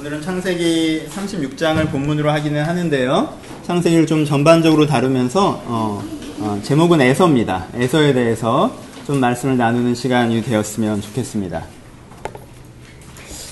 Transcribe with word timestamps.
오늘은 0.00 0.22
창세기 0.22 1.08
36장을 1.14 1.90
본문으로 1.90 2.30
하기는 2.30 2.64
하는데요. 2.64 3.34
창세기를 3.66 4.06
좀 4.06 4.24
전반적으로 4.24 4.86
다루면서 4.86 5.62
어, 5.66 6.02
어, 6.38 6.58
제목은 6.62 7.02
에서입니다. 7.02 7.66
에서에 7.74 8.14
대해서 8.14 8.74
좀 9.06 9.20
말씀을 9.20 9.58
나누는 9.58 9.94
시간이 9.94 10.42
되었으면 10.42 11.02
좋겠습니다. 11.02 11.66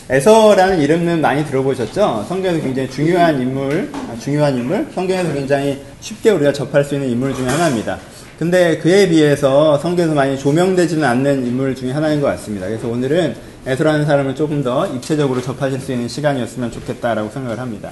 에서라는 0.08 0.80
이름은 0.80 1.20
많이 1.20 1.44
들어보셨죠? 1.44 2.24
성경에서 2.26 2.62
굉장히 2.62 2.88
중요한 2.88 3.42
인물, 3.42 3.90
아, 3.92 4.16
중요한 4.18 4.56
인물, 4.56 4.86
성경에서 4.94 5.34
굉장히 5.34 5.82
쉽게 6.00 6.30
우리가 6.30 6.54
접할 6.54 6.82
수 6.82 6.94
있는 6.94 7.10
인물 7.10 7.34
중에 7.34 7.46
하나입니다. 7.46 7.98
근데 8.38 8.78
그에 8.78 9.06
비해서 9.06 9.76
성경에서 9.76 10.14
많이 10.14 10.38
조명되지는 10.38 11.04
않는 11.04 11.46
인물 11.46 11.74
중에 11.74 11.92
하나인 11.92 12.22
것 12.22 12.28
같습니다. 12.28 12.68
그래서 12.68 12.88
오늘은 12.88 13.47
에서라는 13.66 14.06
사람을 14.06 14.34
조금 14.34 14.62
더 14.62 14.86
입체적으로 14.86 15.42
접하실 15.42 15.80
수 15.80 15.92
있는 15.92 16.08
시간이었으면 16.08 16.70
좋겠다라고 16.70 17.30
생각을 17.30 17.58
합니다. 17.58 17.90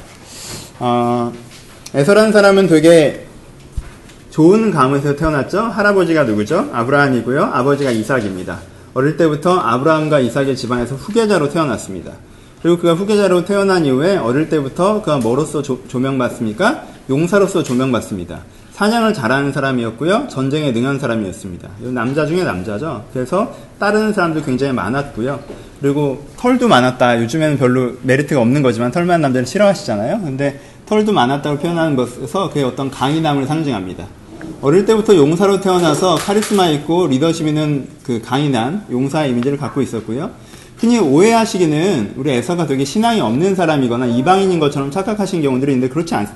어, 0.78 1.32
에서라는 1.94 2.32
사람은 2.32 2.66
되게 2.68 3.26
좋은 4.30 4.70
가문에서 4.70 5.16
태어났죠. 5.16 5.60
할아버지가 5.60 6.24
누구죠? 6.24 6.68
아브라함이고요. 6.72 7.42
아버지가 7.42 7.90
이삭입니다. 7.90 8.60
어릴 8.94 9.16
때부터 9.16 9.58
아브라함과 9.58 10.20
이삭의 10.20 10.56
집안에서 10.56 10.94
후계자로 10.94 11.50
태어났습니다. 11.50 12.12
그리고 12.62 12.78
그가 12.78 12.94
후계자로 12.94 13.44
태어난 13.44 13.84
이후에 13.84 14.16
어릴 14.16 14.48
때부터 14.48 15.00
그가 15.00 15.18
뭐로서 15.18 15.62
조, 15.62 15.86
조명받습니까? 15.88 16.84
용사로서 17.08 17.62
조명받습니다. 17.62 18.40
사냥을 18.76 19.14
잘하는 19.14 19.52
사람이었고요. 19.52 20.28
전쟁에 20.28 20.70
능한 20.70 20.98
사람이었습니다. 20.98 21.66
남자 21.94 22.26
중에 22.26 22.44
남자죠. 22.44 23.06
그래서 23.10 23.54
따르는 23.78 24.12
사람도 24.12 24.42
굉장히 24.42 24.74
많았고요. 24.74 25.40
그리고 25.80 26.26
털도 26.36 26.68
많았다. 26.68 27.22
요즘에는 27.22 27.56
별로 27.56 27.92
메리트가 28.02 28.38
없는 28.38 28.60
거지만 28.60 28.90
털 28.90 29.06
많은 29.06 29.22
남자를 29.22 29.46
싫어하시잖아요. 29.46 30.20
근데 30.20 30.60
털도 30.84 31.10
많았다고 31.10 31.56
표현하는 31.56 31.96
것에서 31.96 32.50
그의 32.50 32.66
어떤 32.66 32.90
강인함을 32.90 33.46
상징합니다. 33.46 34.04
어릴 34.60 34.84
때부터 34.84 35.16
용사로 35.16 35.62
태어나서 35.62 36.16
카리스마 36.16 36.66
있고 36.68 37.06
리더십 37.06 37.46
있는 37.46 37.88
그 38.04 38.20
강인한 38.22 38.84
용사의 38.90 39.30
이미지를 39.30 39.56
갖고 39.56 39.80
있었고요. 39.80 40.32
흔히 40.76 40.98
오해하시기는 40.98 42.12
우리 42.16 42.30
에서가 42.30 42.66
되게 42.66 42.84
신앙이 42.84 43.22
없는 43.22 43.54
사람이거나 43.54 44.04
이방인인 44.04 44.60
것처럼 44.60 44.90
착각하신 44.90 45.40
경우들이 45.40 45.72
있는데 45.72 45.90
그렇지 45.90 46.14
않, 46.14 46.28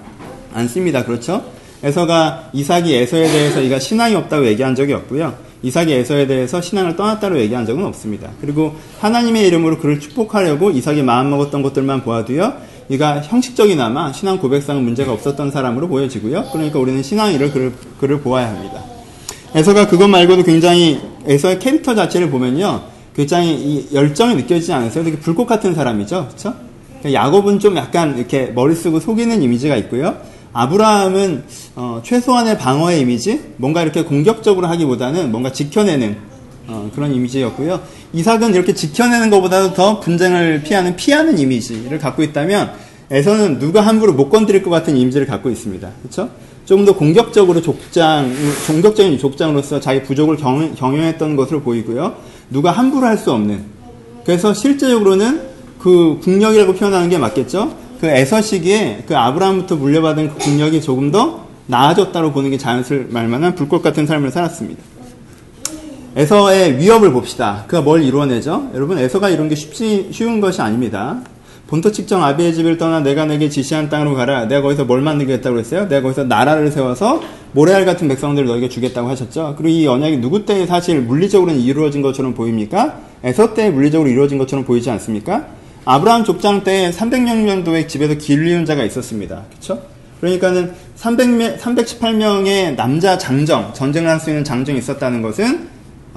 않습니다. 0.55 1.05
그렇죠? 1.05 1.60
에서가 1.83 2.51
이삭이 2.53 2.95
에서에 2.95 3.31
대해서 3.31 3.61
이가 3.61 3.79
신앙이 3.79 4.15
없다고 4.15 4.47
얘기한 4.47 4.75
적이 4.75 4.95
없고요. 4.95 5.35
이삭이 5.63 5.93
에서에 5.93 6.27
대해서 6.27 6.61
신앙을 6.61 6.97
떠났다고 6.97 7.39
얘기한 7.39 7.67
적은 7.67 7.85
없습니다. 7.85 8.31
그리고 8.41 8.75
하나님의 9.01 9.47
이름으로 9.47 9.79
그를 9.79 10.01
축복하려고 10.01 10.71
이삭이 10.71 11.03
마음먹었던 11.03 11.63
것들만 11.63 12.03
보아도요. 12.03 12.55
이가 12.89 13.21
형식적이나마 13.23 14.13
신앙 14.13 14.39
고백상은 14.39 14.83
문제가 14.83 15.13
없었던 15.13 15.51
사람으로 15.51 15.89
보여지고요. 15.89 16.47
그러니까 16.53 16.79
우리는 16.79 17.03
신앙이를 17.03 17.53
그를, 17.53 17.73
그를 17.99 18.21
보아야 18.21 18.49
합니다. 18.49 18.83
에서가 19.55 19.87
그것 19.87 20.09
말고도 20.09 20.43
굉장히 20.43 21.01
에서의 21.27 21.59
캐릭터 21.59 21.95
자체를 21.95 22.31
보면요. 22.31 22.83
굉장히 23.15 23.89
열정이 23.93 24.35
느껴지지 24.37 24.73
않으세요? 24.73 25.05
되게 25.05 25.19
불꽃 25.19 25.47
같은 25.47 25.75
사람이죠. 25.75 26.29
그렇죠? 26.29 26.55
야곱은 27.13 27.59
좀 27.59 27.77
약간 27.77 28.17
이렇게 28.17 28.47
머리 28.47 28.75
쓰고 28.75 29.01
속이는 29.01 29.43
이미지가 29.43 29.77
있고요. 29.77 30.17
아브라함은 30.53 31.45
어, 31.77 32.01
최소한의 32.05 32.59
방어의 32.59 33.01
이미지, 33.01 33.41
뭔가 33.57 33.83
이렇게 33.83 34.05
공격적으로 34.05 34.67
하기보다는 34.67 35.31
뭔가 35.31 35.53
지켜내는 35.53 36.17
어, 36.67 36.91
그런 36.95 37.15
이미지였고요. 37.15 37.81
이삭은 38.13 38.55
이렇게 38.55 38.75
지켜내는 38.75 39.31
것보다도 39.31 39.75
더 39.75 40.01
분쟁을 40.01 40.63
피하는 40.63 40.97
피하는 40.97 41.39
이미지를 41.39 41.99
갖고 41.99 42.23
있다면 42.23 42.73
에서는 43.13 43.59
누가 43.59 43.81
함부로 43.81 44.13
못 44.13 44.29
건드릴 44.29 44.63
것 44.63 44.71
같은 44.71 44.97
이미지를 44.97 45.27
갖고 45.27 45.51
있습니다. 45.51 45.89
그렇죠? 46.03 46.31
조금 46.65 46.85
더 46.85 46.95
공격적으로 46.95 47.61
족장, 47.61 48.33
공격적인 48.69 49.19
족장으로서 49.19 49.81
자기 49.81 50.03
부족을 50.05 50.37
경, 50.37 50.75
경영했던 50.77 51.35
것으로 51.35 51.61
보이고요. 51.63 52.15
누가 52.51 52.71
함부로 52.71 53.07
할 53.07 53.19
수 53.19 53.33
없는. 53.33 53.65
그래서 54.25 54.55
실제적으로는 54.55 55.41
그 55.81 56.21
국력이라고 56.23 56.75
표현하는 56.75 57.09
게 57.09 57.19
맞겠죠? 57.19 57.75
그 58.01 58.07
에서 58.07 58.41
시기에 58.41 59.05
그 59.07 59.17
아브라함부터 59.17 59.77
물려받은 59.77 60.31
그 60.31 60.39
국력이 60.39 60.81
조금 60.81 61.11
더 61.11 61.47
나아졌다고 61.67 62.33
보는 62.33 62.51
게 62.51 62.57
자연스러울 62.57 63.09
말만한 63.11 63.55
불꽃 63.55 63.83
같은 63.83 64.07
삶을 64.07 64.31
살았습니다. 64.31 64.83
에서의 66.17 66.79
위협을 66.79 67.13
봅시다. 67.13 67.65
그가 67.69 67.83
뭘 67.83 68.03
이루어내죠? 68.03 68.71
여러분, 68.75 68.99
에서가 68.99 69.29
이룬 69.29 69.49
게 69.49 69.55
쉽지, 69.55 70.09
쉬운 70.13 70.41
것이 70.41 70.61
아닙니다. 70.61 71.21
본토 71.69 71.93
측정 71.93 72.25
아비의 72.25 72.55
집을 72.55 72.79
떠나 72.79 72.99
내가 73.01 73.27
내게 73.27 73.49
지시한 73.49 73.89
땅으로 73.91 74.15
가라. 74.17 74.47
내가 74.47 74.63
거기서 74.63 74.87
뭘 74.87 75.03
만들겠다고 75.03 75.55
그랬어요? 75.55 75.87
내가 75.89 76.03
거기서 76.03 76.25
나라를 76.25 76.73
세워서 76.73 77.23
모래알 77.53 77.85
같은 77.85 78.09
백성들을 78.09 78.49
너에게 78.49 78.69
주겠다고 78.69 79.09
하셨죠. 79.09 79.55
그리고 79.57 79.69
이 79.69 79.87
언약이 79.87 80.17
누구 80.17 80.45
때에 80.45 80.67
사실 80.67 81.01
물리적으로는 81.01 81.61
이루어진 81.61 82.03
것처럼 82.03 82.35
보입니까? 82.35 82.99
에서 83.23 83.55
때에 83.55 83.71
물리적으로 83.71 84.09
이루어진 84.09 84.39
것처럼 84.39 84.65
보이지 84.65 84.91
않습니까? 84.91 85.47
아브라함 85.85 86.25
족장 86.25 86.63
때 86.63 86.91
300년도에 86.91 87.89
집에서 87.89 88.15
길리운 88.15 88.65
자가 88.67 88.85
있었습니다. 88.85 89.45
그렇죠? 89.51 89.83
그러니까는 90.21 90.73
300명, 90.99 91.59
318명의 91.59 92.75
남자 92.77 93.17
장정, 93.17 93.73
전쟁을 93.73 94.09
할 94.11 94.21
수 94.21 94.29
있는 94.31 94.45
장정이 94.45 94.79
있었다는 94.79 95.23
것은 95.23 95.69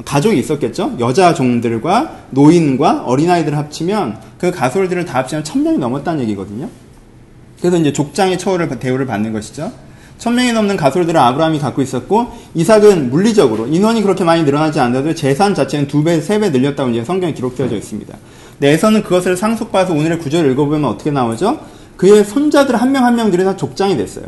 가족이 0.04 0.38
있었겠죠? 0.40 0.98
여자 1.00 1.34
종들과 1.34 2.18
노인과 2.32 3.04
어린아이들을 3.06 3.58
합치면 3.58 4.18
그 4.40 4.52
가솔들을 4.52 5.06
다 5.06 5.20
합치면 5.20 5.44
1000명이 5.44 5.78
넘었다는 5.78 6.22
얘기거든요. 6.24 6.68
그래서 7.60 7.78
이제 7.78 7.94
족장의 7.94 8.38
처우를, 8.38 8.68
대우를 8.80 9.06
받는 9.06 9.32
것이죠. 9.32 9.72
1000명이 10.18 10.54
넘는 10.54 10.76
가솔들을 10.78 11.18
아브라함이 11.20 11.60
갖고 11.60 11.82
있었고, 11.82 12.28
이삭은 12.56 13.10
물리적으로, 13.10 13.68
인원이 13.68 14.02
그렇게 14.02 14.24
많이 14.24 14.44
늘어나지 14.44 14.80
않아도 14.80 15.16
재산 15.16 15.56
자체는 15.56 15.88
두 15.88 16.04
배, 16.04 16.20
세 16.20 16.40
배 16.40 16.50
늘렸다고 16.50 16.90
이제 16.90 17.06
성경에 17.06 17.34
기록되어져 17.34 17.76
있습니다. 17.78 18.18
내에서는 18.60 19.04
그것을 19.04 19.36
상속받아서 19.38 19.94
오늘의 19.94 20.20
구절을 20.20 20.52
읽어보면 20.52 20.86
어떻게 20.86 21.12
나오죠? 21.12 21.60
그의 21.98 22.24
손자들 22.24 22.76
한 22.76 22.92
명 22.92 23.06
한 23.06 23.16
명들이 23.16 23.44
다 23.44 23.56
족장이 23.56 23.98
됐어요. 23.98 24.26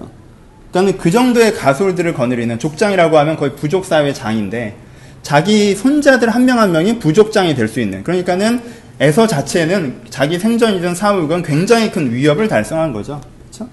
그러니까 0.72 1.02
그 1.02 1.09
정도의 1.12 1.53
가솔들을 1.53 2.13
거느리는 2.13 2.59
족장이라고 2.59 3.18
하면 3.19 3.38
거의 3.38 3.56
부족 3.56 3.85
사회 3.85 4.12
장인데 4.14 4.75
자기 5.24 5.74
손자들 5.75 6.30
한 6.30 6.46
명한 6.46 6.72
명이 6.72 7.00
부족장이 7.00 7.56
될 7.56 7.68
수 7.68 7.80
있는 7.80 8.03
그러니까는 8.03 8.62
에서 9.00 9.28
자체는 9.28 10.02
자기 10.09 10.40
생전이든 10.40 10.96
사후건 10.96 11.44
굉장히 11.44 11.91
큰 11.91 12.14
위협을 12.14 12.47
달성한 12.47 12.94
거죠. 12.94 13.19
그렇죠? 13.41 13.68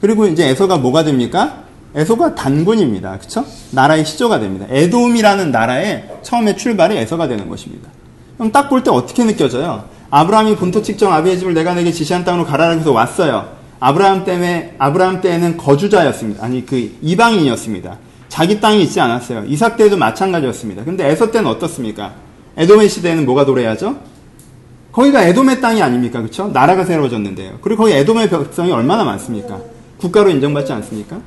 그리고 0.00 0.26
이제 0.26 0.48
에서가 0.48 0.78
뭐가 0.78 1.04
됩니까? 1.04 1.64
에서가 1.94 2.34
단군입니다. 2.34 3.18
그렇죠? 3.18 3.44
나라의 3.70 4.04
시조가 4.04 4.40
됩니다. 4.40 4.66
에돔이라는 4.70 5.52
나라의 5.52 6.08
처음에 6.22 6.56
출발이 6.56 6.96
에서가 6.96 7.28
되는 7.28 7.48
것입니다. 7.48 7.88
그럼 8.36 8.50
딱 8.52 8.68
볼 8.68 8.82
때 8.82 8.90
어떻게 8.90 9.24
느껴져요? 9.24 9.84
아브라함이 10.10 10.56
본토 10.56 10.82
측정 10.82 11.12
아비의 11.12 11.38
집을 11.38 11.54
내가 11.54 11.74
내게 11.74 11.90
지시한 11.92 12.24
땅으로 12.24 12.44
가라라고 12.46 12.80
해서 12.80 12.92
왔어요. 12.92 13.48
아브라함 13.80 14.24
때문에 14.24 14.74
아브라함 14.78 15.20
때에는 15.20 15.56
거주자였습니다. 15.56 16.44
아니 16.44 16.64
그 16.64 16.96
이방인이었습니다. 17.02 17.98
자기 18.28 18.60
땅이 18.60 18.82
있지 18.84 19.00
않았어요. 19.00 19.44
이삭 19.46 19.76
때도 19.76 19.96
마찬가지였습니다. 19.96 20.84
근데 20.84 21.08
에서 21.08 21.30
때는 21.30 21.50
어떻습니까? 21.50 22.12
에돔의 22.56 22.88
시대에는 22.88 23.26
뭐가 23.26 23.44
도래하죠? 23.44 23.96
거기가 24.92 25.22
에돔의 25.24 25.60
땅이 25.60 25.82
아닙니까? 25.82 26.20
그렇죠? 26.20 26.48
나라가 26.52 26.84
새로워졌는데요. 26.84 27.58
그리고 27.60 27.82
거기 27.82 27.94
에돔의 27.94 28.30
백성이 28.30 28.70
얼마나 28.72 29.04
많습니까? 29.04 29.58
국가로 29.98 30.30
인정받지 30.30 30.72
않습니까? 30.72 31.18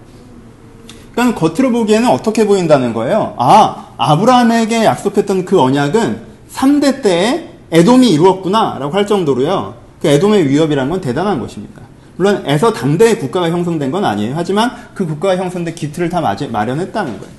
그러니까 1.14 1.40
겉으로 1.40 1.72
보기에는 1.72 2.10
어떻게 2.10 2.46
보인다는 2.46 2.94
거예요? 2.94 3.36
아, 3.38 3.88
아브라함에게 3.98 4.86
약속했던 4.86 5.46
그 5.46 5.60
언약은 5.60 6.22
3대 6.58 7.02
때에 7.04 7.50
에돔이 7.72 8.10
이루었구나 8.10 8.78
라고 8.80 8.94
할 8.94 9.06
정도로요. 9.06 9.76
그 10.02 10.08
에돔의 10.08 10.50
위협이라는 10.50 10.90
건 10.90 11.02
대단한 11.02 11.40
것입니다. 11.40 11.82
물론 12.16 12.44
에서 12.48 12.74
당대의 12.74 13.20
국가가 13.20 13.50
형성된 13.50 13.92
건 13.92 14.04
아니에요. 14.04 14.34
하지만 14.36 14.72
그 14.96 15.06
국가가 15.06 15.38
형성된 15.38 15.76
기틀을 15.76 16.10
다 16.10 16.20
마련했다는 16.20 17.20
거예요. 17.20 17.38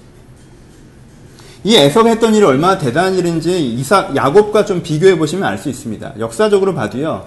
이 1.65 1.75
에서가 1.75 2.11
했던 2.11 2.35
일이 2.35 2.45
얼마나 2.45 2.79
대단한 2.79 3.15
일인지 3.15 3.75
이삭 3.75 4.15
야곱과 4.15 4.65
좀 4.65 4.83
비교해 4.83 5.19
보시면 5.19 5.45
알 5.45 5.59
수 5.59 5.69
있습니다. 5.69 6.15
역사적으로 6.21 6.73
봐도요. 6.75 7.27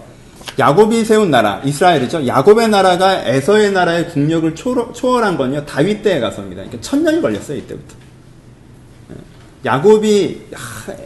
야곱이 0.57 1.03
세운 1.03 1.29
나라 1.29 1.61
이스라엘이죠. 1.65 2.25
야곱의 2.25 2.69
나라가 2.69 3.27
에서의 3.27 3.73
나라의 3.73 4.09
국력을 4.09 4.55
초월한 4.55 5.37
건요. 5.37 5.65
다윗 5.65 6.01
때에 6.01 6.21
가서입니다. 6.21 6.63
그러니까 6.63 6.81
천년이 6.81 7.21
걸렸어요. 7.21 7.57
이때부터. 7.57 7.95
야곱이 9.65 10.41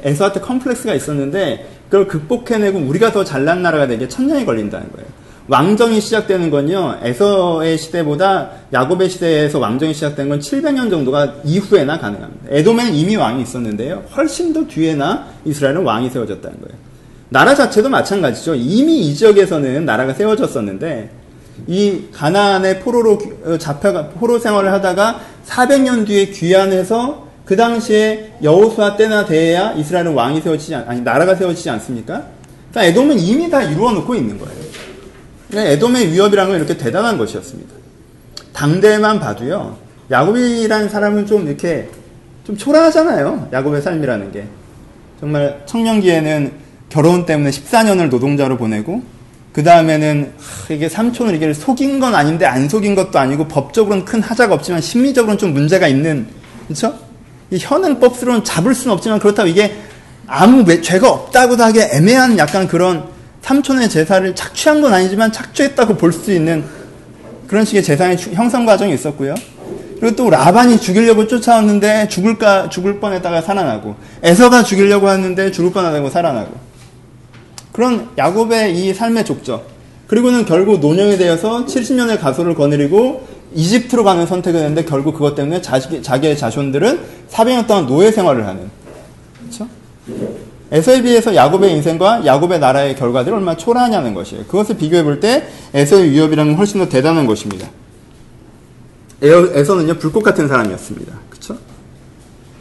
에서한테 0.04 0.40
컴플렉스가 0.40 0.94
있었는데 0.94 1.68
그걸 1.90 2.08
극복해내고 2.08 2.80
우리가 2.80 3.12
더 3.12 3.24
잘난 3.24 3.62
나라가 3.62 3.88
되게 3.88 4.08
천년이 4.08 4.46
걸린다는 4.46 4.92
거예요. 4.92 5.08
왕정이 5.48 6.02
시작되는 6.02 6.50
건요, 6.50 6.98
에서의 7.04 7.78
시대보다 7.78 8.50
야곱의 8.74 9.10
시대에서 9.10 9.60
왕정이 9.60 9.94
시작된 9.94 10.28
건 10.28 10.40
700년 10.40 10.90
정도가 10.90 11.36
이후에나 11.44 12.00
가능합니다. 12.00 12.48
에돔에는 12.50 12.96
이미 12.96 13.16
왕이 13.16 13.44
있었는데요, 13.44 14.04
훨씬 14.16 14.54
더 14.54 14.66
뒤에나 14.66 15.28
이스라엘은 15.46 15.84
왕이 15.84 16.10
세워졌다는 16.10 16.62
거예요. 16.62 16.76
나라 17.30 17.54
자체도 17.54 17.90
마찬가지죠. 17.90 18.56
이미 18.56 19.02
이 19.02 19.14
지역에서는 19.14 19.86
나라가 19.86 20.14
세워졌었는데 20.14 21.12
이 21.68 22.02
가나안의 22.12 22.80
포로로 22.80 23.20
어, 23.46 23.58
잡혀가 23.58 24.10
포로 24.10 24.40
생활을 24.40 24.72
하다가 24.72 25.20
400년 25.46 26.08
뒤에 26.08 26.28
귀환해서 26.28 27.25
그 27.46 27.56
당시에 27.56 28.34
여호수아 28.42 28.98
때나 28.98 29.26
돼야 29.26 29.72
이스라엘은 29.74 30.14
왕이 30.14 30.42
세워지지 30.42 30.76
않, 30.76 30.90
아니 30.90 31.02
나라가 31.02 31.36
세워지지 31.36 31.70
않습니까? 31.70 32.26
그러니까 32.72 32.92
에돔은 32.92 33.20
이미 33.20 33.50
다 33.50 33.62
이루어 33.62 33.92
놓고 33.92 34.16
있는 34.16 34.38
거예요. 34.40 34.56
그러니까 35.50 35.74
에돔의 35.74 36.12
위협이라는 36.12 36.52
건 36.52 36.60
이렇게 36.60 36.76
대단한 36.76 37.18
것이었습니다. 37.18 37.74
당대만 38.52 39.20
봐도요. 39.20 39.78
야곱이라는 40.10 40.90
사람은 40.90 41.26
좀 41.28 41.48
이렇게 41.48 41.90
좀 42.44 42.58
초라하잖아요. 42.58 43.50
야곱의 43.54 43.82
삶이라는 43.82 44.32
게. 44.32 44.46
정말 45.20 45.62
청년기에는 45.66 46.52
결혼 46.90 47.26
때문에 47.26 47.52
14년을 47.52 48.10
노동자로 48.10 48.58
보내고 48.58 49.02
그 49.54 49.64
다음에는 49.64 50.34
이게 50.70 50.90
삼촌을 50.90 51.36
이게 51.36 51.54
속인 51.54 52.00
건 52.00 52.14
아닌데 52.14 52.46
안 52.46 52.68
속인 52.68 52.96
것도 52.96 53.18
아니고 53.18 53.48
법적으로는 53.48 54.04
큰 54.04 54.22
하자가 54.22 54.54
없지만 54.54 54.82
심리적으로는 54.82 55.38
좀 55.38 55.54
문제가 55.54 55.88
있는 55.88 56.28
그렇죠? 56.68 57.05
이 57.52 57.58
현행법스러운 57.60 58.44
잡을 58.44 58.74
수는 58.74 58.94
없지만 58.96 59.20
그렇다고 59.20 59.48
이게 59.50 59.76
아무 60.28 60.66
죄가 60.82 61.10
없다고도 61.10 61.64
하기에 61.64 61.90
애매한 61.94 62.38
약간 62.38 62.68
그런 62.68 63.06
삼촌의 63.42 63.90
제사를 63.90 64.34
착취한 64.36 64.82
건 64.82 64.94
아니지만 64.94 65.32
착취했다고 65.32 65.98
볼 65.98 66.12
수 66.12 66.32
있는 66.32 66.64
그런 67.48 67.64
식의 67.64 67.84
재산의 67.84 68.18
형성 68.34 68.66
과정이 68.66 68.94
있었고요. 68.94 69.36
그리고 70.00 70.16
또 70.16 70.30
라반이 70.30 70.80
죽이려고 70.80 71.28
쫓아왔는데 71.28 72.08
죽을까 72.10 72.70
죽을 72.70 73.00
뻔했다가 73.00 73.42
살아나고 73.42 73.96
에서가 74.24 74.64
죽이려고 74.64 75.10
했는데 75.10 75.52
죽을 75.52 75.72
뻔하다고 75.72 76.10
살아나고 76.10 76.52
그런 77.72 78.10
야곱의 78.18 78.76
이 78.76 78.94
삶의 78.94 79.26
족적. 79.26 79.68
그리고는 80.08 80.46
결국 80.46 80.80
노령이 80.80 81.18
되어서 81.18 81.66
70년의 81.66 82.20
가소를 82.20 82.56
거느리고 82.56 83.28
이집트로 83.56 84.04
가는 84.04 84.26
선택을 84.28 84.60
했는데 84.60 84.86
결국 84.86 85.14
그것 85.14 85.34
때문에 85.34 85.62
자기, 85.62 86.04
자기의 86.04 86.38
자손들은 86.38 87.00
400년 87.32 87.66
동안 87.68 87.88
노예 87.88 88.12
생활을 88.12 88.46
하는. 88.46 88.70
그렇죠? 89.40 89.68
에서에 90.72 91.02
비해서 91.02 91.34
야곱의 91.34 91.72
인생과 91.74 92.26
야곱의 92.26 92.60
나라의 92.60 92.96
결과들이 92.96 93.34
얼마나 93.34 93.58
초라하냐는 93.58 94.14
것이에요. 94.14 94.46
그것을 94.46 94.78
비교해 94.78 95.04
볼 95.04 95.20
때 95.20 95.48
에서의 95.74 96.12
위협이라는 96.12 96.52
건 96.52 96.58
훨씬 96.58 96.80
더 96.80 96.90
대단한 96.90 97.26
것입니다. 97.26 97.70
에서는요 99.22 99.96
불꽃 99.96 100.22
같은 100.22 100.48
사람이었습니다. 100.48 101.14
그렇죠? 101.30 101.58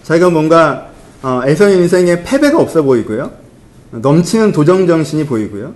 자기가 0.05 0.31
뭔가 0.31 0.91
어, 1.23 1.41
에서의 1.45 1.79
인생에 1.79 2.23
패배가 2.23 2.61
없어 2.61 2.83
보이고요. 2.83 3.33
넘치는 3.91 4.53
도정 4.53 4.87
정신이 4.87 5.27
보이고요. 5.27 5.75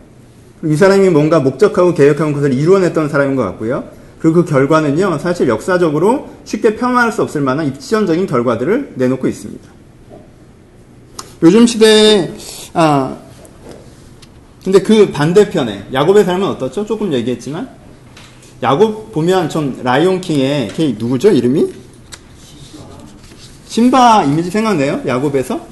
이 0.65 0.77
사람이 0.77 1.09
뭔가 1.11 1.41
목적하고 1.41 1.95
계획한 1.95 2.33
것을 2.33 2.53
이루어냈던 2.53 3.09
사람인 3.09 3.37
것 3.37 3.43
같고요. 3.45 3.85
그리고 4.19 4.45
그 4.45 4.51
결과는요, 4.51 5.19
사실 5.19 5.49
역사적으로 5.49 6.29
쉽게 6.45 6.77
폄하할 6.77 7.13
수 7.13 7.23
없을 7.23 7.41
만한 7.41 7.67
입지전적인 7.69 8.27
결과들을 8.27 8.95
내놓고 8.97 9.29
있습니다. 9.29 9.69
요즘 11.43 11.67
시대에, 11.67 12.33
아, 12.75 13.17
근데 14.65 14.83
그 14.83 15.13
반대편에, 15.13 15.89
야곱의 15.93 16.25
삶은 16.25 16.49
어떻죠? 16.49 16.85
조금 16.85 17.13
얘기했지만, 17.13 17.69
야곱 18.63 19.13
보면 19.13 19.49
전 19.49 19.79
라이온킹의, 19.83 20.69
걔 20.75 20.97
누구죠? 20.99 21.31
이름이? 21.31 21.73
신바 23.69 24.25
이미지 24.25 24.51
생각나요? 24.51 25.01
야곱에서? 25.07 25.65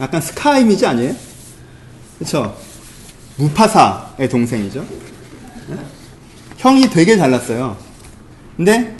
약간 0.00 0.20
스카 0.22 0.58
이미지 0.58 0.86
아니에요? 0.86 1.14
그쵸? 2.18 2.56
무파사의 3.36 4.28
동생이죠. 4.30 4.84
형이 6.64 6.88
되게 6.88 7.18
잘났어요. 7.18 7.76
근데 8.56 8.96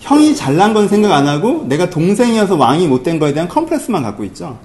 형이 0.00 0.34
잘난 0.34 0.72
건 0.72 0.88
생각 0.88 1.12
안 1.12 1.28
하고 1.28 1.66
내가 1.68 1.90
동생이어서 1.90 2.56
왕이 2.56 2.88
못 2.88 3.02
된 3.02 3.18
거에 3.18 3.34
대한 3.34 3.48
컴플렉스만 3.48 4.02
갖고 4.02 4.24
있죠. 4.24 4.58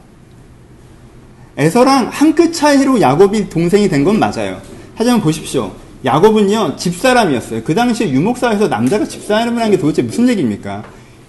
에서랑 1.58 2.08
한 2.10 2.34
끗 2.34 2.54
차이로 2.54 3.02
야곱이 3.02 3.50
동생이 3.50 3.90
된 3.90 4.06
건 4.06 4.18
맞아요. 4.18 4.62
하지만 4.96 5.20
보십시오. 5.20 5.74
야곱은요, 6.06 6.78
집사람이었어요. 6.78 7.64
그 7.64 7.76
당시에 7.76 8.12
유목사에서 8.12 8.70
남자가 8.70 9.04
집사람이라는 9.04 9.72
게 9.72 9.78
도대체 9.78 10.02
무슨 10.04 10.30
얘기입니까? 10.30 10.84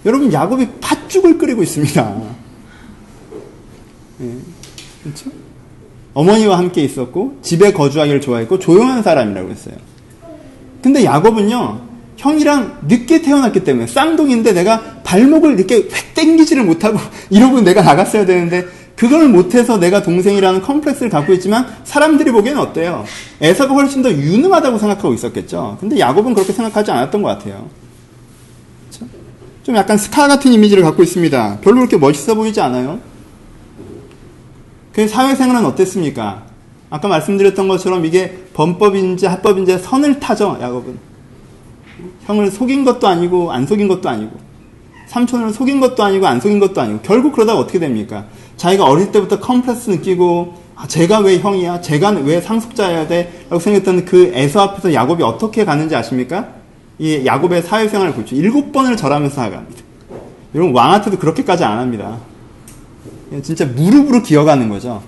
여러분, 0.05 0.31
야곱이 0.31 0.67
팥죽을 0.79 1.37
끓이고 1.37 1.61
있습니다. 1.63 2.21
네, 4.19 4.35
그렇죠? 5.03 5.31
어머니와 6.13 6.57
함께 6.57 6.81
있었고 6.83 7.39
집에 7.41 7.73
거주하기를 7.73 8.21
좋아했고 8.21 8.59
조용한 8.59 9.03
사람이라고 9.03 9.49
했어요. 9.49 9.75
근데 10.81 11.03
야곱은요. 11.03 11.89
형이랑 12.17 12.79
늦게 12.87 13.21
태어났기 13.21 13.63
때문에 13.63 13.87
쌍둥이인데 13.87 14.51
내가 14.51 14.81
발목을 15.03 15.57
이렇게 15.57 15.75
획 15.75 16.13
땡기지를 16.15 16.63
못하고 16.65 16.99
이러고 17.29 17.61
내가 17.61 17.81
나갔어야 17.81 18.25
되는데 18.25 18.67
그걸 18.97 19.29
못해서 19.29 19.77
내가 19.77 20.03
동생이라는 20.03 20.61
컴플렉스를 20.61 21.09
갖고 21.09 21.31
있지만 21.33 21.65
사람들이 21.85 22.31
보기에는 22.31 22.61
어때요? 22.61 23.05
에서가 23.39 23.73
훨씬 23.73 24.01
더 24.01 24.11
유능하다고 24.11 24.77
생각하고 24.77 25.13
있었겠죠. 25.13 25.77
근데 25.79 25.97
야곱은 25.97 26.33
그렇게 26.33 26.51
생각하지 26.51 26.91
않았던 26.91 27.21
것 27.21 27.29
같아요. 27.29 27.69
좀 29.63 29.75
약간 29.77 29.97
스카 29.97 30.27
같은 30.27 30.51
이미지를 30.51 30.83
갖고 30.83 31.01
있습니다. 31.03 31.59
별로 31.61 31.77
그렇게 31.77 31.95
멋있어 31.95 32.35
보이지 32.35 32.59
않아요? 32.59 32.99
그 34.91 35.07
사회생활은 35.07 35.65
어땠습니까? 35.65 36.48
아까 36.89 37.07
말씀드렸던 37.07 37.67
것처럼 37.67 38.05
이게 38.05 38.45
범법인지 38.53 39.25
합법인지 39.27 39.77
선을 39.79 40.19
타죠, 40.19 40.57
야곱은. 40.59 40.97
형을 42.25 42.51
속인 42.51 42.85
것도 42.85 43.07
아니고 43.07 43.51
안 43.51 43.65
속인 43.65 43.87
것도 43.87 44.07
아니고 44.09 44.37
삼촌을 45.07 45.51
속인 45.51 45.79
것도 45.79 46.03
아니고 46.03 46.27
안 46.27 46.39
속인 46.39 46.59
것도 46.59 46.79
아니고 46.79 46.99
결국 47.01 47.33
그러다가 47.33 47.59
어떻게 47.59 47.79
됩니까? 47.79 48.25
자기가 48.57 48.85
어릴 48.85 49.11
때부터 49.11 49.39
컴플렉스 49.39 49.89
느끼고 49.89 50.53
아, 50.75 50.87
제가 50.87 51.19
왜 51.19 51.39
형이야? 51.39 51.81
제가 51.81 52.11
왜 52.11 52.39
상속자여야 52.39 53.07
돼? 53.07 53.45
라고 53.49 53.59
생각했던 53.59 54.05
그 54.05 54.31
애서 54.33 54.61
앞에서 54.61 54.93
야곱이 54.93 55.23
어떻게 55.23 55.65
가는지 55.65 55.95
아십니까? 55.95 56.47
이 56.99 57.25
야곱의 57.25 57.63
사회생활을 57.63 58.13
보죠. 58.13 58.35
일곱 58.35 58.71
번을 58.71 58.95
절하면서 58.95 59.41
나갑니다. 59.41 59.83
여러분 60.55 60.75
왕한테도 60.75 61.17
그렇게까지 61.17 61.63
안 61.63 61.79
합니다. 61.79 62.17
진짜 63.43 63.65
무릎으로 63.65 64.23
기어가는 64.23 64.69
거죠. 64.69 65.03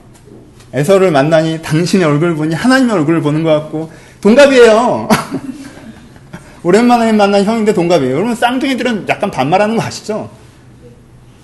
에서를 0.74 1.12
만나니 1.12 1.62
당신의 1.62 2.06
얼굴 2.06 2.36
보니 2.36 2.56
하나님의 2.56 2.96
얼굴을 2.96 3.22
보는 3.22 3.44
것 3.44 3.52
같고 3.52 3.92
동갑이에요. 4.22 5.10
오랜만에 6.64 7.12
만난 7.12 7.44
형인데 7.44 7.74
동갑이에요. 7.74 8.16
여러분 8.16 8.36
쌍둥이들은 8.36 9.06
약간 9.10 9.32
반말하는 9.32 9.76
거 9.76 9.84
아시죠? 9.84 10.30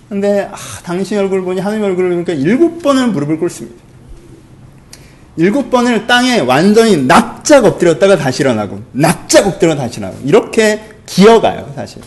근데 0.07 0.49
아, 0.51 0.55
당신 0.83 1.17
얼굴 1.17 1.41
보니 1.43 1.59
하나님의 1.59 1.89
얼굴을 1.89 2.11
보니까 2.11 2.33
일곱 2.33 2.81
번을 2.81 3.07
무릎을 3.07 3.39
꿇습니다. 3.39 3.83
일곱 5.35 5.69
번을 5.69 6.07
땅에 6.07 6.39
완전히 6.39 6.97
납작 6.97 7.65
엎드렸다가 7.65 8.17
다시 8.17 8.41
일어나고 8.41 8.81
납작 8.91 9.45
엎드려 9.45 9.75
다시 9.75 9.99
일어나고 9.99 10.21
이렇게 10.23 10.81
기어가요 11.05 11.73
사실. 11.75 12.01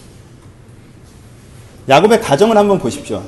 야곱의 1.89 2.21
가정을 2.21 2.57
한번 2.57 2.79
보십시오. 2.79 3.23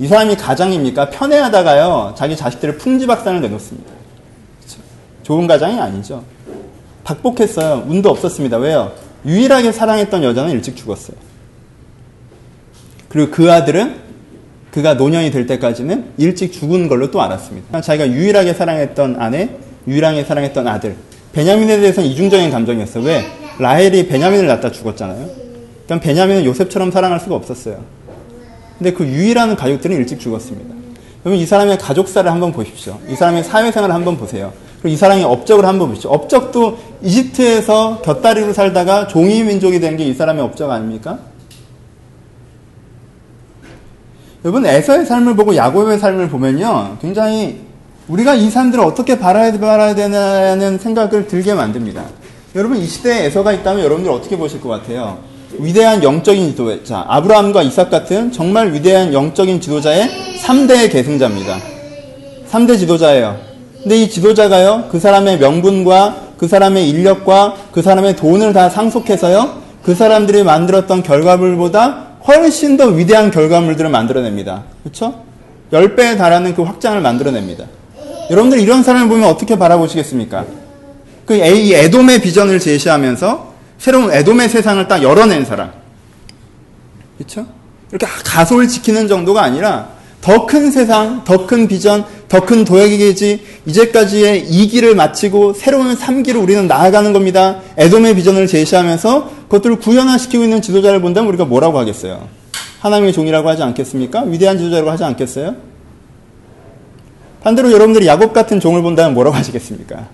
이 0.00 0.08
사람이 0.08 0.36
가장입니까? 0.36 1.10
편애하다가요, 1.10 2.14
자기 2.16 2.34
자식들을 2.34 2.78
풍지박산을 2.78 3.42
내놓습니다. 3.42 3.92
좋은 5.22 5.46
가장이 5.46 5.78
아니죠. 5.78 6.24
박복했어요. 7.04 7.84
운도 7.86 8.08
없었습니다. 8.08 8.56
왜요? 8.56 8.92
유일하게 9.26 9.72
사랑했던 9.72 10.24
여자는 10.24 10.52
일찍 10.52 10.76
죽었어요. 10.76 11.16
그리고 13.10 13.30
그 13.30 13.52
아들은 13.52 13.96
그가 14.70 14.94
노년이 14.94 15.30
될 15.32 15.46
때까지는 15.46 16.12
일찍 16.16 16.52
죽은 16.52 16.88
걸로 16.88 17.10
또 17.10 17.20
알았습니다. 17.20 17.80
자기가 17.82 18.08
유일하게 18.08 18.54
사랑했던 18.54 19.16
아내, 19.18 19.50
유일하게 19.86 20.24
사랑했던 20.24 20.66
아들. 20.66 20.96
베냐민에 21.32 21.78
대해서는 21.78 22.08
이중적인 22.08 22.50
감정이었어요. 22.50 23.04
왜? 23.04 23.26
라헬이 23.58 24.08
베냐민을 24.08 24.46
낳다 24.46 24.72
죽었잖아요. 24.72 25.28
그럼 25.84 26.00
베냐민은 26.00 26.44
요셉처럼 26.46 26.90
사랑할 26.90 27.20
수가 27.20 27.34
없었어요. 27.34 27.99
근데 28.80 28.94
그 28.94 29.04
유일한 29.04 29.56
가족들은 29.56 29.94
일찍 29.94 30.18
죽었습니다. 30.18 30.74
그러면 31.22 31.38
이 31.38 31.44
사람의 31.44 31.76
가족사를 31.76 32.30
한번 32.30 32.50
보십시오. 32.50 32.98
이 33.10 33.14
사람의 33.14 33.44
사회생활을 33.44 33.94
한번 33.94 34.16
보세요. 34.16 34.54
그리고 34.80 34.94
이 34.94 34.96
사람의 34.96 35.22
업적을 35.24 35.66
한번 35.66 35.88
보십시오. 35.88 36.10
업적도 36.10 36.78
이집트에서 37.02 38.00
곁다리로 38.00 38.54
살다가 38.54 39.06
종이 39.06 39.42
민족이 39.42 39.80
된 39.80 39.98
게 39.98 40.04
이 40.06 40.14
사람의 40.14 40.42
업적 40.42 40.70
아닙니까? 40.70 41.18
여러분 44.46 44.64
에서의 44.64 45.04
삶을 45.04 45.36
보고 45.36 45.54
야곱의 45.54 45.98
삶을 45.98 46.30
보면요. 46.30 46.96
굉장히 47.02 47.60
우리가 48.08 48.34
이 48.34 48.48
사람들을 48.48 48.82
어떻게 48.82 49.18
바라야, 49.18 49.52
바라야 49.60 49.94
되나는 49.94 50.78
생각을 50.78 51.26
들게 51.26 51.52
만듭니다. 51.52 52.02
여러분 52.54 52.78
이 52.78 52.86
시대에 52.86 53.26
에서가 53.26 53.52
있다면 53.52 53.84
여러분들 53.84 54.10
어떻게 54.10 54.38
보실 54.38 54.62
것 54.62 54.70
같아요? 54.70 55.18
위대한 55.58 56.02
영적인 56.02 56.50
지도자, 56.50 57.04
아브라함과 57.08 57.62
이삭 57.62 57.90
같은 57.90 58.30
정말 58.32 58.72
위대한 58.72 59.12
영적인 59.12 59.60
지도자의 59.60 60.08
3대 60.42 60.90
계승자입니다. 60.90 61.58
3대 62.50 62.78
지도자예요. 62.78 63.36
근데 63.82 63.96
이 63.96 64.08
지도자가요, 64.08 64.88
그 64.90 65.00
사람의 65.00 65.38
명분과 65.38 66.30
그 66.36 66.46
사람의 66.48 66.88
인력과 66.88 67.56
그 67.72 67.82
사람의 67.82 68.16
돈을 68.16 68.52
다 68.52 68.68
상속해서요, 68.68 69.60
그 69.82 69.94
사람들이 69.94 70.42
만들었던 70.44 71.02
결과물보다 71.02 72.06
훨씬 72.26 72.76
더 72.76 72.86
위대한 72.86 73.30
결과물들을 73.30 73.90
만들어냅니다. 73.90 74.64
그렇죠? 74.82 75.14
10배에 75.72 76.18
달하는 76.18 76.54
그 76.54 76.62
확장을 76.62 77.00
만들어냅니다. 77.00 77.64
여러분들 78.30 78.60
이런 78.60 78.82
사람을 78.82 79.08
보면 79.08 79.28
어떻게 79.28 79.58
바라보시겠습니까? 79.58 80.44
그이 81.26 81.72
에돔의 81.74 82.20
비전을 82.20 82.60
제시하면서 82.60 83.49
새로운 83.80 84.12
에돔의 84.12 84.50
세상을 84.50 84.86
딱 84.88 85.02
열어낸 85.02 85.44
사람. 85.46 85.72
그렇죠? 87.16 87.46
이렇게 87.90 88.06
가솔 88.24 88.68
지키는 88.68 89.08
정도가 89.08 89.42
아니라 89.42 89.88
더 90.20 90.46
큰 90.46 90.70
세상, 90.70 91.24
더 91.24 91.46
큰 91.46 91.66
비전, 91.66 92.04
더 92.28 92.40
큰 92.44 92.66
도약의 92.66 92.98
계지, 92.98 93.42
이제까지의 93.64 94.44
2기를 94.50 94.94
마치고 94.94 95.54
새로운 95.54 95.96
3기를 95.96 96.42
우리는 96.42 96.68
나아가는 96.68 97.10
겁니다. 97.14 97.60
에돔의 97.78 98.16
비전을 98.16 98.46
제시하면서 98.46 99.30
그것들을 99.44 99.76
구현화시키고 99.76 100.44
있는 100.44 100.60
지도자를 100.60 101.00
본다면 101.00 101.30
우리가 101.30 101.46
뭐라고 101.46 101.78
하겠어요? 101.78 102.28
하나님의 102.80 103.14
종이라고 103.14 103.48
하지 103.48 103.62
않겠습니까? 103.62 104.22
위대한 104.24 104.58
지도자라고 104.58 104.90
하지 104.90 105.04
않겠어요? 105.04 105.56
반대로 107.42 107.72
여러분들이 107.72 108.06
야곱 108.06 108.34
같은 108.34 108.60
종을 108.60 108.82
본다면 108.82 109.14
뭐라고 109.14 109.34
하시겠습니까? 109.36 110.06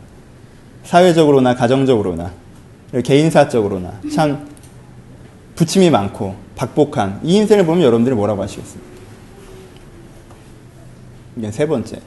사회적으로나 0.84 1.56
가정적으로나 1.56 2.30
개인사적으로나 3.04 4.00
참 4.14 4.48
부침이 5.54 5.90
많고 5.90 6.34
박복한 6.54 7.20
이 7.22 7.36
인생을 7.36 7.66
보면 7.66 7.82
여러분들이 7.82 8.14
뭐라고 8.14 8.42
하시겠습니까? 8.42 8.86
이게 11.36 11.50
세 11.50 11.66
번째. 11.66 12.00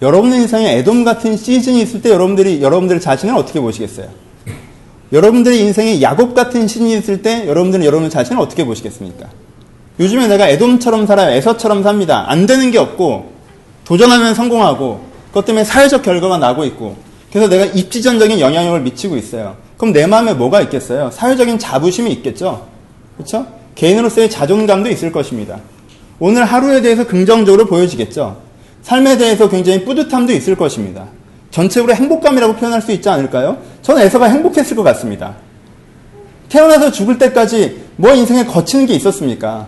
여러분의 0.00 0.40
인생에 0.40 0.78
애돔 0.78 1.04
같은 1.04 1.36
시즌이 1.36 1.82
있을 1.82 2.02
때 2.02 2.10
여러분들이 2.10 2.62
여러분들 2.62 3.00
자신을 3.00 3.34
어떻게 3.36 3.60
보시겠어요? 3.60 4.08
여러분들의 5.12 5.60
인생에 5.60 6.00
야곱 6.00 6.34
같은 6.34 6.66
시즌이 6.66 6.96
있을 6.98 7.22
때 7.22 7.46
여러분들은 7.46 7.84
여러분 7.84 8.08
자신을 8.08 8.40
어떻게 8.40 8.64
보시겠습니까? 8.64 9.28
요즘에 10.00 10.26
내가 10.26 10.48
애돔처럼 10.48 11.06
살아요. 11.06 11.30
에서처럼 11.36 11.82
삽니다. 11.82 12.24
안 12.28 12.46
되는 12.46 12.70
게 12.70 12.78
없고 12.78 13.32
도전하면 13.84 14.34
성공하고 14.34 15.04
그것 15.28 15.44
때문에 15.44 15.64
사회적 15.64 16.02
결과가 16.02 16.38
나고 16.38 16.64
있고 16.64 16.96
그래서 17.30 17.48
내가 17.48 17.66
입지전적인 17.66 18.40
영향력을 18.40 18.80
미치고 18.80 19.16
있어요. 19.16 19.56
그럼 19.82 19.92
내 19.92 20.06
마음에 20.06 20.32
뭐가 20.32 20.60
있겠어요? 20.60 21.10
사회적인 21.10 21.58
자부심이 21.58 22.08
있겠죠? 22.12 22.68
그렇죠? 23.16 23.48
개인으로서의 23.74 24.30
자존감도 24.30 24.88
있을 24.88 25.10
것입니다. 25.10 25.58
오늘 26.20 26.44
하루에 26.44 26.80
대해서 26.82 27.04
긍정적으로 27.04 27.66
보여지겠죠? 27.66 28.40
삶에 28.82 29.16
대해서 29.16 29.48
굉장히 29.48 29.84
뿌듯함도 29.84 30.32
있을 30.34 30.54
것입니다. 30.54 31.06
전체적으로 31.50 31.96
행복감이라고 31.96 32.54
표현할 32.54 32.80
수 32.80 32.92
있지 32.92 33.08
않을까요? 33.08 33.58
저는 33.82 34.02
에서가 34.02 34.26
행복했을 34.26 34.76
것 34.76 34.84
같습니다. 34.84 35.34
태어나서 36.48 36.92
죽을 36.92 37.18
때까지 37.18 37.82
뭐 37.96 38.14
인생에 38.14 38.44
거치는 38.44 38.86
게 38.86 38.94
있었습니까? 38.94 39.66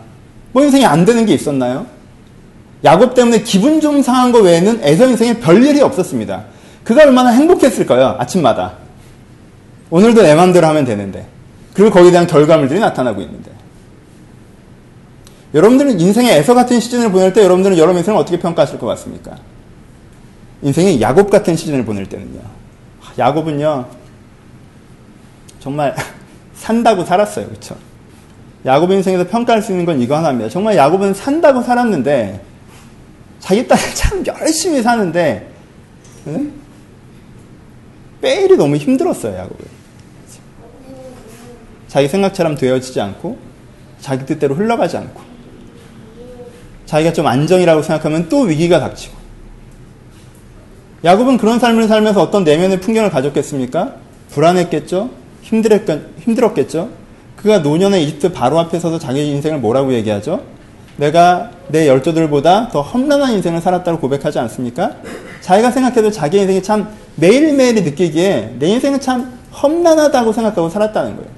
뭐 0.52 0.62
인생에 0.62 0.84
안 0.84 1.04
되는 1.04 1.26
게 1.26 1.34
있었나요? 1.34 1.86
야곱 2.84 3.16
때문에 3.16 3.42
기분 3.42 3.80
좀 3.80 4.00
상한 4.00 4.30
거 4.30 4.38
외에는 4.42 4.78
에서 4.84 5.08
인생에 5.08 5.40
별일이 5.40 5.80
없었습니다. 5.80 6.44
그가 6.84 7.02
얼마나 7.02 7.30
행복했을까요? 7.30 8.14
아침마다. 8.20 8.83
오늘도 9.90 10.22
내 10.22 10.34
맘대로 10.34 10.66
하면 10.68 10.84
되는데. 10.84 11.26
그리고 11.74 11.90
거기에 11.90 12.10
대한 12.10 12.26
결과물들이 12.26 12.80
나타나고 12.80 13.20
있는데. 13.22 13.50
여러분들은 15.54 16.00
인생의 16.00 16.36
에서 16.36 16.54
같은 16.54 16.80
시즌을 16.80 17.12
보낼 17.12 17.32
때 17.32 17.42
여러분들은 17.42 17.78
여러분 17.78 17.98
인생을 17.98 18.18
어떻게 18.18 18.38
평가하실 18.38 18.78
것 18.78 18.86
같습니까? 18.86 19.36
인생의 20.62 21.00
야곱 21.00 21.30
같은 21.30 21.56
시즌을 21.56 21.84
보낼 21.84 22.06
때는요. 22.06 22.40
야곱은요. 23.18 23.86
정말 25.60 25.94
산다고 26.54 27.04
살았어요. 27.04 27.46
그렇죠? 27.46 27.76
야곱 28.66 28.90
인생에서 28.90 29.28
평가할 29.28 29.62
수 29.62 29.72
있는 29.72 29.84
건 29.84 30.00
이거 30.00 30.16
하나입니다. 30.16 30.48
정말 30.48 30.76
야곱은 30.76 31.14
산다고 31.14 31.62
살았는데 31.62 32.40
자기 33.38 33.68
딸 33.68 33.78
참 33.94 34.24
열심히 34.26 34.82
사는데 34.82 35.50
응? 36.26 36.52
빼일이 38.20 38.56
너무 38.56 38.76
힘들었어요. 38.76 39.36
야곱은. 39.36 39.73
자기 41.94 42.08
생각처럼 42.08 42.56
되어지지 42.56 43.00
않고 43.00 43.38
자기 44.00 44.26
뜻대로 44.26 44.56
흘러가지 44.56 44.96
않고 44.96 45.20
자기가 46.86 47.12
좀 47.12 47.24
안정이라고 47.28 47.82
생각하면 47.82 48.28
또 48.28 48.40
위기가 48.40 48.80
닥치고 48.80 49.14
야곱은 51.04 51.38
그런 51.38 51.60
삶을 51.60 51.86
살면서 51.86 52.20
어떤 52.20 52.42
내면의 52.42 52.80
풍경을 52.80 53.10
가졌겠습니까? 53.10 53.94
불안했겠죠? 54.30 55.10
힘들었겠 55.42 56.68
죠? 56.68 56.88
그가 57.36 57.58
노년의 57.60 58.02
이집트 58.02 58.32
바로 58.32 58.58
앞에 58.58 58.80
서서 58.80 58.98
자기 58.98 59.28
인생을 59.28 59.60
뭐라고 59.60 59.92
얘기하죠? 59.92 60.42
내가 60.96 61.52
내 61.68 61.86
열조들보다 61.86 62.70
더 62.70 62.80
험난한 62.82 63.34
인생을 63.34 63.60
살았다고 63.60 64.00
고백하지 64.00 64.40
않습니까? 64.40 64.96
자기가 65.42 65.70
생각해도 65.70 66.10
자기 66.10 66.40
인생이 66.40 66.60
참 66.60 66.88
매일매일이 67.14 67.82
느끼기에 67.82 68.56
내 68.58 68.66
인생은 68.66 69.00
참 69.00 69.38
험난하다고 69.52 70.32
생각하고 70.32 70.68
살았다는 70.68 71.14
거예요. 71.18 71.33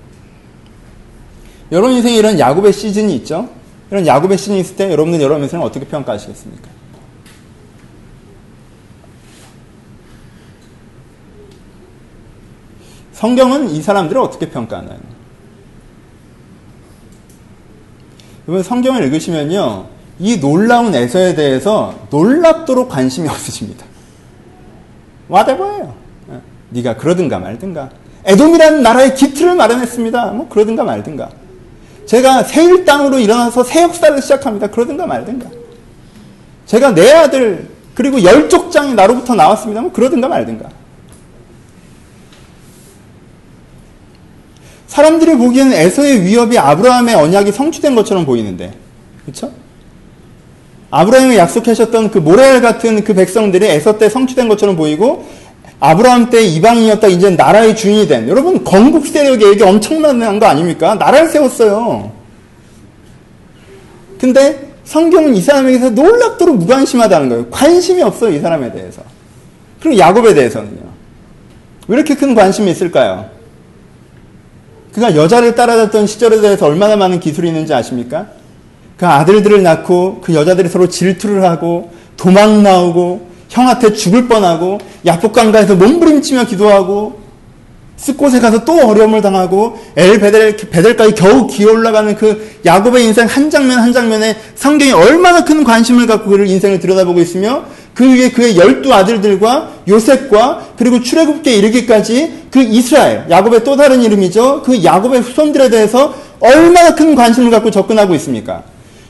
여러분 1.72 1.92
인생에 1.92 2.16
이런 2.16 2.38
야곱의 2.38 2.72
시즌이 2.72 3.14
있죠? 3.16 3.48
이런 3.90 4.06
야곱의 4.06 4.38
시즌이 4.38 4.60
있을 4.60 4.76
때 4.76 4.90
여러분은 4.90 5.20
여러분 5.20 5.42
인생을 5.42 5.64
어떻게 5.64 5.84
평가하시겠습니까? 5.86 6.68
성경은 13.12 13.70
이 13.70 13.82
사람들을 13.82 14.20
어떻게 14.20 14.50
평가하나요? 14.50 14.98
이번 18.46 18.62
성경을 18.62 19.04
읽으시면요. 19.04 19.86
이 20.18 20.38
놀라운 20.38 20.94
에서에 20.94 21.34
대해서 21.34 21.94
놀랍도록 22.10 22.88
관심이 22.88 23.26
없으십니다. 23.28 23.84
와대버예요. 25.28 25.94
네가 26.70 26.96
그러든가 26.96 27.38
말든가. 27.38 27.90
에돔이라는 28.24 28.82
나라의 28.82 29.14
기틀을 29.14 29.54
마련했습니다. 29.56 30.32
뭐 30.32 30.48
그러든가 30.48 30.84
말든가. 30.84 31.30
제가 32.06 32.44
세일 32.44 32.84
땅으로 32.84 33.18
일어나서 33.18 33.64
새 33.64 33.82
역사를 33.82 34.20
시작합니다. 34.22 34.68
그러든가 34.68 35.06
말든가. 35.06 35.48
제가 36.66 36.94
내 36.94 37.12
아들 37.12 37.68
그리고 37.94 38.22
열족장이 38.22 38.94
나로부터 38.94 39.34
나왔습니다. 39.34 39.80
뭐 39.80 39.92
그러든가 39.92 40.28
말든가. 40.28 40.68
사람들이 44.86 45.36
보기에는 45.36 45.72
에서의 45.72 46.22
위협이 46.22 46.58
아브라함의 46.58 47.14
언약이 47.14 47.52
성취된 47.52 47.94
것처럼 47.94 48.24
보이는데, 48.24 48.72
그렇죠? 49.22 49.52
아브라함이 50.90 51.36
약속하셨던 51.36 52.12
그 52.12 52.18
모래알 52.18 52.62
같은 52.62 53.02
그 53.04 53.12
백성들이 53.12 53.66
에서 53.66 53.98
때 53.98 54.08
성취된 54.08 54.48
것처럼 54.48 54.76
보이고 54.76 55.26
아브라함 55.78 56.30
때 56.30 56.42
이방인이었다 56.42 57.06
이제 57.08 57.30
나라의 57.30 57.76
주인이 57.76 58.08
된 58.08 58.28
여러분 58.28 58.64
건국 58.64 59.06
세력에게 59.06 59.62
엄청난 59.62 60.38
거 60.38 60.46
아닙니까? 60.46 60.94
나라를 60.94 61.28
세웠어요. 61.28 62.12
근데 64.18 64.72
성경은 64.84 65.34
이 65.34 65.40
사람에게서 65.42 65.90
놀랍도록 65.90 66.56
무관심하다는 66.56 67.28
거예요. 67.28 67.46
관심이 67.50 68.02
없어요 68.02 68.34
이 68.34 68.40
사람에 68.40 68.72
대해서. 68.72 69.02
그리고 69.80 69.98
야곱에 69.98 70.32
대해서는요. 70.32 70.86
왜 71.88 71.96
이렇게 71.96 72.14
큰 72.14 72.34
관심이 72.34 72.70
있을까요? 72.70 73.28
그가 74.92 75.14
여자를 75.14 75.54
따라다녔던 75.54 76.06
시절에 76.06 76.40
대해서 76.40 76.66
얼마나 76.66 76.96
많은 76.96 77.20
기술이 77.20 77.48
있는지 77.48 77.74
아십니까? 77.74 78.28
그 78.96 79.06
아들들을 79.06 79.62
낳고 79.62 80.22
그 80.22 80.34
여자들이 80.34 80.70
서로 80.70 80.88
질투를 80.88 81.44
하고 81.44 81.92
도망 82.16 82.62
나오고 82.62 83.35
형한테 83.48 83.92
죽을 83.92 84.28
뻔하고 84.28 84.78
야복강가에서 85.04 85.76
몸부림치며 85.76 86.46
기도하고 86.46 87.26
스곳에 87.96 88.40
가서 88.40 88.64
또 88.64 88.86
어려움을 88.86 89.22
당하고 89.22 89.78
엘 89.96 90.20
베델 90.20 90.56
베델까지 90.56 91.14
겨우 91.14 91.46
기어 91.46 91.70
올라가는 91.70 92.14
그 92.14 92.58
야곱의 92.64 93.04
인생 93.04 93.26
한 93.26 93.48
장면 93.48 93.78
한 93.78 93.92
장면에 93.92 94.36
성경이 94.54 94.92
얼마나 94.92 95.44
큰 95.44 95.64
관심을 95.64 96.06
갖고 96.06 96.30
그를 96.30 96.46
인생을 96.46 96.78
들여다보고 96.78 97.20
있으며 97.20 97.64
그 97.94 98.04
위에 98.04 98.30
그의 98.30 98.58
열두 98.58 98.92
아들들과 98.92 99.70
요셉과 99.88 100.72
그리고 100.76 101.00
출애굽기에 101.00 101.54
이르기까지 101.54 102.46
그 102.50 102.60
이스라엘 102.60 103.24
야곱의 103.30 103.64
또 103.64 103.76
다른 103.76 104.02
이름이죠 104.02 104.62
그 104.62 104.84
야곱의 104.84 105.22
후손들에 105.22 105.70
대해서 105.70 106.14
얼마나 106.40 106.94
큰 106.94 107.14
관심을 107.14 107.50
갖고 107.50 107.70
접근하고 107.70 108.14
있습니까? 108.16 108.62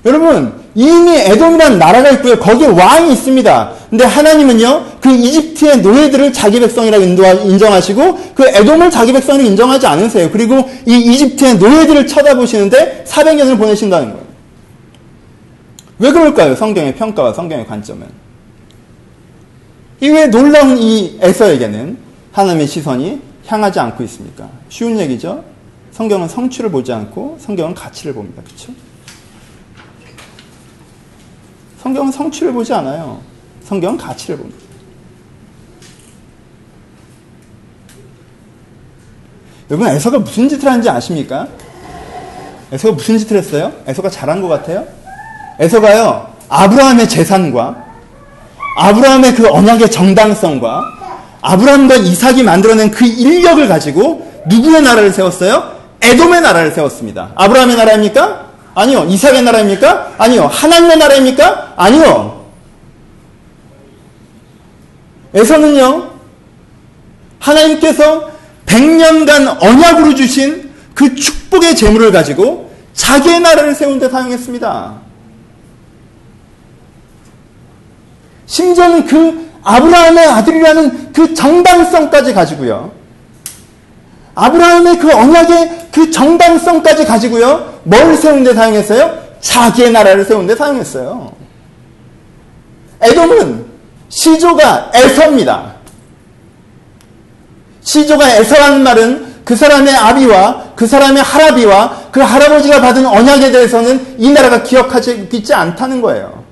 여러분 0.06 0.52
이미 0.74 1.16
에돔이라는 1.16 1.78
나라가 1.78 2.10
있고요. 2.12 2.38
거기에 2.38 2.68
왕이 2.68 3.12
있습니다. 3.12 3.72
근데 3.90 4.04
하나님은요. 4.04 4.84
그 5.00 5.10
이집트의 5.10 5.78
노예들을 5.78 6.32
자기 6.32 6.60
백성이라고 6.60 7.04
인정하시고 7.04 8.18
그 8.34 8.46
에돔을 8.46 8.90
자기 8.90 9.12
백성으로 9.12 9.44
인정하지 9.44 9.86
않으세요. 9.86 10.30
그리고 10.30 10.68
이 10.86 10.96
이집트의 10.96 11.56
노예들을 11.58 12.06
쳐다보시는데 12.06 13.04
400년을 13.06 13.58
보내신다는 13.58 14.12
거예요. 14.12 14.26
왜 15.98 16.12
그럴까요? 16.12 16.54
성경의 16.54 16.94
평가와 16.94 17.32
성경의 17.32 17.66
관점은. 17.66 18.06
이 20.00 20.08
왜 20.10 20.26
놀라운 20.26 20.76
이 20.78 21.16
에서에게는 21.20 21.96
하나님의 22.32 22.66
시선이 22.66 23.20
향하지 23.46 23.80
않고 23.80 24.04
있습니까? 24.04 24.48
쉬운 24.68 24.98
얘기죠? 25.00 25.42
성경은 25.92 26.28
성취를 26.28 26.70
보지 26.70 26.92
않고 26.92 27.38
성경은 27.40 27.74
가치를 27.74 28.12
봅니다. 28.12 28.42
그렇죠? 28.44 28.72
성경은 31.86 32.10
성취를 32.10 32.52
보지 32.52 32.74
않아요. 32.74 33.20
성경은 33.62 33.96
가치를 33.96 34.38
봅니다. 34.38 34.58
여러분 39.70 39.88
에서가 39.88 40.18
무슨 40.18 40.48
짓을 40.48 40.68
하는지 40.68 40.90
아십니까? 40.90 41.46
에서가 42.72 42.94
무슨 42.94 43.18
짓을 43.18 43.36
했어요? 43.36 43.72
에서가 43.86 44.10
잘한 44.10 44.42
것 44.42 44.48
같아요? 44.48 44.84
에서가요 45.60 46.32
아브라함의 46.48 47.08
재산과 47.08 47.84
아브라함의 48.78 49.34
그 49.36 49.48
언약의 49.48 49.88
정당성과 49.88 50.82
아브라함과 51.40 51.96
이삭이 51.96 52.42
만들어낸 52.42 52.90
그 52.90 53.04
인력을 53.04 53.66
가지고 53.68 54.42
누구의 54.48 54.82
나라를 54.82 55.12
세웠어요? 55.12 55.76
에돔의 56.02 56.40
나라를 56.40 56.72
세웠습니다. 56.72 57.30
아브라함의 57.36 57.76
나라입니까? 57.76 58.45
아니요. 58.76 59.04
이삭의 59.04 59.42
나라입니까? 59.42 60.12
아니요. 60.18 60.46
하나님의 60.46 60.98
나라입니까? 60.98 61.72
아니요. 61.76 62.44
에서는요, 65.34 66.10
하나님께서 67.40 68.30
100년간 68.66 69.62
언약으로 69.62 70.14
주신 70.14 70.70
그 70.94 71.14
축복의 71.14 71.74
재물을 71.74 72.12
가지고 72.12 72.70
자기의 72.92 73.40
나라를 73.40 73.74
세운 73.74 73.98
데 73.98 74.10
사용했습니다. 74.10 74.94
심지어는 78.44 79.06
그 79.06 79.50
아브라함의 79.62 80.26
아들이라는 80.26 81.12
그 81.14 81.32
정당성까지 81.32 82.34
가지고요. 82.34 82.92
아브라함의 84.36 84.98
그 84.98 85.10
언약의 85.12 85.88
그 85.90 86.10
정당성까지 86.10 87.06
가지고요. 87.06 87.80
뭘 87.84 88.14
세운 88.16 88.44
데 88.44 88.52
사용했어요? 88.54 89.18
자기의 89.40 89.90
나라를 89.92 90.24
세운 90.24 90.46
데 90.46 90.54
사용했어요. 90.54 91.32
에돔은 93.00 93.66
시조가 94.10 94.92
에서입니다. 94.94 95.74
시조가 97.82 98.36
에서라는 98.36 98.82
말은 98.82 99.36
그 99.44 99.56
사람의 99.56 99.94
아비와 99.94 100.72
그 100.76 100.86
사람의 100.86 101.22
할아비와 101.22 102.08
그 102.10 102.20
할아버지가 102.20 102.80
받은 102.80 103.06
언약에 103.06 103.50
대해서는 103.52 104.16
이 104.18 104.30
나라가 104.30 104.62
기억하지 104.62 105.28
있지 105.32 105.54
않다는 105.54 106.02
거예요. 106.02 106.44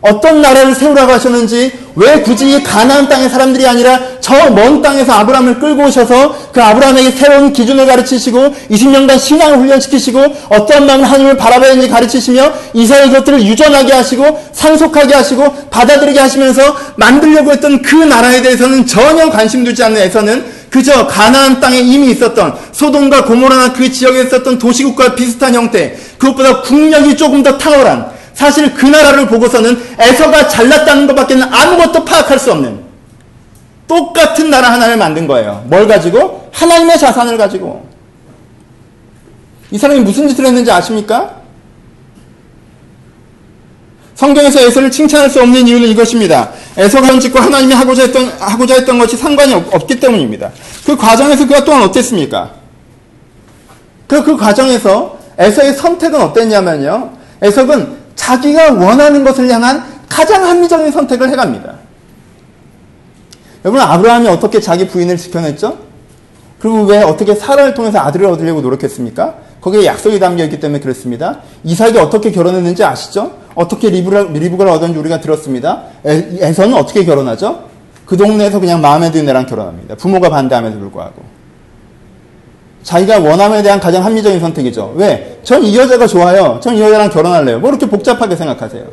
어떤 0.00 0.42
나라를 0.42 0.74
세우라고 0.74 1.12
하셨는지 1.12 1.72
왜 1.94 2.20
굳이 2.20 2.62
가나안 2.62 3.08
땅의 3.08 3.30
사람들이 3.30 3.66
아니라 3.66 3.98
저 4.24 4.48
먼 4.50 4.80
땅에서 4.80 5.12
아브라함을 5.12 5.58
끌고 5.58 5.84
오셔서 5.84 6.34
그 6.50 6.62
아브라함에게 6.62 7.10
새로운 7.10 7.52
기준을 7.52 7.84
가르치시고 7.84 8.54
20년간 8.70 9.18
신앙을 9.18 9.58
훈련시키시고 9.58 10.18
어떠한 10.48 10.86
마음을 10.86 11.04
하나님을 11.04 11.36
바라봐야 11.36 11.72
하는지 11.72 11.90
가르치시며 11.90 12.52
이스라엘 12.72 13.12
것들을 13.12 13.44
유전하게 13.44 13.92
하시고 13.92 14.48
상속하게 14.52 15.14
하시고 15.14 15.68
받아들이게 15.68 16.18
하시면서 16.18 16.74
만들려고 16.96 17.52
했던 17.52 17.82
그 17.82 17.96
나라에 17.96 18.40
대해서는 18.40 18.86
전혀 18.86 19.28
관심 19.28 19.62
두지 19.62 19.84
않는 19.84 20.00
에서는 20.00 20.44
그저 20.70 21.06
가나안 21.06 21.60
땅에 21.60 21.78
이미 21.80 22.10
있었던 22.12 22.54
소돔과 22.72 23.26
고모라나 23.26 23.74
그 23.74 23.92
지역에 23.92 24.22
있었던 24.22 24.58
도시국과 24.58 25.14
비슷한 25.14 25.54
형태 25.54 25.98
그것보다 26.16 26.62
국력이 26.62 27.14
조금 27.14 27.42
더 27.42 27.58
탁월한 27.58 28.06
사실 28.32 28.72
그 28.72 28.86
나라를 28.86 29.26
보고서는 29.26 29.78
에서가 29.98 30.48
잘났다는 30.48 31.06
것밖에는 31.08 31.46
아무것도 31.52 32.06
파악할 32.06 32.38
수 32.38 32.52
없는 32.52 32.83
똑같은 33.86 34.50
나라 34.50 34.72
하나를 34.72 34.96
만든 34.96 35.26
거예요. 35.26 35.62
뭘 35.66 35.86
가지고? 35.86 36.48
하나님의 36.52 36.98
자산을 36.98 37.36
가지고. 37.36 37.86
이 39.70 39.78
사람이 39.78 40.00
무슨 40.00 40.28
짓을 40.28 40.46
했는지 40.46 40.70
아십니까? 40.70 41.42
성경에서 44.14 44.60
에서를 44.60 44.90
칭찬할 44.90 45.28
수 45.28 45.42
없는 45.42 45.66
이유는 45.66 45.88
이것입니다. 45.88 46.50
에서가 46.76 47.18
짓고 47.18 47.38
하나님이 47.38 47.74
하고자 47.74 48.02
했던, 48.02 48.26
하고자 48.38 48.74
했던 48.74 48.98
것이 48.98 49.16
상관이 49.16 49.52
없, 49.52 49.86
기 49.86 49.98
때문입니다. 49.98 50.50
그 50.86 50.96
과정에서 50.96 51.46
그가 51.46 51.64
또한 51.64 51.82
어땠습니까? 51.82 52.52
그, 54.06 54.22
그 54.22 54.36
과정에서 54.36 55.18
에서의 55.38 55.74
선택은 55.74 56.20
어땠냐면요. 56.20 57.10
에서는 57.42 57.96
자기가 58.14 58.72
원하는 58.72 59.24
것을 59.24 59.50
향한 59.50 59.84
가장 60.08 60.44
합리적인 60.44 60.92
선택을 60.92 61.28
해갑니다. 61.30 61.73
여러분 63.64 63.80
아브라함이 63.80 64.28
어떻게 64.28 64.60
자기 64.60 64.86
부인을 64.86 65.16
지켜냈죠? 65.16 65.78
그리고 66.58 66.82
왜 66.84 67.02
어떻게 67.02 67.34
사라를 67.34 67.74
통해서 67.74 67.98
아들을 68.00 68.26
얻으려고 68.26 68.60
노력했습니까? 68.60 69.34
거기에 69.60 69.86
약속이 69.86 70.18
담겨 70.18 70.44
있기 70.44 70.60
때문에 70.60 70.80
그렇습니다. 70.80 71.40
이삭이 71.64 71.98
어떻게 71.98 72.30
결혼했는지 72.30 72.84
아시죠? 72.84 73.32
어떻게 73.54 73.88
리브가 73.88 74.64
얻었는지 74.72 74.98
우리가 74.98 75.20
들었습니다. 75.20 75.84
에 76.04 76.52
서는 76.52 76.74
어떻게 76.74 77.04
결혼하죠? 77.04 77.64
그 78.04 78.16
동네에서 78.18 78.60
그냥 78.60 78.82
마음에 78.82 79.10
드는 79.10 79.28
애랑 79.30 79.46
결혼합니다. 79.46 79.94
부모가 79.94 80.28
반대함에도 80.28 80.78
불구하고. 80.78 81.22
자기가 82.82 83.20
원함에 83.20 83.62
대한 83.62 83.80
가장 83.80 84.04
합리적인 84.04 84.40
선택이죠. 84.40 84.92
왜? 84.96 85.40
전 85.42 85.62
이 85.62 85.74
여자가 85.78 86.06
좋아요. 86.06 86.60
전 86.62 86.74
이 86.76 86.80
여자랑 86.82 87.08
결혼할래요. 87.08 87.60
뭐 87.60 87.70
이렇게 87.70 87.86
복잡하게 87.88 88.36
생각하세요. 88.36 88.84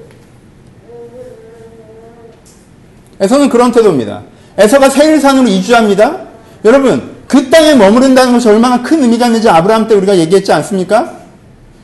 에서는 3.19 3.49
그런 3.49 3.71
태도입니다. 3.73 4.21
에서가 4.62 4.89
세일산으로 4.89 5.47
이주합니다. 5.47 6.17
여러분, 6.65 7.12
그 7.28 7.50
땅에 7.50 7.74
머무른다는 7.74 8.34
것이 8.34 8.47
얼마나 8.47 8.82
큰 8.82 9.02
의미가 9.02 9.26
있는지 9.28 9.50
아브라함 9.50 9.88
때 9.88 9.95
우리가 9.95 10.17
얘기했지 10.17 10.52
않습니까? 10.54 11.13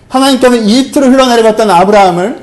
하나님께서 0.09 0.55
이집트를 0.55 1.11
흘러내려갔던 1.11 1.71
아브라함을 1.71 2.39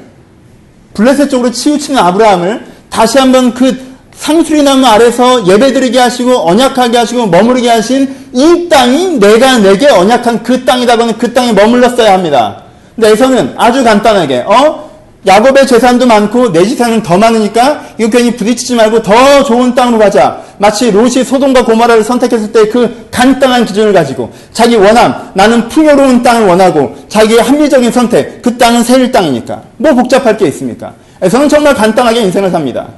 블레셋 0.95 1.31
쪽으로 1.31 1.51
치우치는 1.51 2.01
아브라함을 2.01 2.67
다시 2.91 3.19
한번 3.19 3.55
그 3.55 3.77
상수리나무 4.15 4.87
아래서 4.87 5.47
예배드리게 5.47 5.99
하시고 5.99 6.49
언약하게 6.49 6.99
하시고 6.99 7.27
머무르게 7.27 7.69
하신 7.69 8.15
이 8.33 8.69
땅이 8.69 9.19
내가 9.19 9.59
내게 9.59 9.89
언약한 9.89 10.43
그 10.43 10.65
땅이다고는 10.65 11.19
그 11.19 11.33
땅에 11.33 11.53
머물렀어야 11.53 12.13
합니다. 12.13 12.63
근데 12.95 13.11
에서는 13.11 13.55
아주 13.57 13.83
간단하게 13.83 14.45
어 14.47 14.91
야곱의 15.27 15.67
재산도 15.67 16.07
많고 16.07 16.53
내 16.53 16.67
재산은 16.67 17.03
더 17.03 17.17
많으니까 17.17 17.83
이거 17.99 18.11
괜히 18.11 18.37
부딪히지 18.37 18.75
말고 18.75 19.03
더 19.03 19.43
좋은 19.43 19.75
땅으로 19.75 19.99
가자. 19.99 20.43
마치 20.59 20.91
롯이 20.91 21.25
소돔과 21.25 21.65
고마라를 21.65 22.05
선택했을 22.05 22.53
때 22.53 22.65
그 22.75 23.09
간단한 23.11 23.65
기준을 23.65 23.93
가지고 23.93 24.33
자기 24.53 24.75
원함 24.75 25.31
나는 25.35 25.69
풍요로운 25.69 26.23
땅을 26.23 26.49
원하고 26.49 26.97
자기의 27.09 27.41
합리적인 27.41 27.93
선택 27.93 28.43
그 28.43 28.59
땅은 28.59 28.83
세일 28.83 29.13
땅이니까 29.13 29.63
뭐 29.77 29.95
복잡할 29.95 30.37
게 30.37 30.47
있습니까? 30.49 30.93
에서는 31.23 31.49
정말 31.49 31.75
간단하게 31.75 32.23
인생을 32.23 32.51
삽니다. 32.51 32.89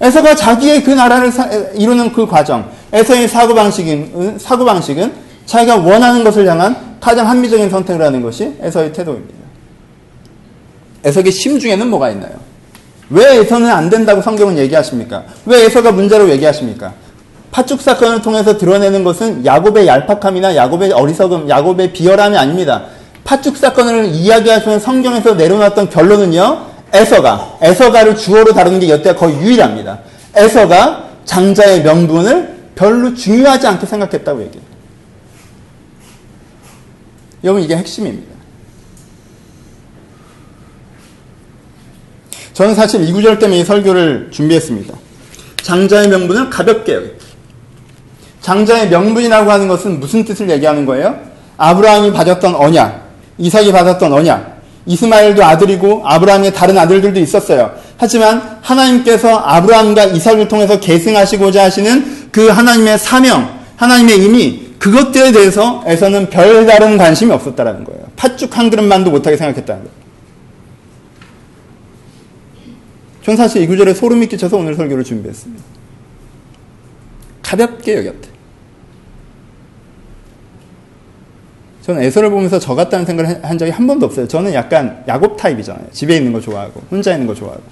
에서가 0.00 0.34
자기의 0.34 0.82
그 0.82 0.90
나라를 0.90 1.30
사, 1.30 1.48
이루는 1.74 2.12
그 2.12 2.26
과정, 2.26 2.68
에서의 2.92 3.28
사고방식은, 3.28 4.38
사고방식은 4.38 5.12
자기가 5.46 5.76
원하는 5.76 6.24
것을 6.24 6.46
향한 6.48 6.87
가장 7.00 7.28
합리적인 7.28 7.70
선택을 7.70 8.04
하는 8.04 8.22
것이 8.22 8.54
에서의 8.60 8.92
태도입니다. 8.92 9.34
에서의 11.04 11.30
심중에는 11.30 11.88
뭐가 11.88 12.10
있나요? 12.10 12.32
왜 13.10 13.38
에서는 13.38 13.70
안 13.70 13.88
된다고 13.88 14.20
성경은 14.20 14.58
얘기하십니까? 14.58 15.24
왜 15.46 15.64
에서가 15.64 15.92
문제로 15.92 16.28
얘기하십니까? 16.28 16.92
파축 17.50 17.80
사건을 17.80 18.20
통해서 18.20 18.58
드러내는 18.58 19.04
것은 19.04 19.44
야곱의 19.44 19.86
얄팍함이나 19.86 20.54
야곱의 20.54 20.92
어리석음, 20.92 21.48
야곱의 21.48 21.92
비열함이 21.92 22.36
아닙니다. 22.36 22.84
파축 23.24 23.56
사건을 23.56 24.06
이야기하시는 24.06 24.80
성경에서 24.80 25.34
내려놨던 25.34 25.88
결론은요, 25.90 26.66
에서가, 26.92 27.58
에서가를 27.62 28.16
주어로 28.16 28.52
다루는 28.52 28.80
게 28.80 28.88
여태 28.88 29.14
거의 29.14 29.36
유일합니다. 29.38 29.98
에서가 30.34 31.04
장자의 31.24 31.82
명분을 31.82 32.56
별로 32.74 33.14
중요하지 33.14 33.66
않게 33.66 33.86
생각했다고 33.86 34.42
얘기해요. 34.42 34.67
여러분, 37.44 37.62
이게 37.62 37.76
핵심입니다. 37.76 38.38
저는 42.52 42.74
사실 42.74 43.08
이 43.08 43.12
구절 43.12 43.38
때문에 43.38 43.60
이 43.60 43.64
설교를 43.64 44.30
준비했습니다. 44.32 44.92
장자의 45.62 46.08
명분을 46.08 46.50
가볍게 46.50 47.18
장자의 48.40 48.88
명분이라고 48.88 49.50
하는 49.50 49.68
것은 49.68 50.00
무슨 50.00 50.24
뜻을 50.24 50.50
얘기하는 50.50 50.86
거예요? 50.86 51.20
아브라함이 51.56 52.12
받았던 52.12 52.54
언약, 52.54 53.08
이삭이 53.38 53.70
받았던 53.72 54.12
언약, 54.12 54.62
이스마엘도 54.86 55.44
아들이고 55.44 56.02
아브라함의 56.04 56.54
다른 56.54 56.78
아들들도 56.78 57.20
있었어요. 57.20 57.72
하지만 57.98 58.58
하나님께서 58.62 59.36
아브라함과 59.36 60.06
이삭을 60.06 60.48
통해서 60.48 60.80
계승하시고자 60.80 61.64
하시는 61.64 62.28
그 62.32 62.48
하나님의 62.48 62.98
사명, 62.98 63.60
하나님의 63.76 64.14
의미, 64.16 64.67
그것들에 64.78 65.32
대해서에서는 65.32 66.30
별다른 66.30 66.96
관심이 66.96 67.32
없었다라는 67.32 67.84
거예요. 67.84 68.02
팥죽 68.16 68.56
한 68.56 68.70
그릇만도 68.70 69.10
못하게 69.10 69.36
생각했다는 69.36 69.82
거예요. 69.82 69.98
전 73.22 73.36
사실 73.36 73.62
이 73.62 73.66
구절에 73.66 73.92
소름이 73.92 74.26
끼쳐서 74.28 74.56
오늘 74.56 74.74
설교를 74.74 75.04
준비했습니다. 75.04 75.62
가볍게 77.42 77.96
여겼대. 77.98 78.28
저는 81.82 82.02
에서를 82.02 82.30
보면서 82.30 82.58
저 82.58 82.74
같다는 82.74 83.06
생각을 83.06 83.44
한 83.44 83.56
적이 83.58 83.70
한 83.70 83.86
번도 83.86 84.06
없어요. 84.06 84.28
저는 84.28 84.52
약간 84.52 85.02
야곱 85.08 85.38
타입이잖아요. 85.38 85.86
집에 85.90 86.16
있는 86.16 86.32
거 86.32 86.40
좋아하고, 86.40 86.82
혼자 86.90 87.12
있는 87.12 87.26
거 87.26 87.34
좋아하고. 87.34 87.62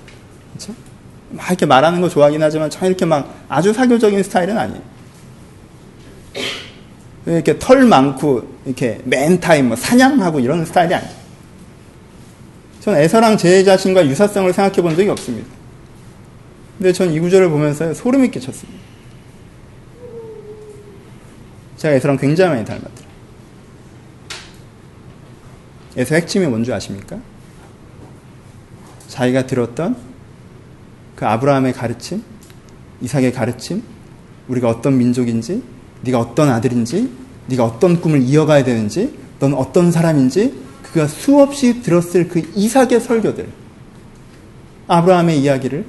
그렇죠? 0.54 0.74
막 1.30 1.48
이렇게 1.48 1.66
말하는 1.66 2.00
거 2.00 2.08
좋아하긴 2.08 2.42
하지만 2.42 2.70
저 2.70 2.86
이렇게 2.86 3.04
막 3.04 3.34
아주 3.48 3.72
사교적인 3.72 4.22
스타일은 4.22 4.56
아니에요. 4.56 4.95
이렇게 7.26 7.58
털 7.58 7.84
많고 7.84 8.56
이렇게 8.64 9.00
맨 9.04 9.40
타임 9.40 9.68
뭐 9.68 9.76
사냥하고 9.76 10.40
이런 10.40 10.64
스타일이 10.64 10.94
아니에요. 10.94 11.12
전 12.80 12.96
에서랑 12.96 13.36
제 13.36 13.64
자신과 13.64 14.06
유사성을 14.06 14.52
생각해 14.52 14.80
본 14.80 14.96
적이 14.96 15.10
없습니다. 15.10 15.48
근데 16.78 16.92
전 16.92 17.10
이 17.10 17.18
구절을 17.18 17.50
보면서 17.50 17.92
소름이 17.92 18.30
끼쳤습니다. 18.30 18.78
제가 21.78 21.94
에서랑 21.94 22.16
굉장히 22.16 22.54
많이 22.54 22.64
닮았더라고요. 22.64 23.06
에서 25.96 26.14
핵심이 26.14 26.46
뭔지 26.46 26.72
아십니까? 26.72 27.18
자기가 29.08 29.46
들었던 29.46 29.96
그 31.16 31.26
아브라함의 31.26 31.72
가르침, 31.72 32.22
이삭의 33.00 33.32
가르침, 33.32 33.82
우리가 34.48 34.68
어떤 34.68 34.98
민족인지, 34.98 35.62
네가 36.02 36.18
어떤 36.20 36.50
아들인지, 36.50 37.10
네가 37.46 37.64
어떤 37.64 38.00
꿈을 38.00 38.22
이어가야 38.22 38.64
되는지, 38.64 39.16
넌 39.38 39.54
어떤 39.54 39.92
사람인지 39.92 40.54
그가 40.82 41.06
수없이 41.06 41.82
들었을 41.82 42.28
그 42.28 42.42
이삭의 42.54 43.00
설교들, 43.00 43.48
아브라함의 44.88 45.40
이야기를 45.40 45.84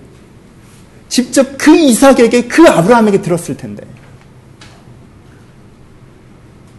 직접 1.07 1.57
그 1.57 1.75
이삭에게 1.75 2.47
그 2.47 2.67
아브라함에게 2.67 3.21
들었을 3.21 3.55
텐데 3.55 3.83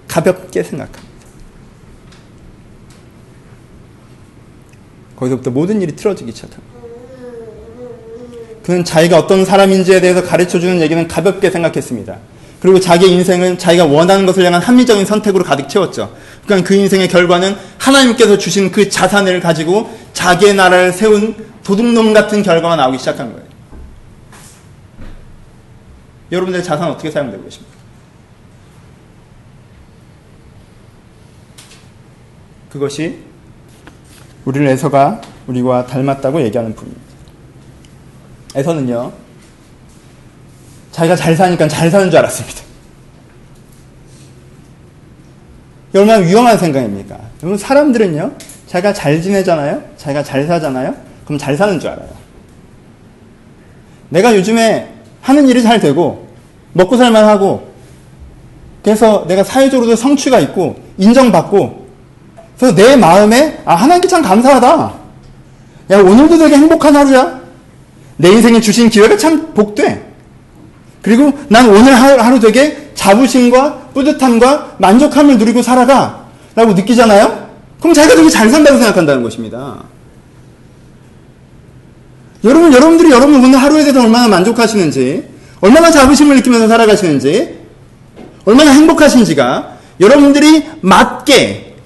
가볍게 0.07 0.62
생각합니다. 0.62 1.09
거기서부터 5.17 5.51
모든 5.51 5.81
일이 5.83 5.97
틀어지기 5.97 6.33
시작합니다. 6.33 6.79
그는 8.62 8.85
자기가 8.85 9.19
어떤 9.19 9.45
사람인지에 9.45 10.01
대해서 10.01 10.23
가르쳐주는 10.23 10.81
얘기는 10.83 11.09
가볍게 11.09 11.51
생각했습니다. 11.51 12.19
그리고 12.61 12.81
자기 12.81 13.11
인생은 13.11 13.59
자기가 13.59 13.85
원하는 13.85 14.27
것을 14.27 14.44
향한 14.44 14.61
합리적인 14.61 15.05
선택으로 15.05 15.44
가득 15.44 15.68
채웠죠. 15.68 16.12
그러니까 16.44 16.68
그 16.68 16.75
인생의 16.75 17.09
결과는 17.09 17.57
하나님께서 17.79 18.37
주신 18.38 18.73
그 18.73 18.88
자산을 18.88 19.40
가지고 19.40 19.97
자기의 20.12 20.55
나라를 20.55 20.92
세운 20.92 21.37
도둑놈 21.62 22.12
같은 22.12 22.42
결과가 22.42 22.77
나오기 22.77 22.99
시작한 22.99 23.33
거예요. 23.33 23.47
여러분들의 26.33 26.64
자산 26.64 26.90
어떻게 26.90 27.11
사용되고 27.11 27.44
계십니까? 27.44 27.79
그것이 32.71 33.18
우리를 34.44 34.66
에서가 34.66 35.21
우리와 35.47 35.87
닮았다고 35.87 36.42
얘기하는 36.42 36.75
부분입니다. 36.75 37.09
에서는요, 38.55 39.12
자기가 40.99 41.15
잘 41.15 41.37
사니까 41.37 41.69
잘 41.69 41.89
사는 41.93 42.11
줄 42.11 42.19
알았습니다. 42.19 42.61
얼마나 45.95 46.19
위험한 46.19 46.59
생각입니까? 46.59 47.17
여러분, 47.43 47.57
사람들은요, 47.57 48.33
자기가 48.67 48.93
잘 48.93 49.23
지내잖아요? 49.23 49.81
자기가 49.97 50.25
잘 50.25 50.47
사잖아요? 50.47 50.95
그럼 51.25 51.39
잘 51.39 51.57
사는 51.57 51.79
줄 51.79 51.91
알아요. 51.91 52.09
내가 54.09 54.35
요즘에 54.35 54.93
하는 55.23 55.49
일이 55.49 55.63
잘 55.63 55.79
되고, 55.79 56.27
먹고 56.73 56.97
살만 56.97 57.25
하고, 57.25 57.73
그래서 58.83 59.25
내가 59.29 59.45
사회적으로도 59.45 59.95
성취가 59.95 60.41
있고, 60.41 60.83
인정받고, 60.99 61.87
그래서 62.59 62.75
내 62.75 62.97
마음에, 62.97 63.61
아, 63.65 63.77
하나님께 63.77 64.09
참 64.09 64.21
감사하다. 64.21 64.95
야, 65.91 65.99
오늘도 66.01 66.39
되게 66.39 66.57
행복한 66.57 66.97
하루야. 66.97 67.41
내 68.17 68.31
인생에 68.31 68.61
주신 68.61 68.91
기회가 68.91 69.17
참 69.17 69.55
복돼. 69.55 70.08
그리고 71.09 71.33
난 71.49 71.66
오늘 71.71 71.94
하루 71.94 72.38
되게 72.38 72.90
자부심과 72.94 73.92
뿌듯함과 73.94 74.75
만족함을 74.77 75.38
누리고 75.38 75.62
살아가. 75.62 76.27
라고 76.55 76.75
느끼잖아요? 76.75 77.49
그럼 77.81 77.94
자기가 77.94 78.14
되게 78.14 78.29
잘 78.29 78.51
산다고 78.51 78.77
생각한다는 78.77 79.23
것입니다. 79.23 79.85
여러분, 82.44 82.75
여러분들이 82.75 83.11
여러분 83.11 83.42
오늘 83.42 83.59
하루에 83.59 83.85
대해서 83.85 84.03
얼마나 84.03 84.29
만족하시는지, 84.29 85.25
얼마나 85.62 85.90
자부심을 85.90 86.37
느끼면서 86.37 86.68
살아가시는지, 86.68 87.57
얼마나 88.44 88.73
행복하신지가 88.73 89.79
여러분들이 90.01 90.66
맞게 90.83 91.77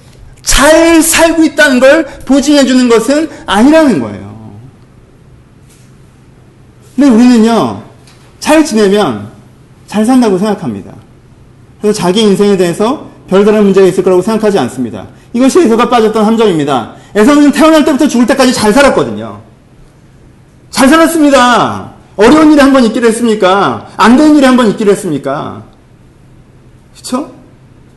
잘 0.42 1.00
살고 1.00 1.44
있다는 1.44 1.78
걸 1.78 2.06
보증해 2.24 2.66
주는 2.66 2.88
것은 2.88 3.30
아니라는 3.46 4.00
거예요. 4.00 4.52
근데 6.96 7.08
우리는요, 7.08 7.91
잘 8.42 8.64
지내면 8.64 9.28
잘 9.86 10.04
산다고 10.04 10.36
생각합니다. 10.36 10.92
그래서 11.80 11.96
자기 11.96 12.22
인생에 12.22 12.56
대해서 12.56 13.06
별다른 13.28 13.62
문제가 13.62 13.86
있을 13.86 14.02
거라고 14.02 14.20
생각하지 14.20 14.58
않습니다. 14.58 15.06
이것이 15.32 15.60
에서가 15.60 15.88
빠졌던 15.88 16.24
함정입니다. 16.24 16.94
에서는 17.14 17.52
태어날 17.52 17.84
때부터 17.84 18.08
죽을 18.08 18.26
때까지 18.26 18.52
잘 18.52 18.72
살았거든요. 18.72 19.40
잘 20.70 20.88
살았습니다. 20.88 21.92
어려운 22.16 22.50
일이 22.50 22.60
한 22.60 22.72
번 22.72 22.82
있기로 22.84 23.06
했습니까? 23.06 23.86
안 23.96 24.16
되는 24.16 24.34
일이 24.34 24.44
한 24.44 24.56
번 24.56 24.66
있기로 24.70 24.90
했습니까? 24.90 25.62
그쵸? 26.96 27.30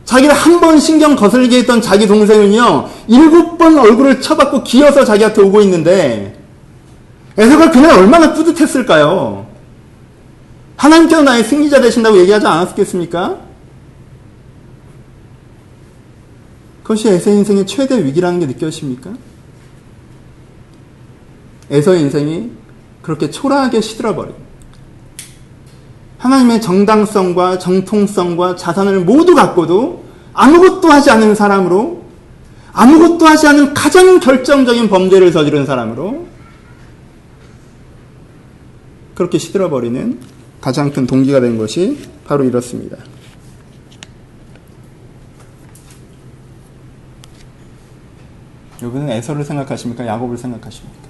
자기를 0.04 0.32
한 0.32 0.60
번 0.60 0.78
신경 0.78 1.16
거슬게 1.16 1.58
했던 1.58 1.82
자기 1.82 2.06
동생은요, 2.06 2.88
일곱 3.08 3.58
번 3.58 3.76
얼굴을 3.76 4.20
쳐받고 4.20 4.62
기어서 4.62 5.04
자기한테 5.04 5.42
오고 5.42 5.60
있는데, 5.62 6.38
에서가 7.36 7.72
그날 7.72 7.98
얼마나 7.98 8.32
뿌듯했을까요? 8.32 9.55
하나님께서 10.76 11.22
나의 11.22 11.44
승리자 11.44 11.80
되신다고 11.80 12.18
얘기하지 12.18 12.46
않았겠습니까? 12.46 13.40
그것이 16.82 17.08
에서의 17.08 17.38
인생의 17.38 17.66
최대 17.66 18.04
위기라는 18.04 18.38
게 18.40 18.46
느껴집니까? 18.46 19.12
에서의 21.70 22.02
인생이 22.02 22.52
그렇게 23.02 23.30
초라하게 23.30 23.80
시들어버린 23.80 24.34
하나님의 26.18 26.60
정당성과 26.60 27.58
정통성과 27.58 28.56
자산을 28.56 29.00
모두 29.00 29.34
갖고도 29.34 30.04
아무것도 30.32 30.88
하지 30.88 31.10
않은 31.10 31.34
사람으로 31.34 32.04
아무것도 32.72 33.26
하지 33.26 33.46
않은 33.48 33.74
가장 33.74 34.20
결정적인 34.20 34.88
범죄를 34.88 35.32
저지른 35.32 35.66
사람으로 35.66 36.26
그렇게 39.14 39.38
시들어버리는 39.38 40.35
가장 40.66 40.90
큰 40.90 41.06
동기가 41.06 41.38
된 41.38 41.58
것이 41.58 41.96
바로 42.24 42.42
이렇습니다. 42.42 42.96
여러분은 48.82 49.10
에서를 49.10 49.44
생각하십니까? 49.44 50.04
야곱을 50.04 50.36
생각하십니까? 50.36 51.08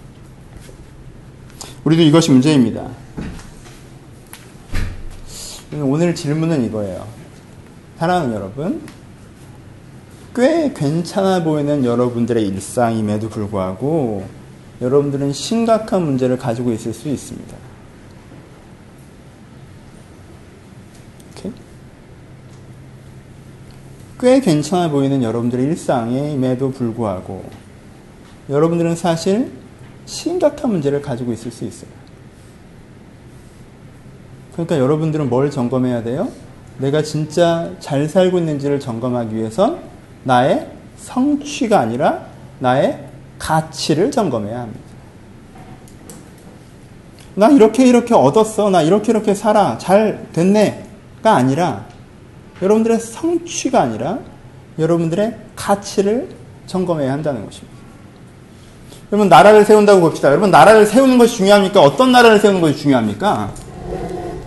우리도 1.85 2.03
이것이 2.03 2.33
문제입니다. 2.33 2.87
오늘 5.73 6.15
질문은 6.15 6.63
이거예요. 6.67 7.09
사랑하는 7.97 8.35
여러분, 8.35 8.83
꽤 10.35 10.71
괜찮아 10.75 11.45
보이는 11.45 11.83
여러분들의 11.83 12.47
일상임에도 12.47 13.31
불구하고 13.31 14.29
여러분들은 14.83 15.33
심각한 15.33 16.05
문제를 16.05 16.37
가지고 16.37 16.73
있을 16.73 16.93
수 16.93 17.09
있습니다. 17.09 17.66
꽤 24.19 24.41
괜찮아 24.41 24.91
보이는 24.91 25.23
여러분들의 25.23 25.65
일상임에도 25.67 26.71
불구하고 26.71 27.45
여러분들은 28.49 28.97
사실 28.97 29.53
심각한 30.07 30.71
문제를 30.71 31.03
가지고 31.03 31.33
있을 31.33 31.51
수 31.51 31.65
있어요. 31.65 31.91
그러니까 34.53 34.79
여러분들은 34.79 35.29
뭘 35.29 35.51
점검해야 35.51 36.03
돼요? 36.03 36.29
내가 36.79 37.03
진짜 37.03 37.71
잘 37.79 38.09
살고 38.09 38.39
있는지를 38.39 38.81
점검하기 38.81 39.35
위해선 39.35 39.81
나의 40.25 40.71
성취가 40.99 41.79
아니라 41.79 42.27
나의 42.59 43.07
가치를 43.39 44.11
점검해야 44.11 44.61
합니다. 44.61 44.81
나 47.35 47.51
이렇게 47.51 47.87
이렇게 47.87 48.15
얻었어. 48.15 48.71
나 48.71 48.81
이렇게 48.81 49.13
이렇게 49.13 49.35
살아. 49.35 49.77
잘 49.77 50.27
됐네 50.33 50.85
가 51.23 51.35
아니라 51.35 51.85
여러분들의 52.63 52.99
성취가 52.99 53.81
아니라 53.81 54.19
여러분들의 54.79 55.35
가치를 55.55 56.29
점검해야 56.67 57.13
한다는 57.13 57.45
것입니다. 57.45 57.77
여러분 59.13 59.29
나라를 59.29 59.65
세운다고 59.65 60.01
봅시다. 60.01 60.31
여러분 60.31 60.51
나라를 60.51 60.87
세우는 60.87 61.19
것이 61.19 61.37
중요합니까? 61.37 61.81
어떤 61.81 62.13
나라를 62.13 62.39
세우는 62.41 62.61
것이 62.61 62.79
중요합니까? 62.79 63.53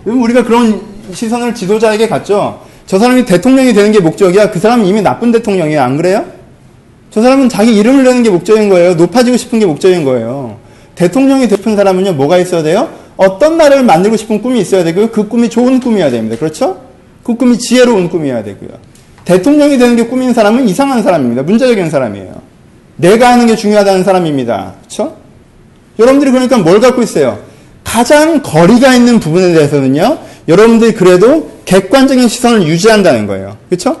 여러분 0.06 0.22
우리가 0.22 0.44
그런 0.44 0.82
시선을 1.12 1.54
지도자에게 1.54 2.08
갖죠. 2.08 2.60
저 2.86 2.98
사람이 2.98 3.24
대통령이 3.24 3.72
되는 3.72 3.92
게 3.92 4.00
목적이야. 4.00 4.50
그 4.50 4.58
사람은 4.58 4.84
이미 4.84 5.00
나쁜 5.00 5.32
대통령이에요. 5.32 5.80
안 5.80 5.96
그래요? 5.96 6.24
저 7.10 7.22
사람은 7.22 7.48
자기 7.48 7.76
이름을 7.76 8.04
내는 8.04 8.22
게 8.22 8.30
목적인 8.30 8.68
거예요. 8.68 8.94
높아지고 8.94 9.36
싶은 9.36 9.58
게 9.58 9.66
목적인 9.66 10.04
거예요. 10.04 10.58
대통령이 10.94 11.48
되는 11.48 11.76
사람은요, 11.76 12.12
뭐가 12.14 12.38
있어야 12.38 12.62
돼요? 12.62 12.90
어떤 13.16 13.56
나라를 13.56 13.84
만들고 13.84 14.16
싶은 14.16 14.42
꿈이 14.42 14.60
있어야 14.60 14.84
되고요. 14.84 15.10
그 15.10 15.28
꿈이 15.28 15.48
좋은 15.48 15.80
꿈이어야 15.80 16.10
됩니다. 16.10 16.36
그렇죠? 16.36 16.89
그 17.22 17.34
꿈이 17.36 17.58
지혜로운 17.58 18.08
꿈이어야 18.08 18.42
되고요. 18.42 18.70
대통령이 19.24 19.78
되는 19.78 19.96
게 19.96 20.06
꿈인 20.06 20.32
사람은 20.32 20.68
이상한 20.68 21.02
사람입니다. 21.02 21.42
문제적인 21.42 21.90
사람이에요. 21.90 22.40
내가 22.96 23.32
하는 23.32 23.46
게 23.46 23.56
중요하다는 23.56 24.04
사람입니다. 24.04 24.74
그렇죠? 24.80 25.16
여러분들이 25.98 26.30
그러니까 26.30 26.58
뭘 26.58 26.80
갖고 26.80 27.02
있어요? 27.02 27.38
가장 27.84 28.42
거리가 28.42 28.94
있는 28.94 29.20
부분에 29.20 29.52
대해서는요. 29.52 30.18
여러분들이 30.48 30.92
그래도 30.94 31.50
객관적인 31.64 32.28
시선을 32.28 32.66
유지한다는 32.66 33.26
거예요. 33.26 33.56
그렇죠? 33.68 33.96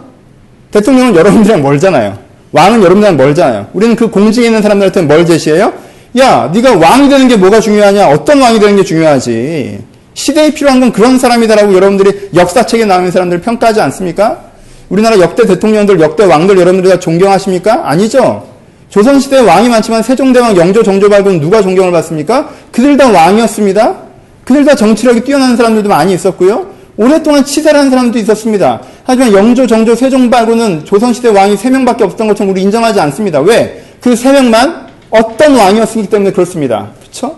대통령은 0.70 1.14
여러분들이랑 1.14 1.62
멀잖아요. 1.62 2.18
왕은 2.52 2.78
여러분들이랑 2.82 3.16
멀잖아요. 3.16 3.68
우리는 3.72 3.96
그 3.96 4.10
공직에 4.10 4.46
있는 4.46 4.62
사람들한테 4.62 5.02
뭘 5.02 5.24
제시해요? 5.24 5.72
야, 6.18 6.50
네가 6.52 6.76
왕이 6.76 7.08
되는 7.08 7.28
게 7.28 7.36
뭐가 7.36 7.60
중요하냐? 7.60 8.08
어떤 8.08 8.40
왕이 8.40 8.58
되는 8.58 8.76
게 8.76 8.82
중요하지? 8.82 9.78
시대에 10.20 10.52
필요한 10.52 10.80
건 10.80 10.92
그런 10.92 11.18
사람이다라고 11.18 11.72
여러분들이 11.72 12.30
역사책에 12.34 12.84
나오는 12.84 13.10
사람들을 13.10 13.40
평가하지 13.40 13.80
않습니까? 13.80 14.50
우리나라 14.90 15.18
역대 15.18 15.46
대통령들, 15.46 15.98
역대 16.00 16.24
왕들 16.24 16.58
여러분들이 16.58 16.92
다 16.92 17.00
존경하십니까? 17.00 17.88
아니죠. 17.88 18.46
조선시대 18.90 19.38
왕이 19.38 19.68
많지만 19.70 20.02
세종대왕, 20.02 20.56
영조, 20.56 20.82
정조 20.82 21.08
말고는 21.08 21.40
누가 21.40 21.62
존경을 21.62 21.90
받습니까? 21.92 22.50
그들 22.70 22.98
다 22.98 23.10
왕이었습니다. 23.10 23.96
그들 24.44 24.64
다 24.64 24.74
정치력이 24.74 25.22
뛰어난 25.22 25.56
사람들도 25.56 25.88
많이 25.88 26.12
있었고요. 26.12 26.66
오랫동안 26.98 27.44
치사라는 27.44 27.88
사람도 27.88 28.18
있었습니다. 28.18 28.82
하지만 29.04 29.32
영조, 29.32 29.66
정조, 29.66 29.94
세종 29.94 30.28
말고는 30.28 30.84
조선시대 30.84 31.28
왕이 31.28 31.54
3명밖에 31.56 32.02
없었던 32.02 32.26
것처럼 32.28 32.50
우리 32.50 32.60
인정하지 32.62 33.00
않습니다. 33.00 33.40
왜? 33.40 33.84
그 34.02 34.12
3명만 34.12 34.86
어떤 35.08 35.56
왕이었기 35.56 36.08
때문에 36.08 36.32
그렇습니다. 36.32 36.90
그렇죠? 37.00 37.36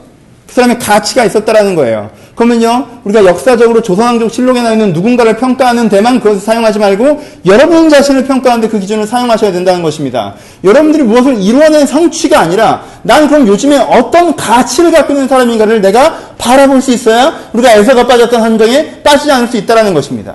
그 0.53 0.57
사람의 0.57 0.79
가치가 0.81 1.25
있었다라는 1.25 1.75
거예요. 1.75 2.11
그러면요, 2.35 2.87
우리가 3.05 3.25
역사적으로 3.25 3.81
조선왕조 3.81 4.29
실록에 4.29 4.61
나 4.61 4.73
있는 4.73 4.93
누군가를 4.93 5.39
평가하는 5.39 5.89
데만 5.89 6.21
그것을 6.21 6.41
사용하지 6.41 6.79
말고 6.79 7.23
여러분 7.47 7.89
자신을 7.89 8.27
평가하는데 8.27 8.69
그 8.69 8.79
기준을 8.79 9.07
사용하셔야 9.07 9.51
된다는 9.51 9.83
것입니다. 9.83 10.35
여러분들이 10.63 11.05
무엇을 11.05 11.41
이루어낸 11.41 11.87
성취가 11.87 12.39
아니라 12.39 12.85
난 13.03 13.29
그럼 13.29 13.49
요즘에 13.49 13.79
어떤 13.79 14.37
가치를 14.37 14.93
갖고 14.93 15.15
있는 15.15 15.27
사람인가를 15.27 15.81
내가 15.81 16.35
바라볼 16.37 16.83
수 16.83 16.93
있어야 16.93 17.33
우리가 17.55 17.73
에서가 17.73 18.07
빠졌던 18.07 18.43
함정에 18.43 19.03
빠지지 19.03 19.33
않을 19.33 19.49
수 19.49 19.57
있다는 19.57 19.95
것입니다. 19.95 20.35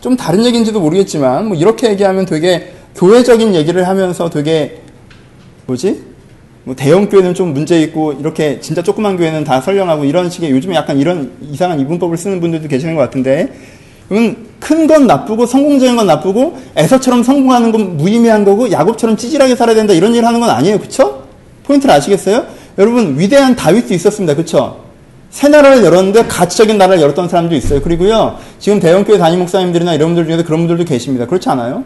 좀 0.00 0.16
다른 0.16 0.42
얘기인지도 0.46 0.80
모르겠지만 0.80 1.48
뭐 1.48 1.56
이렇게 1.56 1.90
얘기하면 1.90 2.24
되게 2.24 2.72
교회적인 2.96 3.54
얘기를 3.54 3.86
하면서 3.86 4.30
되게 4.30 4.80
뭐지? 5.66 6.11
뭐 6.64 6.76
대형 6.76 7.08
교회는 7.08 7.34
좀 7.34 7.52
문제 7.52 7.80
있고 7.82 8.12
이렇게 8.12 8.60
진짜 8.60 8.82
조그만 8.82 9.16
교회는 9.16 9.44
다 9.44 9.60
선량하고 9.60 10.04
이런 10.04 10.30
식의 10.30 10.50
요즘에 10.50 10.76
약간 10.76 10.98
이런 10.98 11.32
이상한 11.50 11.80
이분법을 11.80 12.16
쓰는 12.16 12.40
분들도 12.40 12.68
계시는 12.68 12.94
것 12.94 13.00
같은데 13.02 13.52
큰 14.08 14.86
건 14.86 15.06
나쁘고 15.06 15.46
성공적인 15.46 15.96
건 15.96 16.06
나쁘고 16.06 16.56
에서처럼 16.76 17.22
성공하는 17.24 17.72
건 17.72 17.96
무의미한 17.96 18.44
거고 18.44 18.70
야곱처럼 18.70 19.16
찌질하게 19.16 19.56
살아야 19.56 19.74
된다 19.74 19.92
이런 19.92 20.14
일을 20.14 20.26
하는 20.26 20.38
건 20.38 20.50
아니에요. 20.50 20.78
그쵸? 20.78 21.24
포인트를 21.64 21.94
아시겠어요? 21.94 22.46
여러분 22.78 23.18
위대한 23.18 23.56
다윗도 23.56 23.92
있었습니다. 23.94 24.34
그쵸? 24.36 24.80
새 25.30 25.48
나라를 25.48 25.82
열었는데 25.82 26.26
가치적인 26.26 26.78
나라를 26.78 27.02
열었던 27.02 27.28
사람도 27.28 27.54
있어요. 27.56 27.80
그리고요 27.82 28.38
지금 28.58 28.78
대형교회 28.78 29.18
담임 29.18 29.40
목사님들이나 29.40 29.94
이런 29.94 30.10
분들 30.10 30.26
중에서 30.26 30.44
그런 30.44 30.60
분들도 30.60 30.84
계십니다. 30.84 31.26
그렇지 31.26 31.48
않아요? 31.48 31.84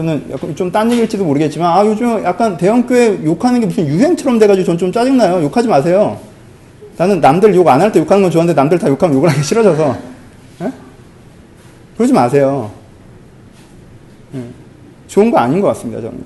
저는 0.00 0.24
약간 0.32 0.56
좀 0.56 0.72
딴 0.72 0.90
얘기일지도 0.90 1.24
모르겠지만, 1.24 1.70
아, 1.70 1.84
요즘 1.84 2.24
약간 2.24 2.56
대형교회 2.56 3.20
욕하는 3.24 3.60
게 3.60 3.66
무슨 3.66 3.86
유행처럼 3.86 4.38
돼가지고 4.38 4.64
전 4.64 4.78
좀 4.78 4.90
짜증나요. 4.92 5.42
욕하지 5.42 5.68
마세요. 5.68 6.18
나는 6.96 7.20
남들 7.20 7.54
욕 7.54 7.68
안 7.68 7.80
할 7.82 7.92
때 7.92 8.00
욕하는 8.00 8.22
건 8.22 8.30
좋아하는데 8.30 8.58
남들 8.58 8.78
다 8.78 8.88
욕하면 8.88 9.16
욕을 9.16 9.28
하기 9.28 9.42
싫어져서. 9.42 9.90
에? 10.62 10.64
예? 10.64 10.72
그러지 11.96 12.12
마세요. 12.14 12.70
예. 14.34 14.40
좋은 15.06 15.30
거 15.30 15.38
아닌 15.38 15.60
것 15.60 15.68
같습니다, 15.68 16.00
저는. 16.00 16.18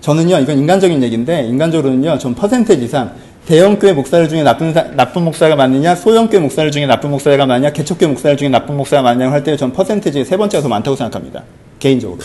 저는요, 0.00 0.38
이건 0.40 0.58
인간적인 0.58 1.02
얘기인데, 1.02 1.44
인간적으로는요, 1.44 2.18
전 2.18 2.34
퍼센테이지 2.34 2.88
상 2.88 3.12
대형교회 3.46 3.92
목사들 3.92 4.28
중에 4.28 4.42
나쁜, 4.42 4.72
나쁜 4.96 5.24
목사가 5.24 5.56
맞느냐, 5.56 5.94
소형교회 5.94 6.40
목사들 6.40 6.70
중에 6.72 6.86
나쁜 6.86 7.10
목사가 7.10 7.46
맞느냐, 7.46 7.72
개척교회 7.72 8.08
목사들 8.10 8.36
중에 8.36 8.48
나쁜 8.50 8.76
목사가 8.76 9.02
맞느냐 9.02 9.30
할 9.32 9.42
때 9.44 9.56
전 9.56 9.72
퍼센테이지 9.72 10.24
세 10.24 10.36
번째가 10.36 10.62
더 10.62 10.68
많다고 10.68 10.96
생각합니다. 10.96 11.42
개인적으로. 11.82 12.20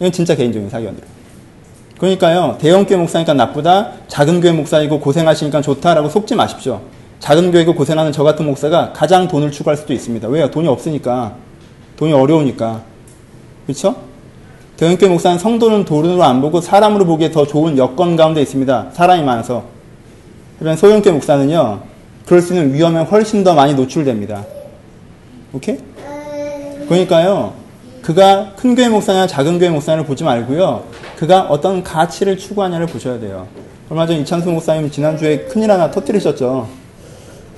이건 0.00 0.10
진짜 0.10 0.34
개인적인 0.34 0.68
사견이에요. 0.68 1.12
그러니까요, 1.96 2.58
대형 2.60 2.84
교회 2.84 2.98
목사니까 2.98 3.34
나쁘다, 3.34 3.92
작은 4.08 4.40
교회 4.40 4.50
목사이고 4.50 4.98
고생하시니까 4.98 5.62
좋다라고 5.62 6.08
속지 6.08 6.34
마십시오. 6.34 6.80
작은 7.20 7.52
교회고 7.52 7.76
고생하는 7.76 8.10
저 8.10 8.24
같은 8.24 8.44
목사가 8.44 8.92
가장 8.92 9.28
돈을 9.28 9.52
추구할 9.52 9.76
수도 9.76 9.92
있습니다. 9.92 10.26
왜요? 10.26 10.50
돈이 10.50 10.66
없으니까. 10.66 11.36
돈이 11.96 12.12
어려우니까. 12.12 12.82
그렇죠? 13.64 13.94
대형 14.76 14.96
교회 14.96 15.08
목사는 15.08 15.38
성도는 15.38 15.84
돈으로 15.84 16.24
안 16.24 16.40
보고 16.40 16.60
사람으로 16.60 17.06
보기에 17.06 17.30
더 17.30 17.46
좋은 17.46 17.78
여건 17.78 18.16
가운데 18.16 18.42
있습니다. 18.42 18.90
사람이 18.92 19.22
많아서. 19.22 19.62
하지만 20.58 20.76
소형 20.76 21.00
교회 21.00 21.12
목사는요, 21.12 21.80
그럴 22.26 22.42
수 22.42 22.54
있는 22.54 22.74
위험에 22.74 23.02
훨씬 23.02 23.44
더 23.44 23.54
많이 23.54 23.74
노출됩니다. 23.74 24.44
오케이? 25.52 25.78
그러니까요, 26.88 27.61
그가 28.02 28.52
큰 28.56 28.74
교회 28.74 28.88
목사냐 28.88 29.28
작은 29.28 29.60
교회 29.60 29.70
목사냐를 29.70 30.04
보지 30.04 30.24
말고요. 30.24 30.84
그가 31.16 31.42
어떤 31.42 31.84
가치를 31.84 32.36
추구하냐를 32.36 32.86
보셔야 32.86 33.18
돼요. 33.20 33.46
얼마 33.88 34.06
전 34.06 34.16
이창수 34.16 34.50
목사님 34.50 34.90
지난주에 34.90 35.44
큰일 35.44 35.70
하나 35.70 35.90
터뜨리셨죠. 35.90 36.68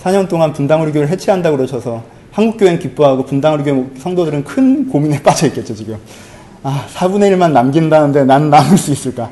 4년 0.02 0.28
동안 0.28 0.52
분당우리 0.52 0.92
교회를 0.92 1.08
해체한다고 1.10 1.56
그러셔서 1.56 2.02
한국교회는 2.32 2.78
기뻐하고 2.78 3.24
분당우리 3.24 3.64
교회 3.64 3.86
성도들은 3.98 4.44
큰 4.44 4.88
고민에 4.88 5.20
빠져 5.24 5.46
있겠죠, 5.46 5.74
지금. 5.74 5.96
아, 6.62 6.84
4분의 6.92 7.32
1만 7.32 7.52
남긴다는데 7.52 8.24
난 8.24 8.50
남을 8.50 8.76
수 8.76 8.92
있을까? 8.92 9.30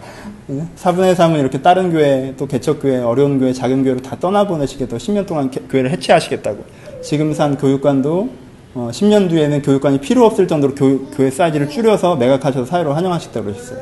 4분의 0.77 1.15
3은 1.15 1.41
이렇게 1.41 1.61
다른 1.61 1.91
교회, 1.91 2.35
또 2.39 2.47
개척교회, 2.47 2.99
어려운 2.99 3.39
교회, 3.39 3.53
작은 3.53 3.85
교회로 3.85 4.01
다 4.01 4.17
떠나보내시겠다고 4.19 4.97
10년 4.97 5.27
동안 5.27 5.51
교회를 5.51 5.91
해체하시겠다고. 5.91 6.65
지금 7.03 7.35
산 7.35 7.57
교육관도 7.57 8.42
어, 8.75 8.89
10년 8.91 9.29
뒤에는 9.29 9.61
교육관이 9.61 10.01
필요 10.01 10.25
없을 10.25 10.49
정도로 10.49 10.75
교, 10.75 11.07
교회 11.11 11.31
사이즈를 11.31 11.69
줄여서 11.69 12.17
매각하셔서 12.17 12.65
사회로 12.65 12.95
환영하시겠다고 12.95 13.47
그러셨어요. 13.47 13.79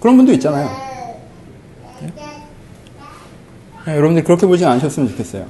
그런 0.00 0.16
분도 0.16 0.32
있잖아요. 0.32 0.68
네? 2.00 2.12
네, 3.86 3.96
여러분들 3.96 4.24
그렇게 4.24 4.46
보진 4.46 4.66
않으셨으면 4.66 5.08
좋겠어요. 5.10 5.46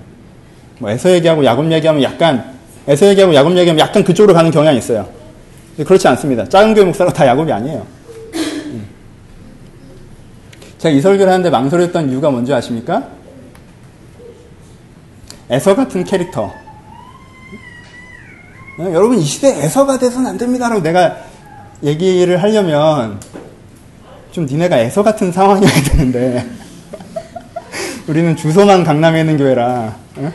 뭐 0.79 0.90
에서 0.90 1.11
얘기하고 1.11 1.45
야곱 1.45 1.71
얘기하면 1.73 2.03
약간 2.03 2.53
에서 2.87 3.07
얘기하고 3.09 3.35
야곱 3.35 3.57
얘기하면 3.57 3.79
약간 3.79 4.05
그쪽으로 4.05 4.35
가는 4.35 4.51
경향이 4.51 4.79
있어요. 4.79 5.09
그렇지 5.77 6.07
않습니다. 6.09 6.45
작은 6.49 6.75
교회 6.75 6.85
목사가 6.85 7.12
다 7.12 7.27
야곱이 7.27 7.51
아니에요. 7.51 7.87
음. 8.35 8.87
제가 10.79 10.95
이 10.95 11.01
설교를 11.01 11.33
하는데 11.33 11.51
망설였던 11.51 12.11
이유가 12.11 12.31
뭔지 12.31 12.53
아십니까? 12.53 13.09
에서 15.51 15.75
같은 15.75 16.05
캐릭터, 16.05 16.45
어, 16.45 16.62
여러분 18.79 19.19
이 19.19 19.23
시대에 19.23 19.65
애서가 19.65 19.99
돼서는 19.99 20.31
안 20.31 20.39
됩니다라고 20.39 20.83
내가 20.83 21.17
얘기를 21.83 22.43
하려면 22.43 23.21
좀 24.31 24.47
니네가 24.47 24.79
애서 24.79 25.03
같은 25.03 25.31
상황이어야 25.31 25.73
되는데 25.91 26.47
우리는 28.09 28.35
주소만 28.35 28.83
강남에 28.83 29.21
있는 29.21 29.37
교회라 29.37 29.95
어? 30.17 30.33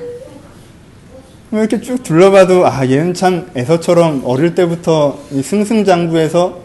이렇게 1.52 1.82
쭉 1.82 2.04
둘러봐도 2.04 2.67
아 2.67 2.86
얘는 2.86 3.15
참 3.15 3.50
애서처럼 3.56 4.21
어릴 4.23 4.54
때부터 4.54 5.17
승승장구해서 5.41 6.60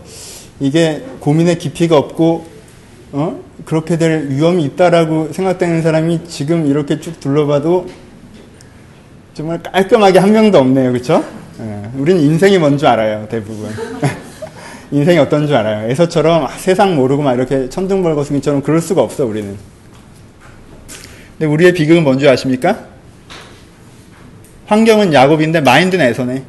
이게 0.60 1.04
고민의 1.20 1.58
깊이가 1.58 1.96
없고 1.96 2.46
어? 3.12 3.40
그렇게 3.64 3.96
될 3.96 4.28
위험이 4.28 4.64
있다라고 4.64 5.32
생각되는 5.32 5.82
사람이 5.82 6.24
지금 6.28 6.66
이렇게 6.66 7.00
쭉 7.00 7.18
둘러봐도 7.18 7.86
정말 9.32 9.62
깔끔하게 9.62 10.18
한 10.18 10.32
명도 10.32 10.58
없네요, 10.58 10.92
그렇죠? 10.92 11.24
예, 11.60 11.82
우리는 11.96 12.20
인생이 12.20 12.58
뭔 12.58 12.78
줄 12.78 12.88
알아요, 12.88 13.26
대부분. 13.28 13.70
인생이 14.90 15.18
어떤 15.18 15.46
줄 15.46 15.56
알아요. 15.56 15.88
에서처럼 15.90 16.48
세상 16.58 16.96
모르고 16.96 17.22
막 17.22 17.34
이렇게 17.34 17.68
천둥벌거숭이처럼 17.68 18.62
그럴 18.62 18.80
수가 18.80 19.02
없어, 19.02 19.24
우리는. 19.26 19.56
근데 21.38 21.46
우리의 21.52 21.72
비극은 21.72 22.04
뭔 22.04 22.18
줄 22.18 22.28
아십니까? 22.28 22.78
환경은 24.66 25.12
야곱인데 25.12 25.60
마인드는 25.60 26.04
에서네. 26.06 26.44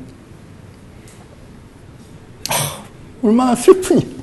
얼마나 3.22 3.56
슬프니. 3.56 4.13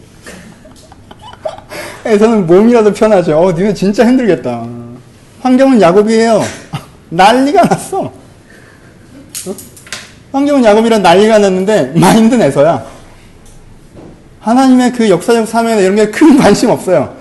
에서는 2.04 2.46
몸이라도 2.46 2.92
편하죠. 2.92 3.38
어, 3.38 3.52
니네 3.52 3.72
진짜 3.74 4.06
힘들겠다. 4.06 4.66
환경은 5.40 5.80
야곱이에요. 5.80 6.42
난리가 7.08 7.62
났어. 7.64 8.12
어? 10.32 10.38
환경은 10.38 10.64
야곱이란 10.64 11.02
난리가 11.02 11.38
났는데 11.38 11.92
마인드는 11.96 12.46
에서야. 12.46 12.84
하나님의 14.40 14.92
그 14.92 15.08
역사적 15.10 15.46
사명이나 15.46 15.80
이런 15.82 15.96
게 15.96 16.10
큰 16.10 16.36
관심 16.38 16.70
없어요. 16.70 17.14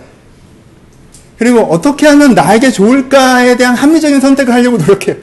그리고 1.37 1.59
어떻게 1.61 2.07
하면 2.07 2.33
나에게 2.33 2.69
좋을까에 2.71 3.55
대한 3.57 3.75
합리적인 3.75 4.19
선택을 4.19 4.53
하려고 4.53 4.77
노력해요. 4.77 5.15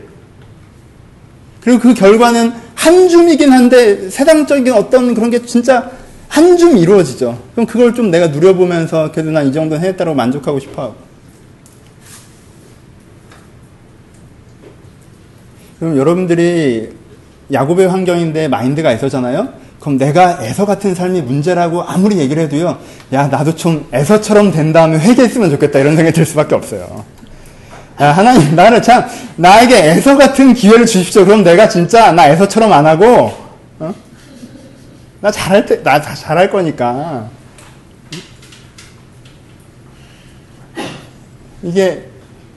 그리고 1.63 1.81
그 1.81 1.95
결과는 1.95 2.53
한 2.75 3.09
줌이긴 3.09 3.53
한데 3.53 4.09
세상적인 4.11 4.73
어떤 4.73 5.15
그런 5.15 5.31
게 5.31 5.45
진짜 5.45 5.91
한 6.29 6.57
줌 6.57 6.77
이루어지죠. 6.79 7.39
그럼 7.53 7.67
그걸 7.67 7.95
좀 7.95 8.11
내가 8.11 8.29
누려보면서 8.29 9.11
그래도 9.13 9.31
난 9.31 9.47
이 9.49 9.53
정도는 9.53 9.83
해냈다고 9.83 10.15
만족하고 10.15 10.59
싶어 10.61 10.83
하고. 10.83 10.95
그럼 15.79 15.97
여러분들이 15.97 16.91
야곱의 17.53 17.89
환경인데 17.89 18.49
마인드가 18.49 18.93
에서잖아요? 18.93 19.49
그럼 19.81 19.99
내가 19.99 20.39
에서 20.43 20.67
같은 20.67 20.95
삶이 20.95 21.23
문제라고 21.23 21.83
아무리 21.83 22.19
얘기를 22.19 22.43
해도요, 22.45 22.79
야, 23.13 23.29
나도 23.29 23.55
좀 23.55 23.87
에서처럼 23.93 24.51
된 24.51 24.73
다음에 24.73 24.99
회개했으면 24.99 25.51
좋겠다 25.51 25.79
이런 25.79 25.95
생각이 25.95 26.15
들 26.15 26.27
수밖에 26.27 26.55
없어요. 26.55 27.05
야, 28.01 28.13
하나님, 28.13 28.55
나를 28.57 28.83
참, 28.83 29.07
나에게 29.37 29.91
에서 29.91 30.17
같은 30.19 30.55
기회를 30.55 30.87
주십시오. 30.87 31.25
그럼 31.25 31.45
내가 31.45 31.69
진짜 31.69 32.13
나 32.13 32.29
에서처럼 32.29 32.73
안 32.73 32.85
하고, 32.85 33.33
어? 33.79 33.95
나 35.21 35.31
잘할 35.31 35.65
때, 35.65 35.83
나 35.83 36.01
잘할 36.01 36.51
거니까. 36.51 37.29
이게, 41.63 42.05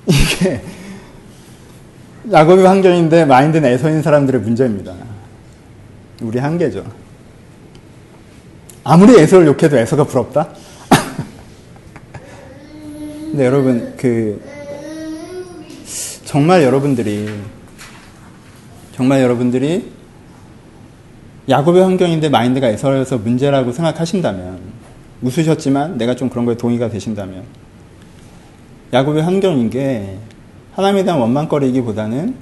이게, 0.08 0.62
야곱의 2.32 2.66
환경인데 2.66 3.26
마인드는 3.26 3.68
에서인 3.68 4.04
사람들의 4.04 4.42
문제입니다. 4.42 4.94
우리 6.22 6.38
한계죠. 6.38 6.86
아무리 8.84 9.20
에서를 9.20 9.48
욕해도 9.48 9.78
에서가 9.78 10.04
부럽다? 10.04 10.50
근데 13.32 13.46
여러분, 13.46 13.96
그, 13.98 14.40
정말 16.24 16.62
여러분들이, 16.62 17.30
정말 18.96 19.22
여러분들이 19.22 19.92
야곱의 21.50 21.82
환경인데 21.82 22.30
마인드가 22.30 22.68
에서여서 22.68 23.18
문제라고 23.18 23.72
생각하신다면, 23.72 24.60
웃으셨지만 25.24 25.98
내가 25.98 26.16
좀 26.16 26.30
그런 26.30 26.46
거에 26.46 26.56
동의가 26.56 26.90
되신다면, 26.90 27.44
야곱의 28.94 29.24
환경인 29.24 29.72
게 29.72 30.20
하나님에 30.80 31.04
대한 31.04 31.20
원망거리기보다는 31.20 32.36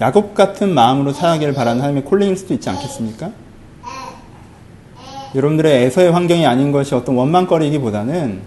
야곱 0.00 0.34
같은 0.34 0.74
마음으로 0.74 1.12
살아가기를 1.12 1.54
바라는 1.54 1.80
하나님의 1.80 2.04
콜링일 2.04 2.36
수도 2.36 2.52
있지 2.52 2.68
않겠습니까? 2.68 3.30
여러분들의 5.36 5.84
에서의 5.84 6.10
환경이 6.10 6.44
아닌 6.44 6.72
것이 6.72 6.96
어떤 6.96 7.14
원망거리기보다는 7.14 8.40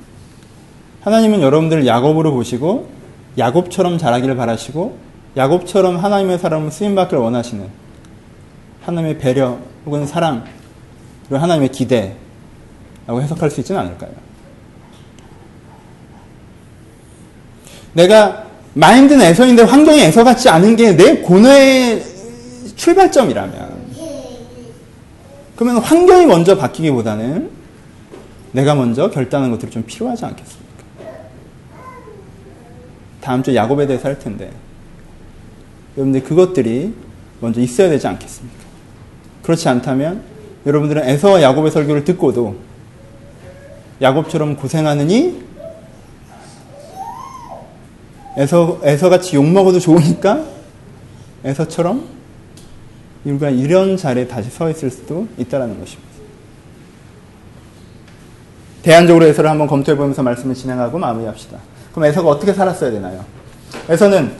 하나님은 1.03 1.41
여러분들을 1.41 1.87
야곱으로 1.87 2.33
보시고 2.33 2.89
야곱처럼 3.37 3.97
자라기를 3.97 4.35
바라시고 4.35 4.97
야곱처럼 5.37 5.95
하나님의 5.95 6.37
사람을 6.37 6.71
쓰임받기를 6.71 7.23
원하시는 7.23 7.65
하나님의 8.81 9.19
배려 9.19 9.57
혹은 9.85 10.05
사랑 10.05 10.43
그리고 11.29 11.41
하나님의 11.41 11.69
기대라고 11.69 13.21
해석할 13.21 13.49
수 13.49 13.61
있지는 13.61 13.79
않을까요? 13.79 14.24
내가 17.95 18.45
마인드는 18.73 19.25
에서인데 19.25 19.63
환경이 19.63 20.01
에서 20.01 20.23
같지 20.23 20.49
않은 20.49 20.75
게 20.75 20.95
내 20.95 21.17
고뇌의 21.21 22.03
출발점이라면 22.75 23.75
그러면 25.55 25.81
환경이 25.81 26.25
먼저 26.25 26.57
바뀌기보다는 26.57 27.49
내가 28.51 28.75
먼저 28.75 29.09
결단하는 29.09 29.51
것들이 29.51 29.71
좀 29.71 29.83
필요하지 29.83 30.25
않겠습니까? 30.25 30.65
다음 33.21 33.41
주 33.41 33.55
야곱에 33.55 33.87
대해서 33.87 34.09
할 34.09 34.19
텐데 34.19 34.51
여러분들 35.97 36.23
그것들이 36.23 36.93
먼저 37.39 37.61
있어야 37.61 37.89
되지 37.89 38.07
않겠습니까? 38.07 38.59
그렇지 39.41 39.69
않다면 39.69 40.21
여러분들은 40.65 41.07
에서와 41.07 41.41
야곱의 41.41 41.71
설교를 41.71 42.03
듣고도 42.03 42.55
야곱처럼 44.01 44.57
고생하느니 44.57 45.41
에서, 48.37 48.79
에서같이 48.83 49.35
욕먹어도 49.35 49.79
좋으니까 49.79 50.43
에서처럼 51.43 52.03
우리가 53.23 53.49
이런 53.49 53.97
자리에 53.97 54.27
다시 54.27 54.49
서 54.49 54.69
있을 54.69 54.91
수도 54.91 55.27
있다는 55.37 55.79
것입니다. 55.79 56.15
대안적으로 58.83 59.25
에서를 59.25 59.49
한번 59.49 59.67
검토해 59.67 59.97
보면서 59.97 60.21
말씀을 60.21 60.53
진행하고 60.53 60.99
마무리합시다. 60.99 61.57
그럼 61.91 62.05
에서가 62.05 62.29
어떻게 62.29 62.53
살았어야 62.53 62.91
되나요? 62.91 63.25
에서는 63.89 64.31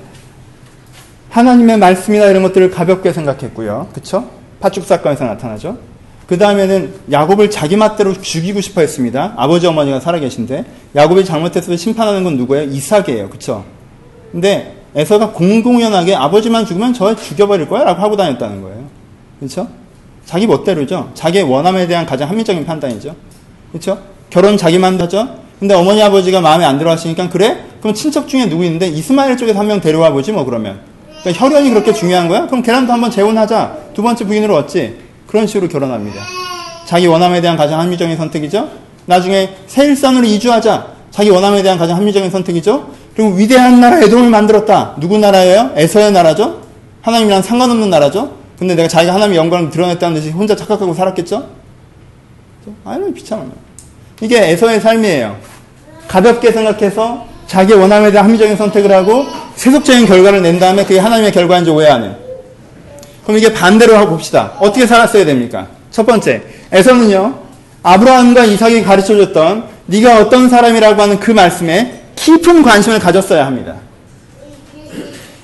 하나님의 1.30 1.80
말씀이나 1.80 2.26
이런 2.28 2.44
것들을 2.44 2.70
가볍게 2.72 3.12
생각했고요. 3.12 3.90
그쵸? 3.94 4.30
파축 4.60 4.86
사건에서 4.86 5.26
나타나죠. 5.26 5.78
그 6.28 6.38
다음에는 6.38 6.94
야곱을 7.12 7.50
자기 7.52 7.76
맛대로 7.76 8.14
죽이고 8.14 8.62
싶어 8.62 8.82
했습니다. 8.82 9.34
아버지 9.36 9.68
어머니가 9.68 10.00
살아계신데 10.00 10.66
야곱이 10.96 11.26
잘못했을 11.26 11.74
때 11.74 11.78
심판하는 11.78 12.24
건 12.24 12.38
누구예요? 12.38 12.70
이삭이에요. 12.70 13.30
그쵸? 13.30 13.66
근데 14.36 14.76
에서가 14.96 15.32
공공연하게 15.32 16.14
아버지만 16.14 16.66
죽으면 16.66 16.94
저 16.94 17.16
죽여버릴 17.16 17.70
거야 17.70 17.86
라고 17.86 18.02
하고 18.02 18.18
다녔다는 18.18 18.62
거예요. 18.62 18.84
그렇죠? 19.40 19.70
자기 20.26 20.46
멋대로죠. 20.46 21.12
자기의 21.14 21.46
원함에 21.46 21.88
대한 21.88 22.06
가장 22.06 22.30
합리적인 22.30 22.66
판단이죠. 22.66 23.16
그렇죠? 23.72 23.98
결혼 24.30 24.58
자기만 24.58 25.00
하죠. 25.00 25.40
근데 25.58 25.74
어머니 25.74 26.04
아버지가 26.04 26.42
마음에 26.42 26.66
안 26.66 26.78
들어 26.78 26.92
하시니까 26.92 27.30
그래? 27.30 27.64
그럼 27.80 27.94
친척 27.94 28.28
중에 28.28 28.50
누구 28.50 28.66
있는데 28.66 28.88
이스마엘 28.88 29.38
쪽에서 29.38 29.58
한 29.58 29.68
명 29.68 29.80
데려와 29.80 30.12
보지 30.12 30.34
뭐 30.34 30.44
그러면. 30.44 30.82
그러니까 31.22 31.46
혈연이 31.46 31.70
그렇게 31.70 31.94
중요한 31.94 32.28
거야? 32.28 32.46
그럼 32.48 32.62
걔랑도 32.62 32.92
한번 32.92 33.10
재혼하자. 33.12 33.78
두 33.94 34.02
번째 34.04 34.26
부인으로 34.26 34.54
얻지. 34.58 34.98
그런 35.28 35.48
식으로 35.48 35.70
결혼합니다. 35.70 36.22
자기 36.86 37.08
원함에 37.08 37.40
대한 37.40 37.56
가장 37.56 37.80
합리적인 37.80 38.18
선택이죠. 38.18 38.68
나중에 39.06 39.56
세일산으로 39.68 40.26
이주하자. 40.26 40.88
자기 41.12 41.30
원함에 41.30 41.64
대한 41.64 41.78
가장 41.78 41.96
합리적인 41.96 42.30
선택이죠. 42.32 43.05
그리고 43.16 43.32
위대한 43.32 43.80
나라 43.80 44.00
에돔을 44.02 44.30
만들었다. 44.30 44.96
누구 45.00 45.18
나라예요? 45.18 45.72
에서의 45.76 46.12
나라죠? 46.12 46.62
하나님이랑 47.02 47.42
상관없는 47.42 47.90
나라죠? 47.90 48.34
근데 48.60 48.76
내가 48.76 48.88
자기가 48.88 49.14
하나님의 49.14 49.38
영광을 49.38 49.70
드러냈다는 49.70 50.16
듯이 50.16 50.32
혼자 50.32 50.56
착각하고 50.56 50.94
살았겠죠? 50.94 51.48
아유, 52.84 53.14
비참하네. 53.14 53.52
이게 54.22 54.50
에서의 54.50 54.82
삶이에요. 54.82 55.38
가볍게 56.08 56.52
생각해서 56.52 57.26
자기 57.48 57.74
원함에 57.74 58.12
대한 58.12 58.26
합리적인 58.26 58.58
선택을 58.58 58.92
하고 58.92 59.26
세속적인 59.56 60.08
결과를 60.08 60.42
낸 60.42 60.60
다음에 60.60 60.84
그게 60.84 61.00
하나님의 61.00 61.32
결과인지 61.32 61.70
오해하는. 61.70 62.16
그럼 63.24 63.38
이게 63.38 63.54
반대로 63.54 63.96
하고 63.96 64.12
봅시다. 64.12 64.54
어떻게 64.60 64.86
살았어야 64.86 65.26
됩니까? 65.26 65.68
첫 65.92 66.06
번째, 66.06 66.42
에서는요, 66.72 67.40
아브라함과 67.84 68.46
이삭이 68.46 68.84
가르쳐줬던 68.84 69.66
네가 69.86 70.20
어떤 70.20 70.50
사람이라고 70.50 71.02
하는 71.02 71.20
그 71.20 71.32
말씀에 71.32 72.05
깊은 72.26 72.64
관심을 72.64 72.98
가졌어야 72.98 73.46
합니다. 73.46 73.76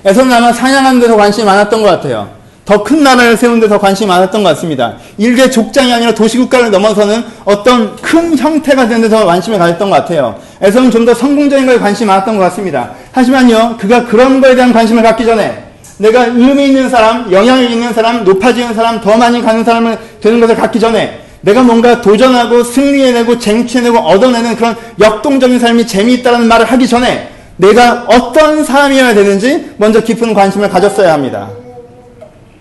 에서는 0.04 0.34
아마 0.34 0.52
사냥하는 0.52 1.00
데서 1.00 1.16
관심이 1.16 1.46
많았던 1.46 1.80
것 1.84 1.88
같아요. 1.88 2.28
더 2.66 2.84
큰 2.84 3.04
나라를 3.04 3.38
세우는 3.38 3.60
데서 3.60 3.78
관심이 3.80 4.08
많았던 4.08 4.42
것 4.42 4.50
같습니다. 4.50 4.96
일개 5.20 5.48
족장이 5.50 5.94
아니라 5.94 6.16
도시국가를 6.16 6.72
넘어서는 6.72 7.24
어떤 7.46 7.96
큰 7.98 8.36
형태가 8.36 8.88
되는 8.88 9.02
데서 9.04 9.26
관심을 9.28 9.60
가졌던 9.60 9.92
것 9.92 9.96
같아요. 9.96 10.40
에서는 10.60 10.90
좀 10.90 11.06
더 11.06 11.14
성공적인 11.14 11.68
거에 11.68 11.78
관심이 11.78 12.08
많았던 12.08 12.38
것 12.38 12.44
같습니다. 12.46 12.92
하지만요, 13.12 13.78
그가 13.80 14.06
그런 14.06 14.42
거에 14.42 14.56
대한 14.56 14.74
관심을 14.74 15.04
갖기 15.04 15.24
전에 15.24 15.64
내가 16.00 16.26
의미 16.26 16.66
있는 16.68 16.90
사람, 16.90 17.32
영향력 17.32 17.70
있는 17.70 17.94
사람, 17.94 18.24
높아지는 18.24 18.74
사람, 18.74 19.00
더 19.02 19.16
많이 19.18 19.40
가는 19.42 19.64
사람을 19.64 20.00
되는 20.20 20.40
것을 20.40 20.56
갖기 20.56 20.80
전에 20.80 21.20
내가 21.42 21.64
뭔가 21.64 22.02
도전하고 22.02 22.64
승리해내고 22.64 23.40
쟁취해내고 23.40 23.98
얻어내는 23.98 24.56
그런 24.56 24.76
역동적인 25.00 25.60
삶이 25.60 25.88
재미있다는 25.88 26.48
말을 26.48 26.66
하기 26.66 26.88
전에 26.88 27.30
내가 27.58 28.06
어떤 28.08 28.64
사람이어야 28.64 29.14
되는지 29.14 29.72
먼저 29.78 30.02
깊은 30.02 30.34
관심을 30.34 30.70
가졌어야 30.70 31.14
합니다. 31.14 31.50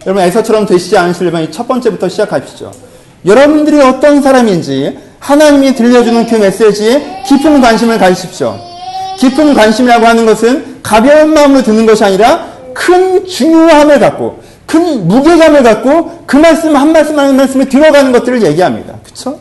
여러분 0.07 0.23
에서처럼 0.23 0.67
되시지 0.67 0.97
않으시려면 0.97 1.53
첫 1.53 1.69
번째부터 1.69 2.09
시작하십시오. 2.09 2.71
여러분들이 3.27 3.81
어떤 3.81 4.23
사람인지 4.23 4.99
하나님이 5.19 5.75
들려주는 5.75 6.27
그 6.27 6.37
메시지에 6.37 7.23
깊은 7.27 7.61
관심을 7.61 7.99
가지십시오. 7.99 8.59
깊은 9.19 9.53
관심이라고 9.53 10.07
하는 10.07 10.25
것은 10.25 10.79
가벼운 10.83 11.35
마음으로 11.35 11.63
듣는 11.63 11.85
것이 11.85 12.03
아니라 12.03 12.47
큰 12.73 13.27
중요함을 13.27 14.01
갖고 14.01 14.43
큰 14.71 15.09
무게감을 15.09 15.65
갖고 15.65 16.23
그 16.27 16.37
말씀 16.37 16.77
한 16.77 16.93
말씀 16.93 17.19
한 17.19 17.37
말씀에 17.37 17.65
들어가는 17.65 18.13
것들을 18.13 18.41
얘기합니다. 18.45 18.95
그쵸? 19.03 19.41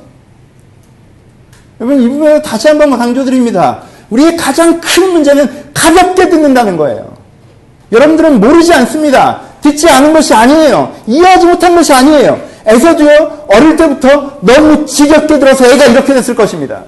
여러분, 1.80 2.02
이 2.02 2.10
부분에 2.10 2.42
다시 2.42 2.68
한번 2.68 2.98
강조드립니다. 2.98 3.84
우리의 4.10 4.36
가장 4.36 4.82
큰 4.82 5.14
문제는 5.14 5.72
가볍게 5.72 6.30
듣는다는 6.30 6.78
거예요. 6.78 7.14
여러분들은 7.92 8.40
모르지 8.40 8.74
않습니다. 8.74 9.42
듣지 9.62 9.88
않은 9.88 10.14
것이 10.14 10.34
아니에요. 10.34 10.96
이해하지 11.06 11.46
못한 11.46 11.76
것이 11.76 11.94
아니에요. 11.94 12.42
에서도요, 12.66 13.46
어릴 13.50 13.76
때부터 13.76 14.40
너무 14.42 14.84
지겹게 14.88 15.38
들어서 15.38 15.66
애가 15.68 15.86
이렇게 15.86 16.12
됐을 16.16 16.34
것입니다. 16.34 16.86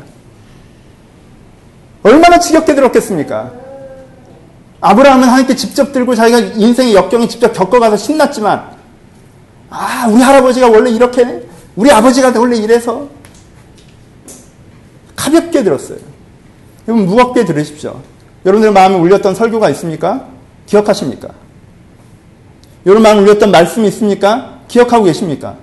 얼마나 2.02 2.40
지겹게 2.40 2.74
들었겠습니까? 2.74 3.61
아브라함은 4.82 5.28
하나님께 5.28 5.56
직접 5.56 5.94
들고 5.94 6.16
자기가 6.16 6.40
인생의 6.40 6.96
역경을 6.96 7.30
직접 7.30 7.54
겪어가서 7.54 7.98
신났지만, 7.98 8.72
아, 9.70 10.08
우리 10.10 10.22
할아버지가 10.22 10.70
원래 10.70 10.90
이렇게, 10.90 11.48
우리 11.76 11.92
아버지가 11.92 12.34
원래 12.36 12.58
이래서, 12.58 13.08
가볍게 15.16 15.64
들었어요. 15.64 16.00
여러분, 16.88 17.06
무겁게 17.06 17.46
들으십시오. 17.46 18.02
여러분들 18.46 18.72
마음에 18.72 18.96
울렸던 18.96 19.36
설교가 19.36 19.70
있습니까? 19.70 20.26
기억하십니까? 20.66 21.30
여러분 22.86 23.04
마음에 23.04 23.22
울렸던 23.22 23.52
말씀이 23.52 23.88
있습니까? 23.90 24.60
기억하고 24.68 25.06
계십니까? 25.06 25.56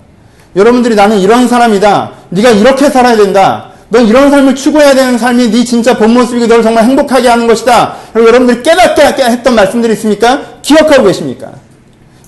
여러분들이 0.54 0.94
나는 0.94 1.18
이런 1.18 1.48
사람이다. 1.48 2.12
네가 2.30 2.50
이렇게 2.50 2.90
살아야 2.90 3.16
된다. 3.16 3.70
넌 3.90 4.06
이런 4.06 4.30
삶을 4.30 4.54
추구해야 4.54 4.94
되는 4.94 5.16
삶이 5.16 5.50
네 5.50 5.64
진짜 5.64 5.96
본 5.96 6.12
모습이고 6.12 6.46
널 6.46 6.62
정말 6.62 6.84
행복하게 6.84 7.28
하는 7.28 7.46
것이다. 7.46 7.96
여러분들이 8.14 8.62
깨닫게 8.62 9.22
했던 9.24 9.54
말씀들이 9.54 9.94
있습니까? 9.94 10.42
기억하고 10.60 11.04
계십니까? 11.04 11.52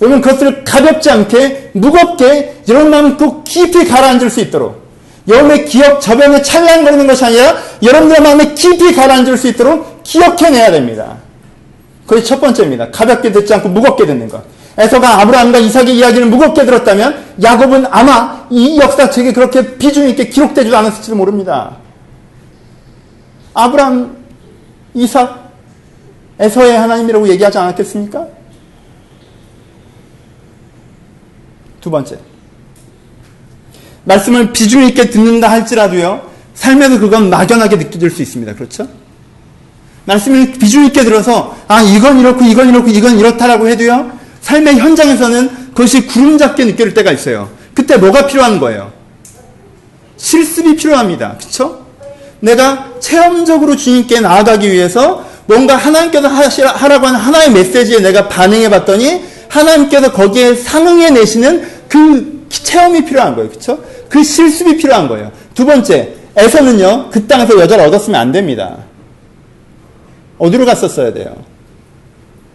여러분 0.00 0.22
그것들을 0.22 0.64
가볍지 0.64 1.10
않게 1.10 1.70
무겁게 1.74 2.62
여러분 2.68 2.90
마음 2.90 3.16
또 3.18 3.44
깊이 3.44 3.86
가라앉을 3.86 4.30
수 4.30 4.40
있도록 4.40 4.80
여러분의 5.28 5.66
기억 5.66 6.00
저변에 6.00 6.40
찰랑거리는 6.40 7.06
것이 7.06 7.24
아니라 7.24 7.56
여러분들의 7.82 8.22
마음에 8.22 8.54
깊이 8.54 8.94
가라앉을 8.94 9.36
수 9.36 9.48
있도록 9.48 10.02
기억해내야 10.02 10.70
됩니다. 10.70 11.18
그게 12.06 12.22
첫 12.22 12.40
번째입니다. 12.40 12.90
가볍게 12.90 13.30
듣지 13.30 13.52
않고 13.54 13.68
무겁게 13.68 14.06
듣는 14.06 14.28
것. 14.28 14.42
에서가 14.80 15.20
아브라함과 15.20 15.58
이삭의 15.58 15.98
이야기를 15.98 16.28
무겁게 16.28 16.64
들었다면 16.64 17.34
야곱은 17.42 17.86
아마 17.90 18.46
이 18.48 18.78
역사책에 18.80 19.34
그렇게 19.34 19.76
비중 19.76 20.08
있게 20.08 20.28
기록되지도 20.28 20.74
않았을지도 20.74 21.16
모릅니다. 21.16 21.76
아브라함, 23.52 24.16
이삭, 24.94 25.50
에서의 26.38 26.78
하나님이라고 26.78 27.28
얘기하지 27.28 27.58
않았겠습니까? 27.58 28.26
두 31.82 31.90
번째. 31.90 32.18
말씀을 34.04 34.52
비중 34.52 34.82
있게 34.84 35.10
듣는다 35.10 35.50
할지라도요, 35.50 36.22
삶에서 36.54 36.98
그건 36.98 37.28
막연하게 37.28 37.76
느껴질 37.76 38.10
수 38.10 38.22
있습니다. 38.22 38.54
그렇죠? 38.54 38.88
말씀을 40.06 40.52
비중 40.52 40.86
있게 40.86 41.04
들어서, 41.04 41.54
아, 41.68 41.82
이건 41.82 42.18
이렇고, 42.18 42.42
이건 42.44 42.70
이렇고, 42.70 42.88
이건 42.88 43.18
이렇다라고 43.18 43.68
해도요, 43.68 44.19
삶의 44.40 44.78
현장에서는 44.78 45.70
그것이 45.74 46.06
구름 46.06 46.38
잡게 46.38 46.64
느껴질 46.64 46.94
때가 46.94 47.12
있어요. 47.12 47.50
그때 47.74 47.96
뭐가 47.96 48.26
필요한 48.26 48.58
거예요? 48.58 48.92
실습이 50.16 50.76
필요합니다. 50.76 51.36
그쵸? 51.38 51.84
내가 52.40 52.90
체험적으로 53.00 53.76
주님께 53.76 54.20
나아가기 54.20 54.70
위해서 54.70 55.24
뭔가 55.46 55.76
하나님께서 55.76 56.28
하라고 56.28 57.06
하는 57.06 57.18
하나의 57.18 57.50
메시지에 57.50 57.98
내가 58.00 58.28
반응해 58.28 58.68
봤더니 58.70 59.22
하나님께서 59.48 60.12
거기에 60.12 60.54
상응해 60.54 61.10
내시는 61.10 61.68
그 61.88 62.46
체험이 62.48 63.04
필요한 63.04 63.34
거예요. 63.34 63.50
그쵸? 63.50 63.82
그 64.08 64.22
실습이 64.22 64.76
필요한 64.76 65.08
거예요. 65.08 65.32
두 65.54 65.64
번째, 65.64 66.14
에서는요, 66.36 67.10
그 67.10 67.26
땅에서 67.26 67.58
여자를 67.58 67.84
얻었으면 67.86 68.20
안 68.20 68.32
됩니다. 68.32 68.78
어디로 70.38 70.64
갔었어야 70.64 71.12
돼요? 71.12 71.36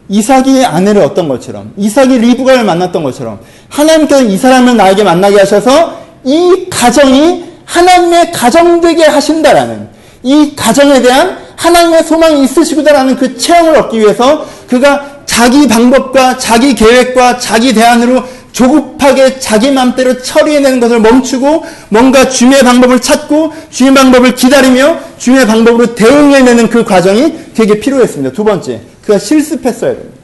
이삭이 0.10 0.66
아내를 0.66 1.01
얻던 1.03 1.28
것처럼, 1.28 1.74
이삭이 1.78 2.18
리브가를 2.20 2.64
만났던 2.64 3.03
것처럼, 3.03 3.39
하나님께서 3.70 4.24
이 4.24 4.38
사람을 4.38 4.78
나에게 4.78 5.03
만나게 5.03 5.38
하셔서 5.38 5.99
이 6.24 6.68
가정이 6.70 7.45
하나님의 7.66 8.32
가정 8.32 8.82
되게 8.82 9.03
하신다라는 9.06 9.89
이 10.24 10.53
가정에 10.56 11.01
대한 11.01 11.38
하나님의 11.56 12.03
소망이 12.03 12.43
있으시구나라는 12.43 13.16
그 13.16 13.38
체험을 13.38 13.78
얻기 13.78 13.99
위해서 13.99 14.45
그가 14.68 15.24
자기 15.26 15.68
방법과 15.68 16.38
자기 16.38 16.76
계획과 16.76 17.39
자기 17.39 17.74
대안으로 17.74 18.24
조급하게 18.51 19.38
자기 19.39 19.70
맘대로 19.70 20.22
처리해내는 20.22 20.80
것을 20.80 21.01
멈추고 21.01 21.66
뭔가 21.89 22.30
주님의 22.30 22.64
방법을 22.64 23.01
찾고 23.01 23.51
주님의 23.70 24.01
방법을 24.01 24.36
기다리며 24.36 24.97
주님의 25.18 25.45
방법으로 25.45 25.93
대응해내는 25.93 26.70
그 26.70 26.86
과정이 26.86 27.34
되게 27.53 27.80
필요했습니다. 27.80 28.34
두 28.34 28.45
번째, 28.45 28.80
그가 29.06 29.20
실습했어야 29.20 29.93
됩니다. 29.93 30.18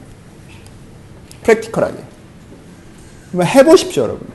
프랙티컬하게. 1.44 1.94
해보십시오, 3.44 4.02
여러분. 4.04 4.26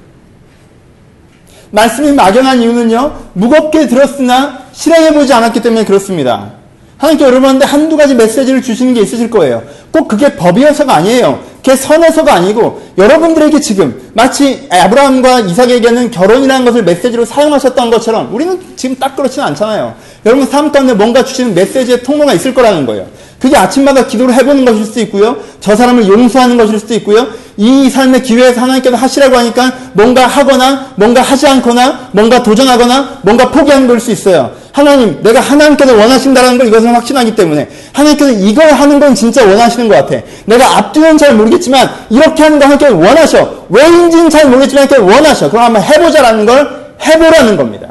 말씀이 1.71 2.13
막연한 2.13 2.61
이유는요, 2.61 3.31
무겁게 3.33 3.87
들었으나 3.87 4.63
실행해보지 4.71 5.33
않았기 5.33 5.61
때문에 5.61 5.85
그렇습니다. 5.85 6.53
하나님께 6.97 7.25
여러분한테 7.25 7.65
한두 7.65 7.95
가지 7.95 8.15
메시지를 8.15 8.61
주시는 8.61 8.93
게 8.93 9.01
있으실 9.01 9.29
거예요. 9.29 9.63
꼭 9.91 10.07
그게 10.07 10.35
법이어서가 10.35 10.95
아니에요. 10.95 11.43
그게 11.57 11.75
선에서가 11.75 12.33
아니고 12.33 12.81
여러분들에게 12.97 13.59
지금 13.59 14.09
마치 14.13 14.67
아브라함과 14.71 15.41
이삭에게는 15.41 16.11
결혼이라는 16.11 16.65
것을 16.65 16.83
메시지로 16.83 17.25
사용하셨던 17.25 17.91
것처럼 17.91 18.33
우리는 18.33 18.59
지금 18.75 18.95
딱 18.95 19.15
그렇지는 19.15 19.47
않잖아요. 19.49 19.95
여러분 20.25 20.47
삶 20.47 20.71
가운데 20.71 20.93
뭔가 20.93 21.23
주시는 21.23 21.53
메시지의 21.53 22.03
통로가 22.03 22.33
있을 22.33 22.53
거라는 22.53 22.85
거예요. 22.85 23.05
그게 23.39 23.55
아침마다 23.55 24.07
기도를 24.07 24.33
해보는 24.33 24.65
것일 24.65 24.85
수도 24.85 24.99
있고요. 25.01 25.37
저 25.59 25.75
사람을 25.75 26.07
용서하는 26.07 26.57
것일 26.57 26.79
수도 26.79 26.95
있고요. 26.95 27.27
이 27.55 27.89
삶의 27.89 28.23
기회에서 28.23 28.61
하나님께서 28.61 28.95
하시라고 28.95 29.37
하니까 29.37 29.71
뭔가 29.93 30.25
하거나 30.27 30.93
뭔가 30.95 31.21
하지 31.21 31.47
않거나 31.47 32.09
뭔가 32.11 32.41
도전하거나 32.41 33.19
뭔가 33.23 33.51
포기하는 33.51 33.87
걸 33.87 33.99
수 33.99 34.11
있어요. 34.11 34.51
하나님, 34.71 35.23
내가 35.23 35.39
하나님께서 35.39 35.95
원하신다는 35.95 36.59
걸 36.59 36.67
이것은 36.67 36.93
확신하기 36.93 37.35
때문에 37.35 37.67
하나님께서 37.93 38.31
이걸 38.31 38.71
하는 38.71 38.99
건 38.99 39.15
진짜 39.15 39.43
원하시는 39.43 39.87
것 39.87 39.95
같아. 39.95 40.23
내가 40.45 40.77
앞뒤는 40.77 41.17
잘 41.17 41.33
모르겠지만 41.33 41.89
이렇게 42.11 42.43
하는 42.43 42.59
거 42.59 42.65
하나님께서 42.65 42.95
원하셔. 42.95 43.65
왜인지는 43.69 44.29
잘 44.29 44.45
모르겠지만 44.47 44.87
하나님께서 44.87 45.17
원하셔. 45.17 45.49
그럼 45.49 45.65
한번 45.65 45.81
해보자라는 45.81 46.45
걸 46.45 46.95
해보라는 47.03 47.57
겁니다. 47.57 47.87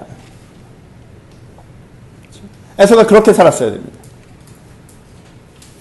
에서가 2.78 3.06
그렇게 3.06 3.32
살았어야 3.32 3.70
됩니다. 3.72 3.95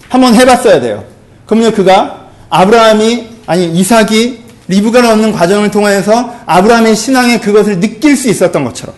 한번 0.08 0.34
해봤어야 0.34 0.80
돼요. 0.80 1.04
그러면 1.46 1.72
그가 1.72 2.28
아브라함이 2.48 3.28
아니 3.46 3.66
이삭이 3.66 4.44
리브가를 4.68 5.08
얻는 5.10 5.32
과정을 5.32 5.70
통해서 5.70 6.34
아브라함의 6.46 6.96
신앙의 6.96 7.40
그것을 7.40 7.80
느낄 7.80 8.16
수 8.16 8.28
있었던 8.28 8.64
것처럼 8.64 8.94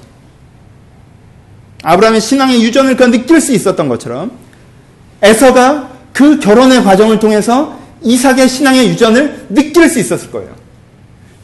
아브라함의 1.83 2.21
신앙의 2.21 2.63
유전을 2.63 2.97
그 2.97 3.05
느낄 3.11 3.41
수 3.41 3.53
있었던 3.53 3.89
것처럼 3.89 4.33
에서가 5.23 5.91
그 6.13 6.39
결혼의 6.39 6.83
과정을 6.83 7.19
통해서 7.19 7.79
이삭의 8.03 8.49
신앙의 8.49 8.89
유전을 8.89 9.47
느낄 9.51 9.89
수 9.89 9.99
있었을 9.99 10.31
거예요. 10.31 10.57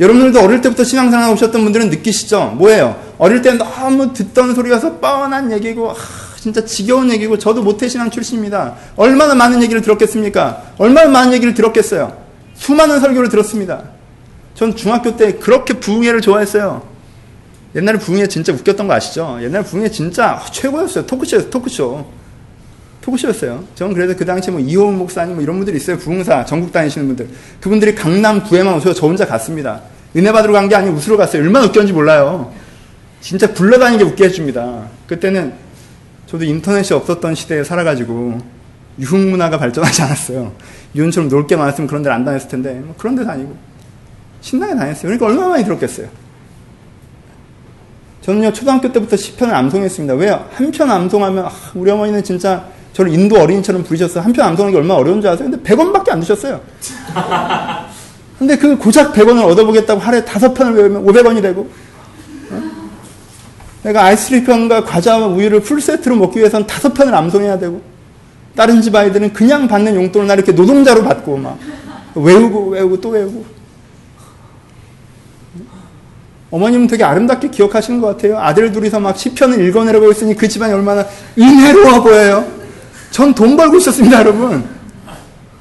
여러분들도 0.01 0.41
어릴 0.41 0.61
때부터 0.61 0.83
신앙생활 0.83 1.31
오셨던 1.33 1.63
분들은 1.63 1.91
느끼시죠? 1.91 2.55
뭐예요? 2.57 3.01
어릴 3.19 3.43
때 3.43 3.53
너무 3.53 4.13
듣던 4.13 4.55
소리가서 4.55 4.99
뻔한 4.99 5.53
얘기고 5.53 5.93
아, 5.93 5.95
진짜 6.45 6.63
지겨운 6.63 7.11
얘기고 7.11 7.39
저도 7.39 7.63
모태신앙 7.63 8.11
출신입니다. 8.11 8.75
얼마나 8.97 9.35
많은 9.35 9.63
얘기를 9.63 9.81
들었겠습니까? 9.81 10.75
얼마나 10.77 11.09
많은 11.09 11.33
얘기를 11.33 11.55
들었겠어요? 11.55 12.15
수많은 12.53 13.01
설교를 13.01 13.31
들었습니다. 13.31 13.85
전 14.55 14.77
중학교 14.77 15.17
때 15.17 15.37
그렇게 15.37 15.73
부흥회를 15.73 16.21
좋아했어요. 16.21 16.83
옛날에 17.75 17.97
부흥회 17.99 18.27
진짜 18.27 18.53
웃겼던 18.53 18.87
거 18.87 18.93
아시죠? 18.93 19.39
옛날 19.41 19.63
부흥회 19.63 19.91
진짜 19.91 20.39
최고였어요. 20.53 21.07
토크쇼, 21.07 21.49
토크쇼. 21.49 22.05
토크쇼였어요. 23.01 23.65
저는 23.75 23.95
그래도 23.95 24.15
그 24.15 24.27
당시에 24.27 24.53
뭐 24.53 24.61
이호은 24.61 24.99
목사님 24.99 25.37
뭐 25.37 25.43
이런 25.43 25.57
분들이 25.57 25.79
있어요. 25.79 25.97
부흥사, 25.97 26.45
전국 26.45 26.73
다니시는 26.73 27.07
분들. 27.07 27.27
그분들이 27.63 27.95
강남 27.95 28.45
구에만 28.45 28.75
오셔서 28.75 28.93
저 29.01 29.07
혼자 29.07 29.25
갔습니다. 29.25 29.81
은혜 30.15 30.31
받으러 30.31 30.53
간 30.53 30.69
게 30.69 30.75
아니고 30.75 30.95
웃으러 30.95 31.17
갔어요. 31.17 31.41
얼마나 31.43 31.65
웃겼는지 31.65 31.95
몰라요. 31.95 32.53
진짜 33.23 33.51
굴러다니게 33.51 34.05
웃게 34.05 34.25
해줍니다. 34.25 34.89
그때는 35.07 35.64
저도 36.35 36.45
인터넷이 36.47 36.93
없었던 36.97 37.37
시대에 37.37 37.63
살아가지고 37.63 38.39
유흥 38.99 39.31
문화가 39.31 39.57
발전하지 39.57 40.03
않았어요. 40.03 40.53
유흥처럼 40.97 41.29
놀 41.29 41.47
게 41.47 41.55
많았으면 41.55 41.87
그런 41.87 42.03
데를 42.03 42.13
안 42.17 42.25
다녔을 42.25 42.49
텐데 42.49 42.73
뭐 42.85 42.93
그런 42.99 43.15
데 43.15 43.25
다니고 43.25 43.55
신나게 44.41 44.75
다녔어요. 44.75 45.03
그러니까 45.03 45.27
얼마나 45.27 45.49
많이 45.51 45.63
들었겠어요. 45.65 46.09
저는요 48.23 48.53
초등학교 48.53 48.91
때부터 48.91 49.17
시편을 49.17 49.55
암송했습니다. 49.55 50.15
왜요? 50.15 50.45
한 50.55 50.73
편 50.73 50.91
암송하면 50.91 51.45
아, 51.45 51.51
우리 51.77 51.89
어머니는 51.93 52.25
진짜 52.25 52.65
저를 52.95 53.13
인도 53.13 53.39
어린이처럼 53.41 53.85
부르셨어요. 53.85 54.25
한 54.25 54.33
편 54.33 54.47
암송하기 54.49 54.77
얼마나 54.77 54.99
어려운 54.99 55.21
줄 55.21 55.31
아세요? 55.31 55.49
근데 55.49 55.63
100원밖에 55.63 56.11
안 56.11 56.19
드셨어요. 56.19 56.61
근데 58.41 58.57
그 58.59 58.77
고작 58.77 59.13
100원을 59.13 59.45
얻어보겠다고 59.53 60.01
하루에 60.01 60.25
다섯 60.25 60.53
편을 60.53 60.75
외우면 60.75 61.05
500원이 61.07 61.41
되고, 61.41 61.61
어? 61.61 61.67
내가 63.85 64.05
아이스크림과 64.05 64.85
과자와 64.85 65.27
우유를 65.29 65.61
풀세트로 65.61 66.17
먹기 66.17 66.39
위해서는 66.39 66.67
다섯 66.67 66.93
편을 66.93 67.15
암송해야 67.15 67.59
되고, 67.59 67.83
다른 68.57 68.81
집 68.81 68.95
아이들은 68.95 69.33
그냥 69.33 69.69
받는 69.69 69.95
용돈을 69.95 70.27
나 70.27 70.35
이렇게 70.35 70.53
노동자로 70.53 71.05
받고, 71.05 71.37
막, 71.37 71.59
외우고, 72.15 72.71
외우고, 72.71 73.01
또 73.01 73.11
외우고. 73.11 73.45
어머님은 76.51 76.87
되게 76.87 77.03
아름답게 77.05 77.49
기억하시는 77.51 78.01
것 78.01 78.07
같아요. 78.09 78.39
아들 78.39 78.71
둘이서 78.71 79.01
막 79.01 79.19
시편을 79.19 79.67
읽어내려고 79.67 80.09
했으니 80.09 80.37
그 80.37 80.49
집안이 80.49 80.73
얼마나 80.73 81.05
은혜로워 81.37 82.03
보여요. 82.03 82.45
전 83.11 83.35
돈 83.35 83.57
벌고 83.57 83.77
있었습니다, 83.79 84.21
여러분. 84.21 84.65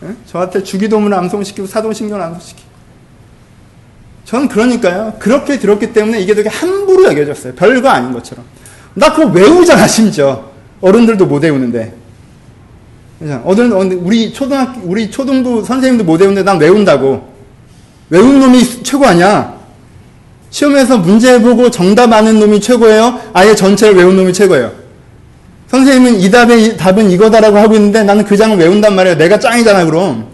네? 0.01 0.09
저한테 0.27 0.63
주기도문을 0.63 1.17
암송시키고 1.17 1.67
사도신경을 1.67 2.23
암송시키고. 2.23 2.72
저는 4.25 4.47
그러니까요. 4.47 5.13
그렇게 5.19 5.59
들었기 5.59 5.93
때문에 5.93 6.21
이게 6.21 6.33
되게 6.33 6.49
함부로 6.49 7.05
여겨졌어요. 7.05 7.53
별거 7.55 7.89
아닌 7.89 8.13
것처럼. 8.13 8.45
나 8.93 9.13
그거 9.13 9.31
외우잖아, 9.31 9.87
심지어. 9.87 10.51
어른들도 10.81 11.25
못 11.25 11.43
외우는데. 11.43 11.93
어른, 13.43 13.71
우리 13.71 14.33
초등학교, 14.33 14.81
우리 14.83 15.09
초등부 15.09 15.63
선생님도 15.63 16.03
못 16.03 16.19
외우는데 16.19 16.43
난 16.43 16.59
외운다고. 16.59 17.33
외운 18.09 18.39
놈이 18.39 18.83
최고 18.83 19.05
아니야. 19.05 19.55
시험에서 20.49 20.99
문제 20.99 21.41
보고 21.41 21.71
정답 21.71 22.13
아는 22.13 22.39
놈이 22.39 22.61
최고예요? 22.61 23.19
아예 23.33 23.55
전체를 23.55 23.95
외운 23.95 24.15
놈이 24.15 24.33
최고예요? 24.33 24.71
선생님은 25.67 26.19
이 26.19 26.29
답의 26.29 26.77
답은 26.77 27.09
이거다라고 27.09 27.57
하고 27.57 27.73
있는데 27.75 28.03
나는 28.03 28.23
그 28.23 28.37
장을 28.37 28.55
외운단 28.55 28.95
말이에요. 28.95 29.17
내가 29.17 29.39
짱이잖아, 29.39 29.85
그럼. 29.85 30.27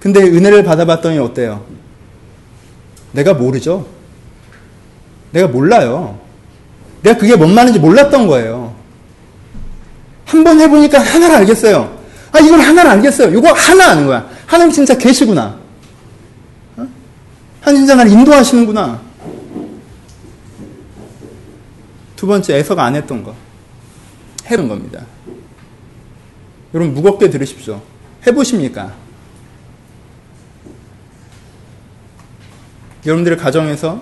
근데 0.00 0.20
은혜를 0.20 0.64
받아봤더니 0.64 1.18
어때요? 1.18 1.64
내가 3.12 3.34
모르죠? 3.34 3.86
내가 5.32 5.48
몰라요. 5.48 6.18
내가 7.02 7.18
그게 7.18 7.36
뭔 7.36 7.54
말인지 7.54 7.78
몰랐던 7.78 8.26
거예요. 8.26 8.74
한 10.24 10.44
번 10.44 10.58
해보니까 10.60 10.98
하나를 10.98 11.36
알겠어요. 11.36 12.00
아, 12.32 12.38
이걸 12.40 12.60
하나를 12.60 12.90
알겠어요. 12.92 13.36
이거 13.38 13.52
하나 13.52 13.90
아는 13.90 14.06
거야. 14.06 14.28
하나님 14.46 14.72
진짜 14.72 14.96
계시구나. 14.96 15.58
어? 16.78 16.88
하나님 17.60 17.82
진짜 17.82 17.94
나를 17.96 18.10
인도하시는구나. 18.10 19.00
두 22.16 22.26
번째, 22.26 22.56
애서가 22.56 22.82
안 22.84 22.94
했던 22.94 23.22
거. 23.22 23.34
해본 24.50 24.68
겁니다. 24.68 25.04
여러분, 26.72 26.94
무겁게 26.94 27.28
들으십시오. 27.28 27.82
해보십니까? 28.26 28.94
여러분들의 33.04 33.38
가정에서, 33.38 34.00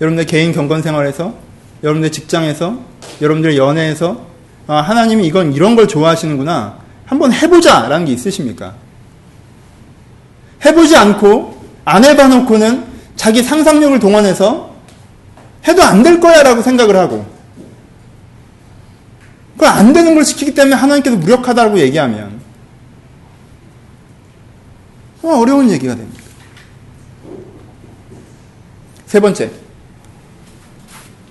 여러분들 0.00 0.26
개인 0.26 0.52
경건 0.52 0.82
생활에서, 0.82 1.34
여러분들 1.82 2.10
직장에서, 2.12 2.78
여러분들 3.20 3.56
연애에서, 3.56 4.26
아, 4.66 4.76
하나님이 4.80 5.26
이건 5.26 5.52
이런 5.52 5.76
걸 5.76 5.86
좋아하시는구나. 5.86 6.78
한번 7.04 7.32
해보자! 7.32 7.88
라는 7.88 8.06
게 8.06 8.12
있으십니까? 8.12 8.74
해보지 10.64 10.96
않고, 10.96 11.64
안 11.84 12.04
해봐놓고는 12.04 12.84
자기 13.16 13.42
상상력을 13.42 13.98
동원해서 14.00 14.74
해도 15.68 15.82
안 15.82 16.02
될 16.02 16.20
거야 16.20 16.42
라고 16.42 16.62
생각을 16.62 16.96
하고, 16.96 17.26
그걸 19.54 19.68
안 19.68 19.92
되는 19.92 20.14
걸 20.14 20.24
시키기 20.24 20.54
때문에 20.54 20.74
하나님께서 20.74 21.16
무력하다고 21.16 21.78
얘기하면, 21.80 22.40
어, 25.22 25.38
어려운 25.38 25.70
얘기가 25.70 25.94
됩니다. 25.94 26.25
세 29.06 29.20
번째, 29.20 29.50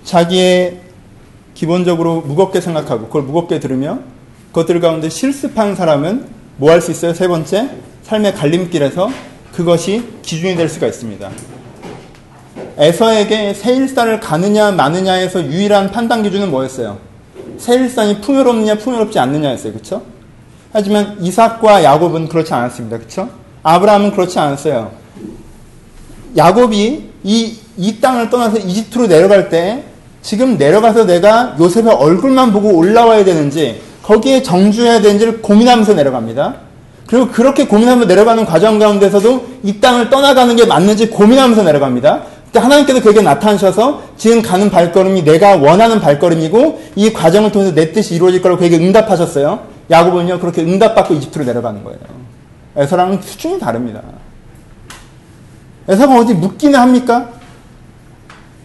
자기의 0.04 0.80
기본적으로 1.54 2.20
무겁게 2.22 2.60
생각하고 2.60 3.06
그걸 3.06 3.22
무겁게 3.22 3.60
들으며 3.60 4.00
그것들 4.48 4.80
가운데 4.80 5.08
실습한 5.08 5.74
사람은 5.76 6.26
뭐 6.56 6.70
할 6.70 6.80
수 6.80 6.90
있어요? 6.90 7.12
세 7.12 7.28
번째, 7.28 7.70
삶의 8.04 8.34
갈림길에서 8.34 9.10
그것이 9.52 10.04
기준이 10.22 10.56
될 10.56 10.68
수가 10.68 10.86
있습니다. 10.86 11.30
에서에게 12.78 13.54
세일산을 13.54 14.20
가느냐 14.20 14.70
마느냐에서 14.72 15.44
유일한 15.44 15.90
판단 15.90 16.22
기준은 16.22 16.50
뭐였어요? 16.50 16.98
세일산이 17.58 18.20
풍요롭느냐 18.20 18.76
풍요롭지 18.76 19.18
않느냐였어요. 19.18 19.72
그렇죠? 19.72 20.02
하지만 20.72 21.16
이삭과 21.20 21.84
야곱은 21.84 22.28
그렇지 22.28 22.52
않았습니다. 22.52 22.98
그렇죠? 22.98 23.30
아브라함은 23.62 24.12
그렇지 24.12 24.38
않았어요. 24.38 24.92
야곱이 26.36 27.10
이, 27.24 27.56
이 27.76 28.00
땅을 28.00 28.30
떠나서 28.30 28.58
이집트로 28.58 29.06
내려갈 29.08 29.48
때 29.48 29.84
지금 30.22 30.56
내려가서 30.56 31.06
내가 31.06 31.56
요셉의 31.58 31.92
얼굴만 31.92 32.52
보고 32.52 32.74
올라와야 32.76 33.24
되는지 33.24 33.80
거기에 34.02 34.42
정주해야 34.42 35.00
되는지를 35.00 35.42
고민하면서 35.42 35.94
내려갑니다. 35.94 36.56
그리고 37.06 37.28
그렇게 37.28 37.66
고민하면서 37.66 38.06
내려가는 38.06 38.44
과정 38.44 38.78
가운데서도 38.78 39.46
이 39.62 39.80
땅을 39.80 40.10
떠나가는 40.10 40.54
게 40.56 40.64
맞는지 40.64 41.10
고민하면서 41.10 41.62
내려갑니다. 41.62 42.22
그때 42.46 42.58
하나님께서 42.58 43.02
그에게 43.02 43.22
나타나셔서 43.22 44.02
지금 44.16 44.42
가는 44.42 44.70
발걸음이 44.70 45.22
내가 45.22 45.56
원하는 45.56 46.00
발걸음이고 46.00 46.82
이 46.96 47.12
과정을 47.12 47.52
통해서 47.52 47.74
내 47.74 47.92
뜻이 47.92 48.14
이루어질 48.14 48.42
거라고 48.42 48.58
그에게 48.58 48.76
응답하셨어요. 48.76 49.60
야곱은요 49.90 50.40
그렇게 50.40 50.62
응답받고 50.62 51.14
이집트로 51.14 51.44
내려가는 51.44 51.84
거예요. 51.84 51.98
에서랑은 52.76 53.22
수준이 53.22 53.58
다릅니다. 53.58 54.02
에서가 55.88 56.18
어디 56.18 56.34
묻기는 56.34 56.78
합니까? 56.78 57.35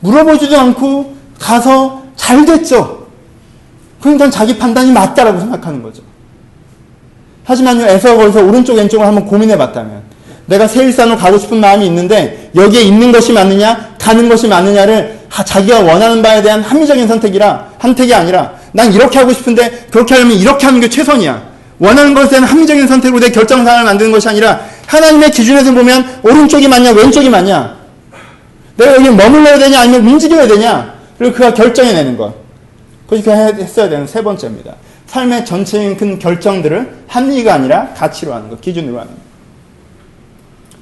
물어보지도 0.01 0.57
않고 0.57 1.15
가서 1.39 2.03
잘 2.15 2.45
됐죠. 2.45 3.07
그러니까 4.01 4.29
자기 4.29 4.57
판단이 4.57 4.91
맞다라고 4.91 5.39
생각하는 5.39 5.81
거죠. 5.81 6.01
하지만요, 7.43 7.85
에서가 7.85 8.17
거기서 8.17 8.43
오른쪽 8.43 8.77
왼쪽을 8.77 9.05
한번 9.05 9.25
고민해 9.25 9.57
봤다면, 9.57 10.01
내가 10.45 10.67
세일산으로 10.67 11.17
가고 11.17 11.37
싶은 11.37 11.59
마음이 11.59 11.85
있는데, 11.87 12.51
여기에 12.55 12.81
있는 12.81 13.11
것이 13.11 13.31
맞느냐, 13.33 13.95
가는 13.99 14.27
것이 14.29 14.47
맞느냐를 14.47 15.19
자기가 15.45 15.79
원하는 15.81 16.21
바에 16.21 16.41
대한 16.41 16.61
합리적인 16.61 17.07
선택이라, 17.07 17.69
한택이 17.77 18.13
아니라, 18.13 18.53
난 18.71 18.93
이렇게 18.93 19.19
하고 19.19 19.33
싶은데, 19.33 19.87
그렇게 19.91 20.15
하려면 20.15 20.37
이렇게 20.37 20.65
하는 20.65 20.79
게 20.79 20.89
최선이야. 20.89 21.51
원하는 21.79 22.13
것에 22.13 22.29
대한 22.29 22.45
합리적인 22.45 22.87
선택으로 22.87 23.19
내 23.19 23.31
결정사항을 23.31 23.85
만드는 23.85 24.11
것이 24.11 24.29
아니라, 24.29 24.61
하나님의 24.87 25.31
기준에서 25.31 25.73
보면, 25.73 26.19
오른쪽이 26.23 26.67
맞냐, 26.67 26.91
왼쪽이 26.91 27.29
맞냐, 27.29 27.80
내가 28.77 28.95
여기 28.95 29.09
머물러야 29.09 29.59
되냐, 29.59 29.81
아니면 29.81 30.07
움직여야 30.07 30.47
되냐, 30.47 30.95
그리고 31.17 31.35
그가 31.35 31.53
결정해내는 31.53 32.17
것. 32.17 32.33
그것이 33.05 33.23
그 33.23 33.31
했어야 33.31 33.89
되는 33.89 34.07
세 34.07 34.23
번째입니다. 34.23 34.75
삶의 35.07 35.45
전체적인 35.45 35.97
큰 35.97 36.19
결정들을 36.19 37.03
합리가 37.07 37.53
아니라 37.53 37.93
가치로 37.93 38.33
하는 38.33 38.49
것, 38.49 38.61
기준으로 38.61 38.99
하는 38.99 39.11
것. 39.11 39.19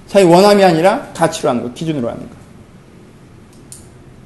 자기 0.08 0.26
원함이 0.26 0.64
아니라 0.64 1.08
가치로 1.16 1.50
하는 1.50 1.64
것, 1.64 1.74
기준으로 1.74 2.08
하는 2.08 2.22
것. 2.22 2.30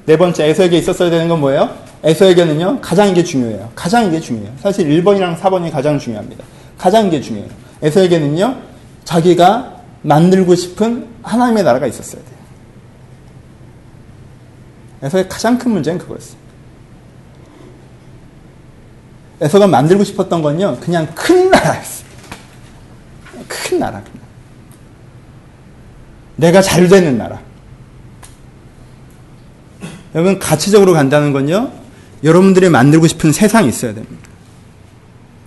네 0.06 0.18
번째, 0.18 0.44
에서에게 0.44 0.76
있었어야 0.76 1.08
되는 1.08 1.28
건 1.28 1.40
뭐예요? 1.40 1.70
에서에게는요, 2.02 2.80
가장 2.82 3.08
이게 3.08 3.24
중요해요. 3.24 3.70
가장 3.74 4.06
이게 4.06 4.20
중요해요. 4.20 4.52
사실 4.60 4.86
1번이랑 4.88 5.38
4번이 5.38 5.72
가장 5.72 5.98
중요합니다. 5.98 6.44
가장 6.76 7.06
이게 7.06 7.20
중요해요. 7.22 7.48
에서에게는요, 7.82 8.56
자기가 9.04 9.80
만들고 10.02 10.54
싶은 10.54 11.06
하나님의 11.22 11.64
나라가 11.64 11.86
있었어야 11.86 12.22
돼요. 12.22 12.33
에서의 15.04 15.28
가장 15.28 15.58
큰 15.58 15.70
문제는 15.72 15.98
그거였어요. 15.98 16.38
에서가 19.42 19.66
만들고 19.66 20.02
싶었던 20.02 20.40
건요, 20.40 20.78
그냥 20.80 21.06
큰 21.14 21.50
나라였어요. 21.50 22.08
큰 23.46 23.78
나라. 23.78 24.02
내가 26.36 26.62
잘 26.62 26.88
되는 26.88 27.18
나라. 27.18 27.38
여러분, 30.14 30.38
가치적으로 30.38 30.94
간다는 30.94 31.34
건요, 31.34 31.70
여러분들이 32.22 32.70
만들고 32.70 33.06
싶은 33.06 33.32
세상이 33.32 33.68
있어야 33.68 33.92
됩니다. 33.92 34.28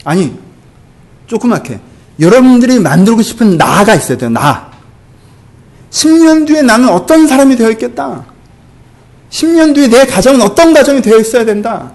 아니, 0.03 0.37
조그맣게. 1.25 1.79
여러분들이 2.19 2.79
만들고 2.79 3.23
싶은 3.23 3.57
나가 3.57 3.95
있어야 3.95 4.17
돼요, 4.19 4.29
나. 4.29 4.71
10년 5.89 6.45
뒤에 6.45 6.61
나는 6.61 6.89
어떤 6.89 7.27
사람이 7.27 7.55
되어 7.55 7.71
있겠다. 7.71 8.36
10년 9.29 9.75
뒤에 9.75 9.87
내 9.87 10.05
가정은 10.05 10.41
어떤 10.41 10.73
가정이 10.73 11.01
되어 11.01 11.17
있어야 11.17 11.45
된다. 11.45 11.91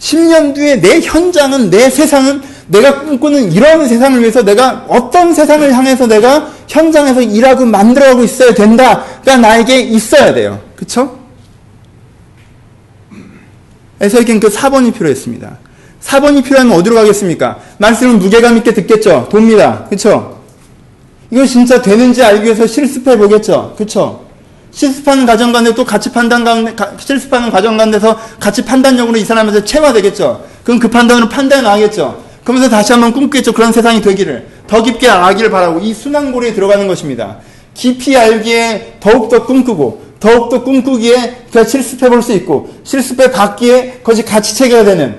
10년 0.00 0.54
뒤에 0.54 0.80
내 0.80 1.00
현장은, 1.00 1.70
내 1.70 1.88
세상은 1.90 2.42
내가 2.68 3.00
꿈꾸는 3.02 3.52
이런 3.52 3.86
세상을 3.88 4.20
위해서 4.20 4.42
내가 4.42 4.84
어떤 4.88 5.32
세상을 5.32 5.72
향해서 5.72 6.06
내가 6.06 6.50
현장에서 6.68 7.22
일하고 7.22 7.64
만들어가고 7.64 8.24
있어야 8.24 8.52
된다가 8.54 9.36
나에게 9.40 9.80
있어야 9.80 10.34
돼요. 10.34 10.60
그쵸? 10.74 11.18
에서에겐 14.00 14.40
그 14.40 14.48
4번이 14.48 14.92
필요했습니다. 14.94 15.58
4번이 16.02 16.44
필요하면 16.44 16.76
어디로 16.76 16.96
가겠습니까? 16.96 17.58
말씀은 17.78 18.18
무게감 18.18 18.56
있게 18.58 18.74
듣겠죠? 18.74 19.28
돕니다. 19.30 19.86
그쵸? 19.88 20.42
이거 21.30 21.46
진짜 21.46 21.80
되는지 21.80 22.22
알기 22.22 22.44
위해서 22.44 22.66
실습해 22.66 23.16
보겠죠. 23.16 23.74
그쵸? 23.78 24.25
실습하는 24.76 25.24
과정 25.24 25.52
가운데 25.52 25.74
또 25.74 25.86
같이 25.86 26.12
판단 26.12 26.44
가운데, 26.44 26.76
실습하는 26.98 27.50
과정 27.50 27.78
가운데서 27.78 28.18
같이 28.38 28.62
판단력으로 28.62 29.16
이 29.16 29.24
사람한테 29.24 29.64
체화되겠죠. 29.64 30.44
그럼 30.64 30.78
그 30.78 30.88
판단으로 30.88 31.30
판단이 31.30 31.62
나겠죠. 31.62 32.22
그러면서 32.44 32.68
다시 32.68 32.92
한번 32.92 33.14
꿈꾸겠죠. 33.14 33.52
그런 33.52 33.72
세상이 33.72 34.02
되기를. 34.02 34.46
더 34.66 34.82
깊게 34.82 35.08
알기를 35.08 35.50
바라고 35.50 35.80
이 35.80 35.94
순환고리에 35.94 36.52
들어가는 36.52 36.86
것입니다. 36.86 37.38
깊이 37.72 38.18
알기에 38.18 38.98
더욱더 39.00 39.46
꿈꾸고, 39.46 40.04
더욱더 40.20 40.62
꿈꾸기에 40.62 41.46
그가 41.50 41.64
실습해 41.64 42.10
볼 42.10 42.22
수 42.22 42.32
있고, 42.34 42.68
실습해 42.84 43.30
받기에 43.30 44.00
그것이 44.02 44.26
가치체계가 44.26 44.84
되는, 44.84 45.16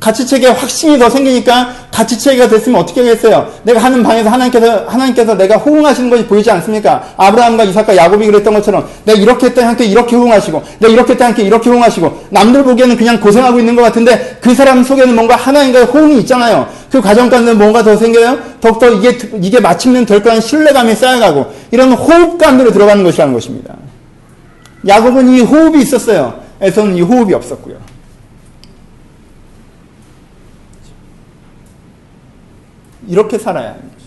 가치체계 0.00 0.46
확신이 0.48 0.98
더 0.98 1.10
생기니까 1.10 1.74
가치체계가 1.90 2.48
됐으면 2.48 2.80
어떻게 2.80 3.00
하겠어요? 3.00 3.50
내가 3.64 3.80
하는 3.80 4.02
방에서 4.02 4.30
하나님께서, 4.30 4.84
하나님께서 4.86 5.36
내가 5.36 5.56
호응하시는 5.56 6.08
것이 6.08 6.26
보이지 6.26 6.50
않습니까? 6.52 7.02
아브라함과 7.16 7.64
이삭과 7.64 7.96
야곱이 7.96 8.26
그랬던 8.26 8.54
것처럼 8.54 8.88
내가 9.04 9.18
이렇게 9.18 9.46
했더니 9.46 9.66
함께 9.66 9.84
이렇게 9.84 10.14
호응하시고, 10.14 10.62
내가 10.78 10.92
이렇게 10.92 11.12
했더니 11.12 11.26
함께 11.26 11.42
이렇게 11.42 11.68
호응하시고, 11.68 12.26
남들 12.30 12.62
보기에는 12.62 12.96
그냥 12.96 13.20
고생하고 13.20 13.58
있는 13.58 13.74
것 13.74 13.82
같은데 13.82 14.38
그 14.40 14.54
사람 14.54 14.84
속에는 14.84 15.14
뭔가 15.14 15.34
하나님과의 15.34 15.86
호응이 15.86 16.18
있잖아요. 16.20 16.68
그 16.92 17.00
과정 17.00 17.28
가운데 17.28 17.52
뭔가 17.52 17.82
더 17.82 17.96
생겨요? 17.96 18.38
더욱더 18.60 18.88
이게, 18.90 19.18
이게 19.42 19.58
마침내 19.58 20.04
될 20.04 20.22
거라는 20.22 20.40
신뢰감이 20.40 20.94
쌓여가고, 20.94 21.52
이런 21.72 21.92
호흡 21.92 22.38
가운데로 22.38 22.72
들어가는 22.72 23.02
것이라는 23.02 23.34
것입니다. 23.34 23.74
야곱은 24.86 25.28
이 25.28 25.40
호흡이 25.40 25.82
있었어요. 25.82 26.40
에서는 26.60 26.96
이 26.96 27.02
호흡이 27.02 27.34
없었고요. 27.34 27.97
이렇게 33.08 33.38
살아야 33.38 33.70
하는 33.70 33.82
거죠. 33.82 34.06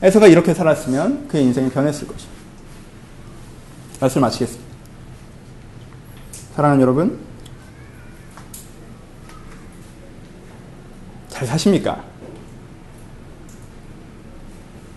에서가 0.00 0.28
이렇게 0.28 0.54
살았으면 0.54 1.28
그의 1.28 1.44
인생이 1.44 1.70
변했을 1.70 2.06
것입니다. 2.06 2.40
말씀 4.00 4.20
마치겠습니다. 4.20 4.64
사랑하는 6.54 6.82
여러분, 6.82 7.18
잘 11.28 11.46
사십니까? 11.48 12.04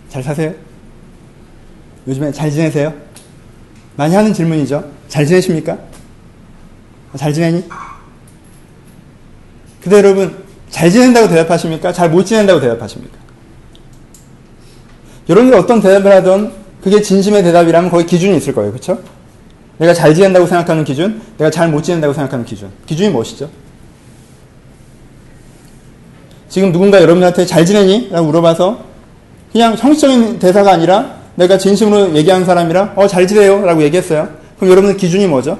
잘 0.08 0.22
사세요? 0.22 0.54
요즘에 2.06 2.30
잘 2.32 2.50
지내세요? 2.50 2.94
많이 3.96 4.14
하는 4.14 4.32
질문이죠. 4.32 4.88
잘 5.08 5.26
지내십니까? 5.26 5.78
잘 7.16 7.32
지내니? 7.32 7.68
근데 9.82 9.96
여러분, 9.96 10.47
잘 10.78 10.92
지낸다고 10.92 11.26
대답하십니까? 11.26 11.92
잘 11.92 12.08
못 12.08 12.24
지낸다고 12.24 12.60
대답하십니까? 12.60 13.18
여러분이 15.28 15.56
어떤 15.56 15.80
대답을 15.80 16.12
하든 16.12 16.52
그게 16.80 17.02
진심의 17.02 17.42
대답이라면 17.42 17.90
거기 17.90 18.06
기준이 18.06 18.36
있을 18.36 18.54
거예요. 18.54 18.70
그렇죠? 18.70 19.00
내가 19.78 19.92
잘 19.92 20.14
지낸다고 20.14 20.46
생각하는 20.46 20.84
기준, 20.84 21.20
내가 21.36 21.50
잘 21.50 21.68
못 21.68 21.82
지낸다고 21.82 22.14
생각하는 22.14 22.44
기준. 22.44 22.70
기준이 22.86 23.08
무엇이죠? 23.08 23.50
지금 26.48 26.70
누군가 26.70 27.02
여러분한테 27.02 27.44
잘 27.44 27.66
지내니? 27.66 28.10
라고 28.12 28.26
물어봐서 28.26 28.78
그냥 29.50 29.74
형식적인 29.76 30.38
대사가 30.38 30.70
아니라 30.70 31.16
내가 31.34 31.58
진심으로 31.58 32.14
얘기하는 32.14 32.46
사람이라 32.46 32.92
어, 32.94 33.08
잘 33.08 33.26
지내요. 33.26 33.64
라고 33.66 33.82
얘기했어요. 33.82 34.28
그럼 34.56 34.70
여러분의 34.70 34.96
기준이 34.96 35.26
뭐죠? 35.26 35.58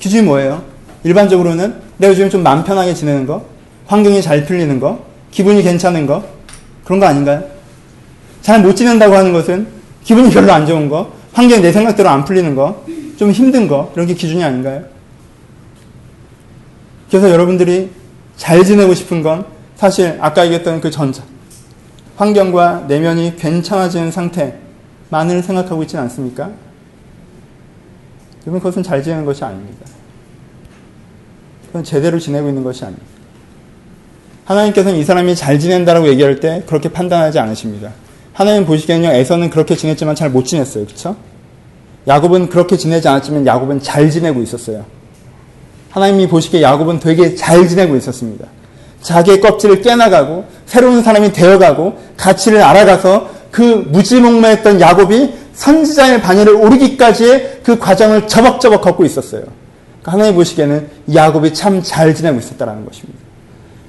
기준이 0.00 0.22
뭐예요? 0.22 0.64
일반적으로는 1.04 1.74
내가 1.98 2.10
요즘 2.12 2.28
좀 2.28 2.42
마음 2.42 2.64
편하게 2.64 2.94
지내는 2.94 3.26
거, 3.26 3.54
환경이 3.86 4.22
잘 4.22 4.44
풀리는 4.44 4.80
거, 4.80 5.04
기분이 5.30 5.62
괜찮은 5.62 6.06
거, 6.06 6.24
그런 6.84 7.00
거 7.00 7.06
아닌가요? 7.06 7.44
잘 8.42 8.62
못 8.62 8.74
지낸다고 8.74 9.14
하는 9.14 9.32
것은 9.32 9.66
기분이 10.04 10.30
별로 10.30 10.52
안 10.52 10.66
좋은 10.66 10.88
거, 10.88 11.12
환경이 11.32 11.62
내 11.62 11.72
생각대로 11.72 12.08
안 12.08 12.24
풀리는 12.24 12.54
거, 12.54 12.84
좀 13.16 13.30
힘든 13.30 13.66
거, 13.68 13.90
이런 13.94 14.06
게 14.06 14.14
기준이 14.14 14.42
아닌가요? 14.42 14.84
그래서 17.08 17.30
여러분들이 17.30 17.90
잘 18.36 18.64
지내고 18.64 18.94
싶은 18.94 19.22
건 19.22 19.46
사실 19.76 20.18
아까 20.20 20.44
얘기했던 20.44 20.80
그 20.80 20.90
전자, 20.90 21.22
환경과 22.16 22.86
내면이 22.88 23.36
괜찮아지는 23.36 24.10
상태만을 24.10 25.42
생각하고 25.42 25.82
있지는 25.82 26.04
않습니까? 26.04 26.50
여러분, 28.42 28.60
그것은 28.60 28.82
잘 28.82 29.02
지내는 29.02 29.24
것이 29.24 29.44
아닙니다. 29.44 29.86
그건 31.66 31.84
제대로 31.84 32.18
지내고 32.18 32.48
있는 32.48 32.62
것이 32.62 32.84
아닙니다. 32.84 33.15
하나님께서는 34.46 34.98
이 34.98 35.04
사람이 35.04 35.34
잘 35.36 35.58
지낸다라고 35.58 36.08
얘기할 36.08 36.40
때 36.40 36.62
그렇게 36.66 36.88
판단하지 36.88 37.38
않으십니다. 37.38 37.90
하나님 38.32 38.64
보시기에는요, 38.64 39.12
에서는 39.12 39.50
그렇게 39.50 39.76
지냈지만 39.76 40.14
잘 40.14 40.30
못 40.30 40.44
지냈어요. 40.44 40.86
그쵸? 40.86 41.16
야곱은 42.06 42.48
그렇게 42.48 42.76
지내지 42.76 43.08
않았지만 43.08 43.46
야곱은 43.46 43.82
잘 43.82 44.08
지내고 44.10 44.40
있었어요. 44.42 44.84
하나님이 45.90 46.28
보시기에 46.28 46.62
야곱은 46.62 47.00
되게 47.00 47.34
잘 47.34 47.66
지내고 47.66 47.96
있었습니다. 47.96 48.46
자기의 49.02 49.40
껍질을 49.40 49.82
깨나가고 49.82 50.44
새로운 50.66 51.02
사람이 51.02 51.32
되어가고 51.32 51.98
가치를 52.16 52.62
알아가서 52.62 53.30
그 53.50 53.62
무지몽매했던 53.88 54.80
야곱이 54.80 55.34
선지자의 55.54 56.20
반열을 56.22 56.54
오르기까지의 56.54 57.60
그 57.64 57.78
과정을 57.78 58.28
저벅저벅 58.28 58.82
걷고 58.82 59.04
있었어요. 59.04 59.42
그러니까 60.02 60.12
하나님 60.12 60.34
보시기에는 60.34 60.88
야곱이 61.14 61.54
참 61.54 61.82
잘 61.82 62.14
지내고 62.14 62.38
있었다는 62.38 62.84
것입니다. 62.84 63.25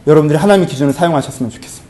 여러분들이 0.07 0.39
하나님의 0.39 0.67
기준을 0.69 0.93
사용하셨으면 0.93 1.51
좋겠습니다. 1.51 1.87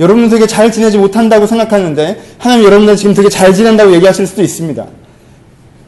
여러분은 0.00 0.28
되게 0.28 0.46
잘 0.46 0.70
지내지 0.70 0.98
못한다고 0.98 1.46
생각하는데 1.46 2.20
하나님 2.38 2.64
여러분들 2.64 2.96
지금 2.96 3.14
되게 3.14 3.28
잘 3.28 3.54
지낸다고 3.54 3.92
얘기하실 3.94 4.26
수도 4.26 4.42
있습니다. 4.42 4.86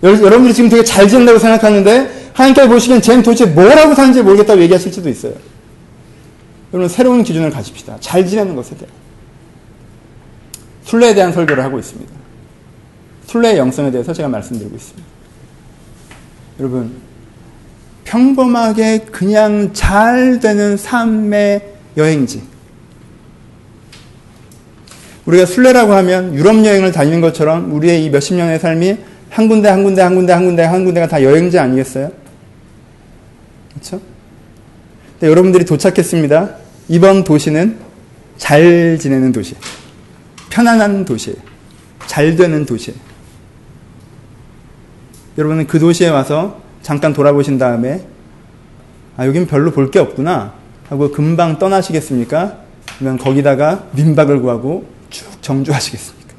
여러분들이 0.02 0.54
지금 0.54 0.70
되게 0.70 0.84
잘 0.84 1.08
지낸다고 1.08 1.38
생각하는데 1.38 2.30
하나님께서 2.32 2.68
보시기엔 2.68 3.02
쟤는 3.02 3.22
도대체 3.22 3.46
뭐라고 3.46 3.94
사는지 3.94 4.22
모르겠다고 4.22 4.60
얘기하실 4.62 4.92
수도 4.92 5.08
있어요. 5.08 5.32
여러분 6.72 6.88
새로운 6.88 7.22
기준을 7.22 7.50
가집시다. 7.50 7.96
잘 8.00 8.26
지내는 8.26 8.54
것에 8.56 8.76
대한. 8.76 8.92
순례에 10.84 11.14
대한 11.14 11.32
설교를 11.32 11.64
하고 11.64 11.78
있습니다. 11.78 12.12
순례의 13.26 13.58
영성에 13.58 13.90
대해서 13.90 14.12
제가 14.12 14.28
말씀드리고 14.28 14.76
있습니다. 14.76 15.08
여러분 16.60 17.05
평범하게 18.06 19.00
그냥 19.10 19.70
잘 19.72 20.40
되는 20.40 20.76
삶의 20.76 21.74
여행지. 21.96 22.42
우리가 25.26 25.44
순례라고 25.44 25.92
하면 25.92 26.34
유럽 26.34 26.64
여행을 26.64 26.92
다니는 26.92 27.20
것처럼 27.20 27.72
우리의 27.72 28.04
이 28.04 28.10
몇십 28.10 28.36
년의 28.36 28.60
삶이 28.60 28.96
한 29.28 29.48
군데 29.48 29.68
한 29.68 29.82
군데 29.82 30.00
한 30.00 30.14
군데 30.14 30.32
한 30.32 30.44
군데 30.46 30.62
한 30.62 30.84
군데가 30.84 31.08
다 31.08 31.22
여행지 31.22 31.58
아니겠어요? 31.58 32.12
그렇죠? 33.70 34.00
네, 35.18 35.28
여러분들이 35.28 35.64
도착했습니다. 35.64 36.50
이번 36.88 37.24
도시는 37.24 37.76
잘 38.36 38.98
지내는 39.00 39.32
도시, 39.32 39.56
편안한 40.48 41.04
도시, 41.04 41.34
잘 42.06 42.36
되는 42.36 42.64
도시. 42.64 42.94
여러분은 45.36 45.66
그 45.66 45.80
도시에 45.80 46.08
와서 46.08 46.65
잠깐 46.86 47.12
돌아보신 47.12 47.58
다음에 47.58 48.06
아 49.16 49.26
여긴 49.26 49.48
별로 49.48 49.72
볼 49.72 49.90
게 49.90 49.98
없구나 49.98 50.54
하고 50.88 51.10
금방 51.10 51.58
떠나시겠습니까? 51.58 52.58
그러면 53.00 53.18
거기다가 53.18 53.86
민박을 53.90 54.40
구하고 54.40 54.86
쭉 55.10 55.26
정주하시겠습니까? 55.42 56.34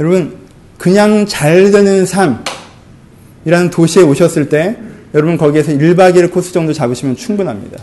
여러분 0.00 0.36
그냥 0.76 1.24
잘 1.24 1.70
되는 1.70 2.04
삶이라는 2.04 3.70
도시에 3.70 4.02
오셨을 4.02 4.50
때 4.50 4.76
여러분 5.14 5.38
거기에서 5.38 5.72
1박 5.72 6.14
2일 6.14 6.30
코스 6.30 6.52
정도 6.52 6.74
잡으시면 6.74 7.16
충분합니다. 7.16 7.82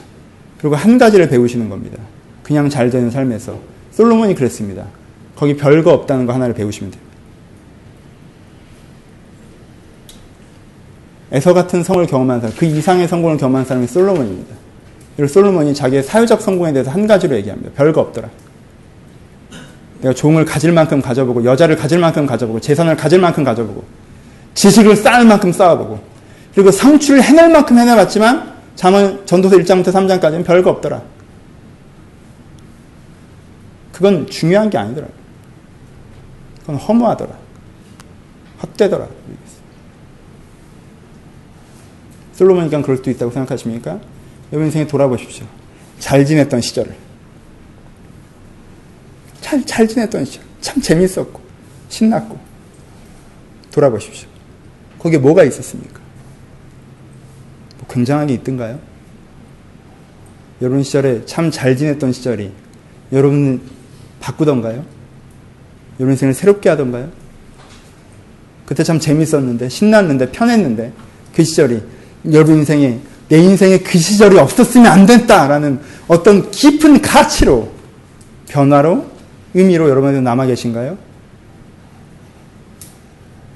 그리고 0.59 0.75
한 0.75 0.99
가지를 0.99 1.29
배우시는 1.29 1.67
겁니다. 1.67 1.97
그냥 2.43 2.69
잘 2.69 2.91
되는 2.91 3.09
삶에서 3.09 3.57
솔로몬이 3.91 4.35
그랬습니다. 4.35 4.85
거기 5.35 5.57
별거 5.57 5.93
없다는 5.93 6.27
거 6.27 6.33
하나를 6.33 6.53
배우시면 6.53 6.91
돼요. 6.91 7.08
에서 11.31 11.53
같은 11.53 11.83
성을 11.83 12.05
경험한 12.05 12.41
사람, 12.41 12.55
그 12.55 12.65
이상의 12.65 13.07
성공을 13.07 13.37
경험한 13.37 13.65
사람이 13.65 13.87
솔로몬입니다. 13.87 14.55
그리고 15.15 15.31
솔로몬이 15.31 15.73
자기의 15.73 16.03
사회적 16.03 16.41
성공에 16.41 16.73
대해서 16.73 16.89
한 16.91 17.05
가지로 17.05 17.35
얘기합니다. 17.35 17.71
별거 17.75 18.01
없더라. 18.01 18.29
내가 20.01 20.13
종을 20.13 20.45
가질 20.45 20.71
만큼 20.71 21.01
가져보고, 21.01 21.43
여자를 21.43 21.75
가질 21.75 21.99
만큼 21.99 22.25
가져보고, 22.25 22.59
재산을 22.61 22.95
가질 22.95 23.19
만큼 23.19 23.43
가져보고, 23.43 23.83
지식을 24.55 24.95
쌓을 24.95 25.25
만큼 25.25 25.51
쌓아보고, 25.51 25.99
그리고 26.53 26.71
성취를 26.71 27.21
해낼 27.21 27.49
만큼 27.49 27.77
해내봤지만, 27.77 28.53
잠언 28.75 29.25
전도서 29.25 29.57
1장부터 29.57 29.91
3장까지는 29.91 30.45
별거 30.45 30.69
없더라. 30.71 31.01
그건 33.91 34.25
중요한 34.27 34.69
게 34.69 34.77
아니더라. 34.77 35.07
그건 36.61 36.77
허무하더라. 36.77 37.31
헛되더라. 38.63 39.05
솔로몬이니까 42.39 42.81
그럴 42.81 42.95
수도 42.97 43.11
있다고 43.11 43.31
생각하십니까? 43.33 43.99
여러분 44.53 44.67
인생에 44.67 44.87
돌아보십시오. 44.87 45.45
잘 45.99 46.25
지냈던 46.25 46.61
시절을. 46.61 46.95
잘, 49.41 49.65
잘 49.65 49.85
지냈던 49.85 50.23
시절. 50.23 50.43
참 50.61 50.81
재밌었고, 50.81 51.41
신났고. 51.89 52.39
돌아보십시오. 53.71 54.29
거기에 54.99 55.19
뭐가 55.19 55.43
있었습니까? 55.43 55.99
뭐 57.77 57.87
굉장한 57.89 58.27
게 58.27 58.35
있던가요? 58.35 58.79
여러분 60.61 60.83
시절에 60.83 61.25
참 61.25 61.51
잘 61.51 61.75
지냈던 61.75 62.13
시절이 62.13 62.51
여러분 63.11 63.61
바꾸던가요? 64.21 64.85
여러분 65.99 66.13
인생을 66.13 66.33
새롭게 66.33 66.69
하던가요? 66.69 67.11
그때 68.65 68.83
참 68.83 68.97
재밌었는데, 68.99 69.67
신났는데, 69.67 70.31
편했는데, 70.31 70.93
그 71.35 71.43
시절이 71.43 71.98
여러분 72.31 72.57
인생에, 72.57 72.99
내 73.29 73.37
인생에 73.37 73.79
그 73.79 73.97
시절이 73.97 74.37
없었으면 74.37 74.91
안 74.91 75.05
됐다라는 75.05 75.79
어떤 76.07 76.51
깊은 76.51 77.01
가치로, 77.01 77.71
변화로, 78.47 79.05
의미로 79.53 79.89
여러분한테 79.89 80.21
남아 80.21 80.45
계신가요? 80.47 80.97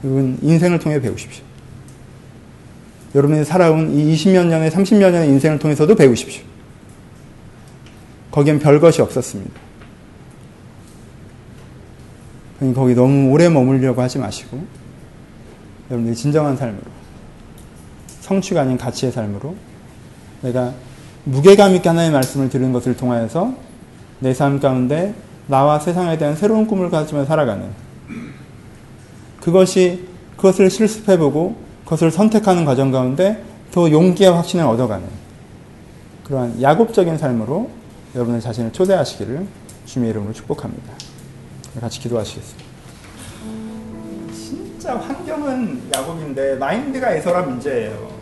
여러분, 0.04 0.38
인생을 0.42 0.80
통해 0.80 1.00
배우십시오. 1.02 1.44
여러분이 3.16 3.46
살아온 3.46 3.94
이 3.94 4.14
20몇 4.14 4.46
년의, 4.46 4.72
30몇 4.72 5.12
년의 5.12 5.30
인생을 5.30 5.60
통해서도 5.60 5.96
배우십시오. 5.96 6.44
거기엔 8.32 8.60
별 8.60 8.80
것이 8.80 9.02
없었습니다. 9.02 9.52
거기 12.74 12.96
너무 12.96 13.30
오래 13.32 13.50
머물려고 13.50 14.02
하지 14.02 14.18
마시고, 14.18 14.66
여러분들이 15.90 16.16
진정한 16.16 16.56
삶으로, 16.56 16.93
성취가 18.24 18.62
아닌 18.62 18.78
가치의 18.78 19.12
삶으로, 19.12 19.56
내가 20.42 20.74
무게감 21.26 21.76
있게 21.76 21.90
하나의 21.90 22.12
말씀을 22.12 22.50
들은 22.50 22.72
것을 22.74 22.96
통하여서 22.98 23.54
내 24.20 24.34
삶 24.34 24.60
가운데 24.60 25.14
나와 25.48 25.80
세상에 25.80 26.18
대한 26.18 26.36
새로운 26.36 26.66
꿈을 26.68 26.90
가지며 26.90 27.26
살아가는 27.26 27.70
그것이 29.42 30.08
그것을 30.38 30.70
실습해보고 30.70 31.58
그것을 31.84 32.12
선택하는 32.12 32.64
과정 32.64 32.92
가운데 32.92 33.44
더 33.72 33.92
용기와 33.92 34.38
확신을 34.38 34.66
얻어가는 34.66 35.06
그러한 36.24 36.62
야곱적인 36.62 37.18
삶으로 37.18 37.70
여러분의 38.16 38.40
자신을 38.42 38.72
초대하시기를 38.72 39.46
주님의 39.86 40.12
이름으로 40.12 40.34
축복합니다. 40.34 40.94
같이 41.82 42.00
기도하시겠습니다. 42.00 42.64
진짜 44.34 44.98
환경은 44.98 45.90
야곱인데 45.94 46.56
마인드가 46.56 47.14
에서라 47.14 47.42
문제예요. 47.42 48.13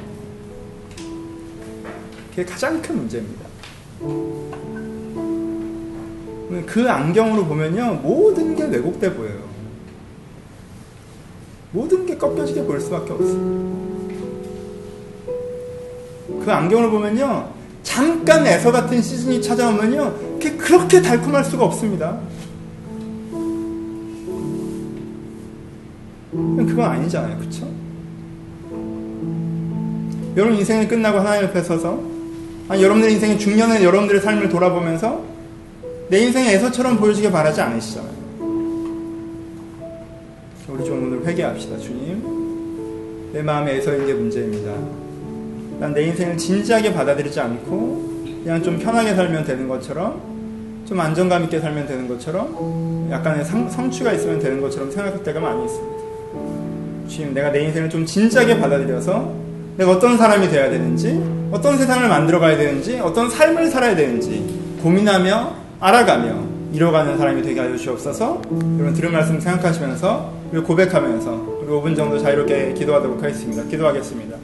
그게 2.32 2.46
가장 2.46 2.82
큰 2.82 2.98
문제입니다. 2.98 3.46
그 6.66 6.90
안경으로 6.90 7.46
보면요 7.46 8.00
모든 8.02 8.56
게 8.56 8.64
왜곡돼 8.64 9.14
보여요. 9.14 9.40
모든 11.74 12.06
게 12.06 12.18
꺾여지게 12.18 12.64
보일 12.64 12.80
수밖에 12.80 13.12
없어요. 13.12 13.72
그 16.44 16.46
안경으로 16.48 16.90
보면요 16.92 17.50
잠깐 17.84 18.48
에서 18.48 18.72
같은 18.72 19.02
시즌이 19.02 19.42
찾아오면요 19.42 20.14
그게 20.34 20.56
그렇게 20.56 21.02
달콤할 21.02 21.44
수가 21.44 21.66
없습니다. 21.66 22.18
그건 26.32 26.80
아니잖아요. 26.80 27.38
그쵸? 27.40 27.68
여러분 30.38 30.58
인생이 30.58 30.88
끝나고 30.88 31.20
하나님 31.20 31.44
옆에 31.44 31.62
서서 31.62 32.11
아니 32.72 32.82
여러분들 32.84 33.12
인생의 33.12 33.38
중년에 33.38 33.84
여러분들의 33.84 34.22
삶을 34.22 34.48
돌아보면서 34.48 35.22
내 36.08 36.20
인생의 36.22 36.54
에서처럼 36.56 36.98
보여지게 36.98 37.30
바라지 37.30 37.60
않으시잖아요. 37.60 38.12
우리 40.70 40.86
좀 40.86 41.04
오늘 41.06 41.28
회개합시다. 41.28 41.78
주님 41.80 43.32
내 43.34 43.42
마음에 43.42 43.76
에서인 43.76 44.06
게 44.08 44.14
문제입니다. 44.14 44.72
난 45.82 45.94
내 45.94 46.04
인생을 46.04 46.38
진지하게 46.38 46.94
받아들이지 46.94 47.38
않고 47.42 48.10
그냥 48.42 48.64
좀 48.64 48.80
편하게 48.80 49.16
살면 49.16 49.44
되는 49.44 49.68
것처럼 49.68 50.22
좀 50.88 50.98
안정감 50.98 51.44
있게 51.44 51.60
살면 51.60 51.88
되는 51.88 52.08
것처럼 52.08 53.10
약간의 53.12 53.44
상, 53.44 53.70
성취가 53.70 54.14
있으면 54.14 54.40
되는 54.40 54.62
것처럼 54.62 54.90
생각할 54.92 55.22
때가 55.24 55.42
많이 55.42 55.66
있습니다. 55.66 55.98
주님, 57.10 57.34
내가 57.34 57.52
내 57.52 57.66
인생을 57.66 57.90
좀 57.90 58.06
진지하게 58.06 58.60
받아들여서 58.60 59.51
내가 59.82 59.94
어떤 59.94 60.16
사람이 60.16 60.48
되어야 60.50 60.70
되는지, 60.70 61.20
어떤 61.52 61.76
세상을 61.76 62.08
만들어 62.08 62.40
가야 62.40 62.56
되는지, 62.56 63.00
어떤 63.00 63.32
삶을 63.32 63.68
살아야 63.68 63.96
되는지 63.96 64.78
고민하며 64.84 65.56
알아가며 65.80 66.36
이뤄가는 66.72 67.18
사람이 67.18 67.42
되게 67.42 67.60
하여 67.60 67.76
주옵소서. 67.76 68.42
여러분 68.78 68.94
들은 68.94 69.12
말씀 69.12 69.40
생각하시면서 69.40 70.34
그리고 70.52 70.68
고백하면서 70.68 71.62
우리 71.64 71.68
5분 71.68 71.96
정도 71.96 72.20
자유롭게 72.20 72.76
기도하도록 72.76 73.24
하겠습니다. 73.24 73.64
기도하겠습니다. 73.64 74.38